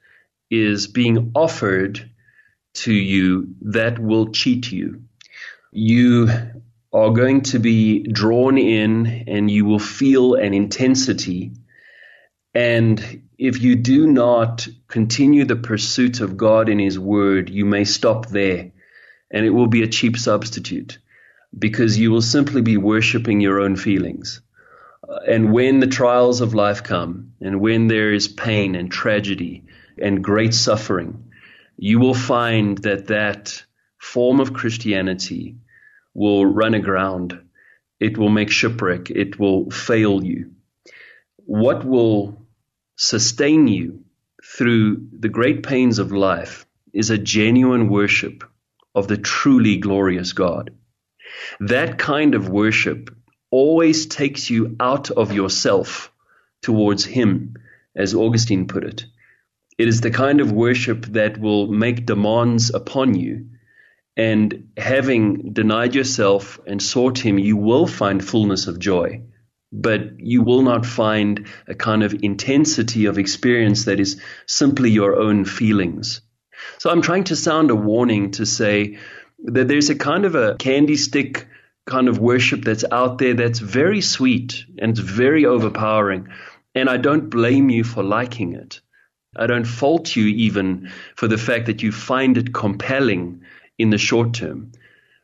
is 0.50 0.86
being 0.86 1.32
offered 1.34 2.10
to 2.74 2.92
you 2.92 3.54
that 3.62 3.98
will 3.98 4.30
cheat 4.32 4.72
you. 4.72 5.02
You 5.72 6.30
are 6.92 7.10
going 7.10 7.42
to 7.42 7.58
be 7.58 8.02
drawn 8.02 8.56
in 8.56 9.24
and 9.26 9.50
you 9.50 9.64
will 9.64 9.78
feel 9.78 10.34
an 10.34 10.54
intensity 10.54 11.52
and 12.54 13.22
if 13.38 13.62
you 13.62 13.76
do 13.76 14.06
not 14.06 14.68
continue 14.86 15.44
the 15.44 15.56
pursuit 15.56 16.20
of 16.20 16.36
God 16.36 16.68
in 16.68 16.78
His 16.78 16.98
Word, 16.98 17.48
you 17.48 17.64
may 17.64 17.84
stop 17.84 18.26
there 18.26 18.72
and 19.30 19.46
it 19.46 19.50
will 19.50 19.66
be 19.66 19.82
a 19.82 19.88
cheap 19.88 20.16
substitute 20.16 20.98
because 21.58 21.98
you 21.98 22.10
will 22.10 22.22
simply 22.22 22.62
be 22.62 22.76
worshiping 22.76 23.40
your 23.40 23.60
own 23.60 23.76
feelings. 23.76 24.40
And 25.26 25.52
when 25.52 25.80
the 25.80 25.86
trials 25.86 26.40
of 26.40 26.54
life 26.54 26.82
come 26.82 27.32
and 27.40 27.60
when 27.60 27.88
there 27.88 28.12
is 28.12 28.28
pain 28.28 28.74
and 28.74 28.90
tragedy 28.90 29.64
and 30.00 30.22
great 30.22 30.54
suffering, 30.54 31.32
you 31.76 31.98
will 31.98 32.14
find 32.14 32.78
that 32.78 33.08
that 33.08 33.64
form 33.98 34.40
of 34.40 34.52
Christianity 34.52 35.56
will 36.14 36.44
run 36.46 36.74
aground. 36.74 37.40
It 37.98 38.18
will 38.18 38.28
make 38.28 38.50
shipwreck. 38.50 39.10
It 39.10 39.38
will 39.38 39.70
fail 39.70 40.22
you. 40.22 40.52
What 41.44 41.84
will 41.84 42.41
sustain 43.02 43.66
you 43.66 44.04
through 44.44 45.08
the 45.18 45.28
great 45.28 45.64
pains 45.64 45.98
of 45.98 46.12
life 46.12 46.66
is 46.92 47.10
a 47.10 47.18
genuine 47.18 47.88
worship 47.88 48.44
of 48.94 49.08
the 49.08 49.16
truly 49.16 49.76
glorious 49.76 50.32
God. 50.32 50.70
That 51.58 51.98
kind 51.98 52.36
of 52.36 52.48
worship 52.48 53.10
always 53.50 54.06
takes 54.06 54.48
you 54.50 54.76
out 54.78 55.10
of 55.10 55.32
yourself 55.32 56.12
towards 56.62 57.04
Him, 57.04 57.54
as 57.96 58.14
Augustine 58.14 58.68
put 58.68 58.84
it. 58.84 59.04
It 59.78 59.88
is 59.88 60.00
the 60.00 60.12
kind 60.12 60.40
of 60.40 60.52
worship 60.52 61.06
that 61.06 61.38
will 61.38 61.66
make 61.66 62.06
demands 62.06 62.72
upon 62.72 63.14
you. 63.14 63.46
And 64.16 64.68
having 64.76 65.52
denied 65.52 65.96
yourself 65.96 66.60
and 66.68 66.80
sought 66.80 67.18
Him, 67.18 67.40
you 67.40 67.56
will 67.56 67.88
find 67.88 68.24
fullness 68.24 68.68
of 68.68 68.78
joy 68.78 69.22
but 69.72 70.20
you 70.20 70.42
will 70.42 70.62
not 70.62 70.84
find 70.84 71.46
a 71.66 71.74
kind 71.74 72.02
of 72.02 72.14
intensity 72.22 73.06
of 73.06 73.18
experience 73.18 73.86
that 73.86 73.98
is 73.98 74.20
simply 74.46 74.90
your 74.90 75.16
own 75.16 75.46
feelings. 75.46 76.20
So 76.78 76.90
I'm 76.90 77.02
trying 77.02 77.24
to 77.24 77.36
sound 77.36 77.70
a 77.70 77.76
warning 77.76 78.32
to 78.32 78.44
say 78.44 78.98
that 79.44 79.68
there's 79.68 79.90
a 79.90 79.94
kind 79.94 80.26
of 80.26 80.34
a 80.34 80.56
candy 80.56 80.96
stick 80.96 81.48
kind 81.86 82.08
of 82.08 82.18
worship 82.18 82.64
that's 82.64 82.84
out 82.92 83.18
there 83.18 83.34
that's 83.34 83.58
very 83.58 84.02
sweet 84.02 84.64
and 84.78 84.90
it's 84.90 85.00
very 85.00 85.46
overpowering. 85.46 86.28
And 86.74 86.88
I 86.88 86.98
don't 86.98 87.30
blame 87.30 87.70
you 87.70 87.82
for 87.82 88.02
liking 88.02 88.52
it. 88.52 88.80
I 89.36 89.46
don't 89.46 89.64
fault 89.64 90.14
you 90.14 90.26
even 90.26 90.90
for 91.16 91.26
the 91.26 91.38
fact 91.38 91.66
that 91.66 91.82
you 91.82 91.90
find 91.92 92.36
it 92.36 92.52
compelling 92.52 93.42
in 93.78 93.90
the 93.90 93.98
short 93.98 94.34
term. 94.34 94.72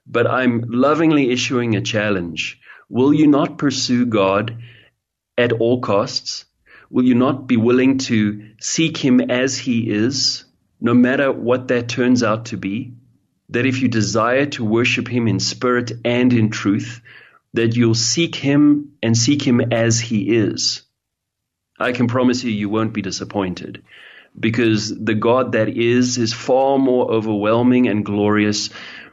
But 0.07 0.26
I'm 0.26 0.64
lovingly 0.68 1.30
issuing 1.30 1.76
a 1.76 1.82
challenge. 1.82 2.59
Will 2.89 3.12
you 3.12 3.26
not 3.26 3.59
pursue 3.59 4.07
God 4.07 4.57
at 5.36 5.53
all 5.53 5.80
costs? 5.80 6.47
Will 6.91 7.05
you 7.05 7.14
not 7.14 7.47
be 7.47 7.57
willing 7.57 7.99
to 7.99 8.51
seek 8.61 8.97
Him 8.97 9.20
as 9.20 9.59
He 9.59 9.91
is, 9.91 10.45
no 10.80 10.95
matter 10.95 11.30
what 11.30 11.68
that 11.68 11.89
turns 11.89 12.22
out 12.22 12.47
to 12.47 12.57
be? 12.57 12.95
That 13.51 13.66
if 13.66 13.82
you 13.82 13.89
desire 13.89 14.47
to 14.47 14.64
worship 14.64 15.09
Him 15.09 15.28
in 15.28 15.39
spirit 15.39 15.93
and 16.05 16.32
in 16.32 16.51
truth, 16.51 17.01
that 17.53 17.76
you'll 17.76 17.95
seek 17.95 18.34
Him 18.34 18.93
and 19.03 19.16
seek 19.16 19.43
Him 19.43 19.61
as 19.61 20.01
He 20.01 20.36
is. 20.36 20.82
I 21.78 21.93
can 21.93 22.09
promise 22.09 22.43
you, 22.43 22.51
you 22.51 22.68
won't 22.68 22.93
be 22.93 23.03
disappointed 23.03 23.84
because 24.39 24.97
the 24.97 25.14
God 25.14 25.53
that 25.53 25.68
is 25.68 26.18
is 26.18 26.32
far 26.32 26.78
more 26.78 27.11
overwhelming 27.11 27.89
and 27.89 28.05
glorious 28.05 28.70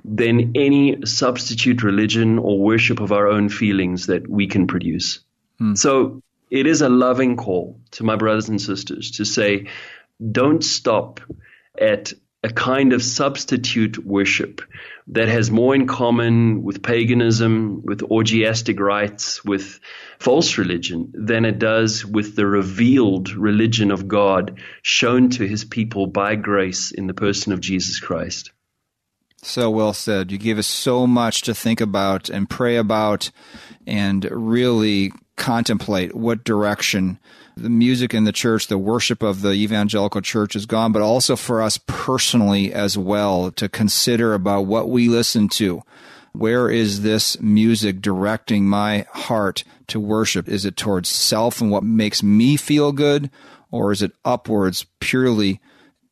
than 0.07 0.51
any 0.55 1.05
substitute 1.05 1.81
religion 1.83 2.37
or 2.37 2.59
worship 2.59 2.99
of 2.99 3.11
our 3.11 3.27
own 3.27 3.49
feelings 3.49 4.07
that 4.07 4.27
we 4.29 4.47
can 4.47 4.67
produce. 4.67 5.19
Hmm. 5.57 5.75
So 5.75 6.21
it 6.51 6.67
is 6.67 6.81
a 6.81 6.89
loving 6.89 7.37
call 7.37 7.79
to 7.91 8.03
my 8.03 8.15
brothers 8.15 8.49
and 8.49 8.61
sisters 8.61 9.11
to 9.11 9.25
say, 9.25 9.67
don't 10.31 10.63
stop 10.63 11.19
at 11.79 12.13
a 12.43 12.49
kind 12.49 12.93
of 12.93 13.01
substitute 13.01 13.97
worship 13.97 14.61
that 15.07 15.27
has 15.27 15.49
more 15.49 15.73
in 15.73 15.87
common 15.87 16.61
with 16.61 16.83
paganism, 16.83 17.81
with 17.83 18.01
orgiastic 18.01 18.79
rites, 18.79 19.43
with 19.43 19.79
false 20.19 20.59
religion 20.59 21.11
than 21.15 21.45
it 21.45 21.57
does 21.57 22.05
with 22.05 22.35
the 22.35 22.45
revealed 22.45 23.31
religion 23.31 23.89
of 23.89 24.07
God 24.07 24.59
shown 24.83 25.31
to 25.31 25.47
his 25.47 25.65
people 25.65 26.05
by 26.05 26.35
grace 26.35 26.91
in 26.91 27.07
the 27.07 27.15
person 27.15 27.51
of 27.51 27.59
Jesus 27.59 27.99
Christ. 27.99 28.51
So 29.45 29.69
well 29.69 29.93
said. 29.93 30.31
You 30.31 30.39
give 30.39 30.57
us 30.57 30.65
so 30.65 31.05
much 31.05 31.41
to 31.43 31.53
think 31.53 31.79
about 31.79 32.29
and 32.29 32.49
pray 32.49 32.77
about 32.77 33.29
and 33.85 34.25
really 34.31 35.11
contemplate 35.37 36.15
what 36.15 36.43
direction 36.43 37.19
the 37.55 37.69
music 37.69 38.13
in 38.13 38.23
the 38.23 38.31
church, 38.31 38.67
the 38.67 38.77
worship 38.79 39.21
of 39.21 39.41
the 39.41 39.51
evangelical 39.51 40.21
church 40.21 40.53
has 40.53 40.65
gone, 40.65 40.91
but 40.91 41.03
also 41.03 41.35
for 41.35 41.61
us 41.61 41.79
personally 41.85 42.73
as 42.73 42.97
well 42.97 43.51
to 43.51 43.69
consider 43.69 44.33
about 44.33 44.61
what 44.61 44.89
we 44.89 45.07
listen 45.07 45.47
to. 45.49 45.83
Where 46.33 46.69
is 46.69 47.03
this 47.03 47.39
music 47.39 48.01
directing 48.01 48.67
my 48.67 49.05
heart 49.13 49.63
to 49.87 49.99
worship? 49.99 50.49
Is 50.49 50.65
it 50.65 50.75
towards 50.75 51.07
self 51.07 51.61
and 51.61 51.69
what 51.69 51.83
makes 51.83 52.23
me 52.23 52.57
feel 52.57 52.91
good? 52.91 53.29
Or 53.69 53.91
is 53.91 54.01
it 54.01 54.11
upwards 54.25 54.87
purely 54.99 55.61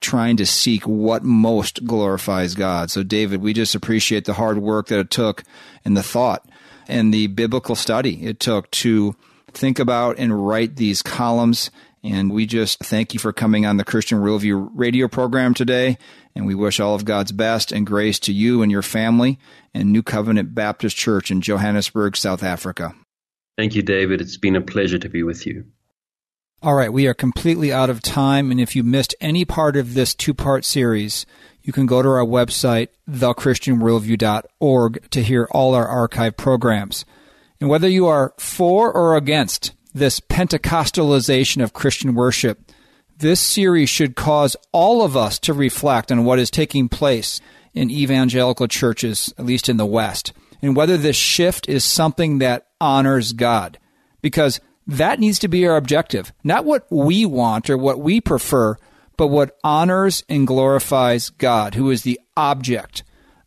trying 0.03 0.37
to 0.37 0.45
seek 0.45 0.87
what 0.87 1.23
most 1.23 1.85
glorifies 1.85 2.53
God? 2.53 2.91
So, 2.91 3.01
David, 3.01 3.41
we 3.41 3.53
just 3.53 3.73
appreciate 3.73 4.25
the 4.25 4.33
hard 4.33 4.59
work 4.59 4.87
that 4.87 4.99
it 4.99 5.09
took 5.09 5.43
and 5.83 5.97
the 5.97 6.03
thought 6.03 6.47
and 6.87 7.13
the 7.13 7.27
biblical 7.27 7.75
study 7.75 8.23
it 8.25 8.39
took 8.39 8.69
to 8.71 9.15
think 9.51 9.79
about 9.79 10.19
and 10.19 10.47
write 10.47 10.75
these 10.75 11.01
columns. 11.01 11.71
And 12.03 12.31
we 12.31 12.45
just 12.45 12.79
thank 12.79 13.13
you 13.13 13.19
for 13.19 13.31
coming 13.31 13.65
on 13.65 13.77
the 13.77 13.85
Christian 13.85 14.19
Worldview 14.19 14.71
radio 14.73 15.07
program 15.07 15.53
today. 15.53 15.97
And 16.35 16.45
we 16.45 16.53
wish 16.53 16.79
all 16.79 16.95
of 16.95 17.05
God's 17.05 17.31
best 17.31 17.71
and 17.71 17.87
grace 17.87 18.19
to 18.19 18.33
you 18.33 18.61
and 18.61 18.71
your 18.71 18.81
family 18.81 19.39
and 19.73 19.91
New 19.91 20.03
Covenant 20.03 20.53
Baptist 20.53 20.97
Church 20.97 21.31
in 21.31 21.41
Johannesburg, 21.41 22.17
South 22.17 22.43
Africa. 22.43 22.93
Thank 23.57 23.75
you, 23.75 23.83
David. 23.83 24.19
It's 24.19 24.37
been 24.37 24.55
a 24.55 24.61
pleasure 24.61 24.99
to 24.99 25.09
be 25.09 25.23
with 25.23 25.45
you. 25.45 25.63
All 26.63 26.73
right, 26.75 26.93
we 26.93 27.07
are 27.07 27.13
completely 27.13 27.73
out 27.73 27.89
of 27.89 28.01
time. 28.01 28.49
And 28.49 28.57
if 28.57 28.73
you 28.73 28.83
missed 28.83 29.13
any 29.19 29.43
part 29.43 29.75
of 29.75 29.95
this 29.95 30.15
two 30.15 30.33
part 30.33 30.63
series, 30.63 31.25
you 31.61 31.73
can 31.73 31.85
go 31.85 32.01
to 32.01 32.07
our 32.07 32.23
website, 32.23 32.87
thechristianworldview.org, 33.09 35.09
to 35.09 35.21
hear 35.21 35.45
all 35.51 35.75
our 35.75 35.85
archive 35.85 36.37
programs. 36.37 37.03
And 37.59 37.69
whether 37.69 37.89
you 37.89 38.07
are 38.07 38.33
for 38.37 38.93
or 38.93 39.17
against 39.17 39.73
this 39.93 40.21
Pentecostalization 40.21 41.61
of 41.61 41.73
Christian 41.73 42.15
worship, 42.15 42.71
this 43.17 43.41
series 43.41 43.89
should 43.89 44.15
cause 44.15 44.55
all 44.71 45.03
of 45.03 45.17
us 45.17 45.39
to 45.39 45.53
reflect 45.53 46.13
on 46.13 46.23
what 46.23 46.39
is 46.39 46.49
taking 46.49 46.87
place 46.87 47.41
in 47.73 47.91
evangelical 47.91 48.69
churches, 48.69 49.33
at 49.37 49.45
least 49.45 49.67
in 49.67 49.75
the 49.75 49.85
West, 49.85 50.31
and 50.61 50.77
whether 50.77 50.95
this 50.95 51.17
shift 51.17 51.67
is 51.67 51.83
something 51.83 52.37
that 52.37 52.67
honors 52.79 53.33
God. 53.33 53.79
Because 54.21 54.61
that 54.87 55.19
needs 55.19 55.39
to 55.39 55.47
be 55.47 55.65
our 55.67 55.77
objective, 55.77 56.33
not 56.43 56.65
what 56.65 56.85
we 56.89 57.25
want 57.25 57.69
or 57.69 57.77
what 57.77 57.99
we 57.99 58.19
prefer, 58.19 58.75
but 59.17 59.27
what 59.27 59.57
honors 59.63 60.23
and 60.27 60.47
glorifies 60.47 61.29
God, 61.29 61.75
who 61.75 61.89
is 61.89 62.03
the 62.03 62.19
object 62.35 63.03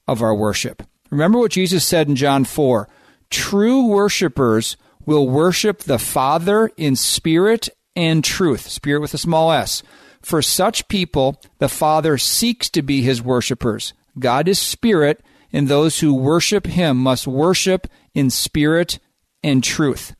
of 0.08 0.22
our 0.22 0.34
worship. 0.34 0.82
Remember 1.10 1.38
what 1.38 1.52
Jesus 1.52 1.84
said 1.84 2.08
in 2.08 2.16
John 2.16 2.44
4 2.44 2.88
True 3.30 3.86
worshipers 3.86 4.76
will 5.04 5.28
worship 5.28 5.80
the 5.80 5.98
Father 5.98 6.70
in 6.76 6.96
spirit 6.96 7.68
and 7.94 8.22
truth, 8.22 8.68
spirit 8.68 9.00
with 9.00 9.14
a 9.14 9.18
small 9.18 9.52
s. 9.52 9.82
For 10.20 10.42
such 10.42 10.88
people, 10.88 11.40
the 11.58 11.68
Father 11.68 12.18
seeks 12.18 12.68
to 12.70 12.82
be 12.82 13.02
his 13.02 13.22
worshipers. 13.22 13.94
God 14.18 14.48
is 14.48 14.58
spirit, 14.58 15.22
and 15.52 15.68
those 15.68 16.00
who 16.00 16.12
worship 16.14 16.66
him 16.66 16.96
must 16.96 17.26
worship 17.26 17.86
in 18.14 18.30
spirit 18.30 18.98
and 19.44 19.62
truth. 19.62 20.15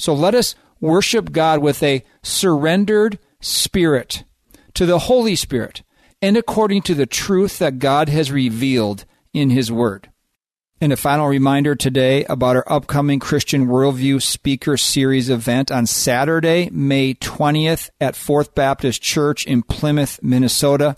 So 0.00 0.14
let 0.14 0.34
us 0.34 0.54
worship 0.80 1.30
God 1.30 1.60
with 1.60 1.82
a 1.82 2.02
surrendered 2.22 3.18
spirit 3.40 4.24
to 4.72 4.86
the 4.86 5.00
Holy 5.00 5.36
Spirit 5.36 5.82
and 6.22 6.38
according 6.38 6.82
to 6.82 6.94
the 6.94 7.04
truth 7.04 7.58
that 7.58 7.78
God 7.78 8.08
has 8.08 8.32
revealed 8.32 9.04
in 9.34 9.50
his 9.50 9.70
word. 9.70 10.10
And 10.80 10.90
a 10.90 10.96
final 10.96 11.28
reminder 11.28 11.74
today 11.74 12.24
about 12.24 12.56
our 12.56 12.72
upcoming 12.72 13.20
Christian 13.20 13.66
Worldview 13.66 14.22
Speaker 14.22 14.78
Series 14.78 15.28
event 15.28 15.70
on 15.70 15.84
Saturday, 15.84 16.70
May 16.72 17.12
20th 17.12 17.90
at 18.00 18.16
Fourth 18.16 18.54
Baptist 18.54 19.02
Church 19.02 19.46
in 19.46 19.62
Plymouth, 19.62 20.18
Minnesota. 20.22 20.96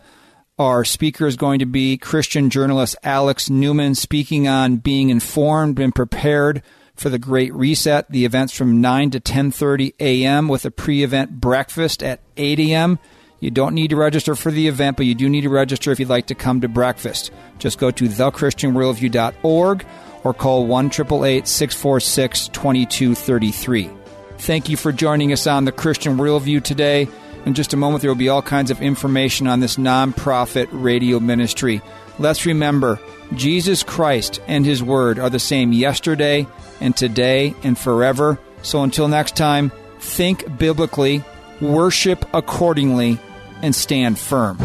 Our 0.60 0.84
speaker 0.84 1.26
is 1.26 1.34
going 1.34 1.58
to 1.58 1.66
be 1.66 1.96
Christian 1.96 2.50
journalist 2.50 2.94
Alex 3.02 3.50
Newman 3.50 3.96
speaking 3.96 4.46
on 4.46 4.76
being 4.76 5.10
informed 5.10 5.80
and 5.80 5.92
prepared 5.92 6.62
for 7.02 7.10
the 7.10 7.18
Great 7.18 7.52
Reset. 7.52 8.08
The 8.10 8.24
event's 8.24 8.54
from 8.54 8.80
9 8.80 9.10
to 9.10 9.20
10:30 9.20 9.94
a.m. 10.00 10.48
with 10.48 10.64
a 10.64 10.70
pre-event 10.70 11.40
breakfast 11.40 12.02
at 12.02 12.20
8 12.36 12.60
a.m. 12.60 12.98
You 13.40 13.50
don't 13.50 13.74
need 13.74 13.90
to 13.90 13.96
register 13.96 14.36
for 14.36 14.52
the 14.52 14.68
event, 14.68 14.96
but 14.96 15.04
you 15.04 15.16
do 15.16 15.28
need 15.28 15.40
to 15.40 15.48
register 15.48 15.90
if 15.90 15.98
you'd 15.98 16.08
like 16.08 16.28
to 16.28 16.36
come 16.36 16.60
to 16.60 16.68
breakfast. 16.68 17.32
Just 17.58 17.78
go 17.78 17.90
to 17.90 18.04
thechristianworldview.org 18.04 19.84
or 20.22 20.32
call 20.32 20.66
1 20.66 20.92
646 20.92 22.48
2233. 22.48 23.90
Thank 24.38 24.68
you 24.68 24.76
for 24.76 24.92
joining 24.92 25.32
us 25.32 25.48
on 25.48 25.64
the 25.64 25.72
Christian 25.72 26.16
Worldview 26.16 26.62
today. 26.62 27.08
In 27.44 27.54
just 27.54 27.72
a 27.72 27.76
moment, 27.76 28.02
there 28.02 28.10
will 28.10 28.16
be 28.16 28.28
all 28.28 28.42
kinds 28.42 28.70
of 28.70 28.80
information 28.80 29.48
on 29.48 29.58
this 29.58 29.76
nonprofit 29.76 30.68
radio 30.70 31.18
ministry. 31.18 31.82
Let's 32.20 32.46
remember 32.46 33.00
Jesus 33.36 33.82
Christ 33.82 34.40
and 34.46 34.64
His 34.64 34.82
Word 34.82 35.18
are 35.18 35.30
the 35.30 35.38
same 35.38 35.72
yesterday 35.72 36.46
and 36.80 36.96
today 36.96 37.54
and 37.62 37.78
forever. 37.78 38.38
So 38.62 38.82
until 38.82 39.08
next 39.08 39.36
time, 39.36 39.72
think 39.98 40.58
biblically, 40.58 41.24
worship 41.60 42.24
accordingly, 42.34 43.18
and 43.62 43.74
stand 43.74 44.18
firm. 44.18 44.58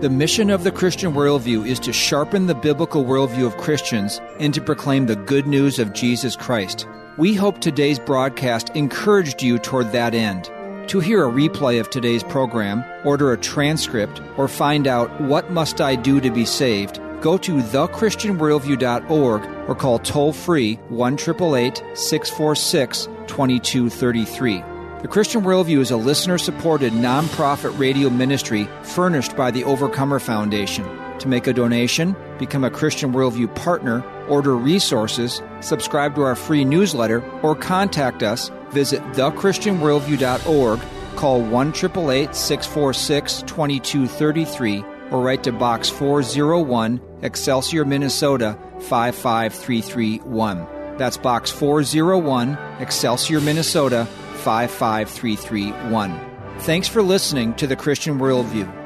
The 0.00 0.10
mission 0.10 0.50
of 0.50 0.62
the 0.62 0.72
Christian 0.72 1.14
worldview 1.14 1.66
is 1.66 1.80
to 1.80 1.92
sharpen 1.92 2.46
the 2.46 2.54
biblical 2.54 3.04
worldview 3.04 3.46
of 3.46 3.56
Christians 3.56 4.20
and 4.38 4.52
to 4.52 4.60
proclaim 4.60 5.06
the 5.06 5.16
good 5.16 5.46
news 5.46 5.78
of 5.78 5.94
Jesus 5.94 6.36
Christ. 6.36 6.86
We 7.16 7.34
hope 7.34 7.60
today's 7.60 7.98
broadcast 7.98 8.70
encouraged 8.74 9.42
you 9.42 9.58
toward 9.58 9.92
that 9.92 10.14
end. 10.14 10.50
To 10.88 11.00
hear 11.00 11.26
a 11.26 11.30
replay 11.30 11.80
of 11.80 11.88
today's 11.90 12.22
program, 12.22 12.84
order 13.04 13.32
a 13.32 13.36
transcript, 13.36 14.22
or 14.36 14.46
find 14.46 14.86
out 14.86 15.20
what 15.20 15.50
must 15.50 15.80
I 15.80 15.96
do 15.96 16.20
to 16.20 16.30
be 16.30 16.44
saved, 16.44 17.00
go 17.20 17.36
to 17.38 17.56
thechristianworldview.org 17.56 19.68
or 19.68 19.74
call 19.74 19.98
toll 19.98 20.32
free 20.32 20.76
1 20.88 21.18
646 21.18 23.08
2233. 23.26 24.62
The 25.02 25.08
Christian 25.08 25.42
Worldview 25.42 25.80
is 25.80 25.90
a 25.90 25.96
listener 25.96 26.38
supported 26.38 26.92
nonprofit 26.92 27.76
radio 27.76 28.08
ministry 28.08 28.68
furnished 28.82 29.36
by 29.36 29.50
the 29.50 29.64
Overcomer 29.64 30.20
Foundation. 30.20 30.84
To 31.18 31.26
make 31.26 31.48
a 31.48 31.52
donation, 31.52 32.14
become 32.38 32.62
a 32.62 32.70
Christian 32.70 33.12
Worldview 33.12 33.52
partner, 33.56 34.04
order 34.28 34.56
resources, 34.56 35.42
subscribe 35.60 36.14
to 36.14 36.22
our 36.22 36.36
free 36.36 36.64
newsletter, 36.64 37.28
or 37.42 37.56
contact 37.56 38.22
us, 38.22 38.52
visit 38.70 39.02
thechristianworldview.org, 39.12 40.80
call 41.16 41.40
1 41.42 41.74
646 41.74 43.42
2233, 43.42 44.84
or 45.10 45.22
write 45.22 45.42
to 45.44 45.52
Box 45.52 45.88
401, 45.88 47.00
Excelsior, 47.22 47.84
Minnesota 47.84 48.58
55331. 48.80 50.66
That's 50.98 51.16
Box 51.16 51.50
401, 51.50 52.58
Excelsior, 52.80 53.40
Minnesota 53.40 54.06
55331. 54.44 56.20
Thanks 56.60 56.88
for 56.88 57.02
listening 57.02 57.54
to 57.54 57.66
the 57.66 57.76
Christian 57.76 58.18
Worldview. 58.18 58.85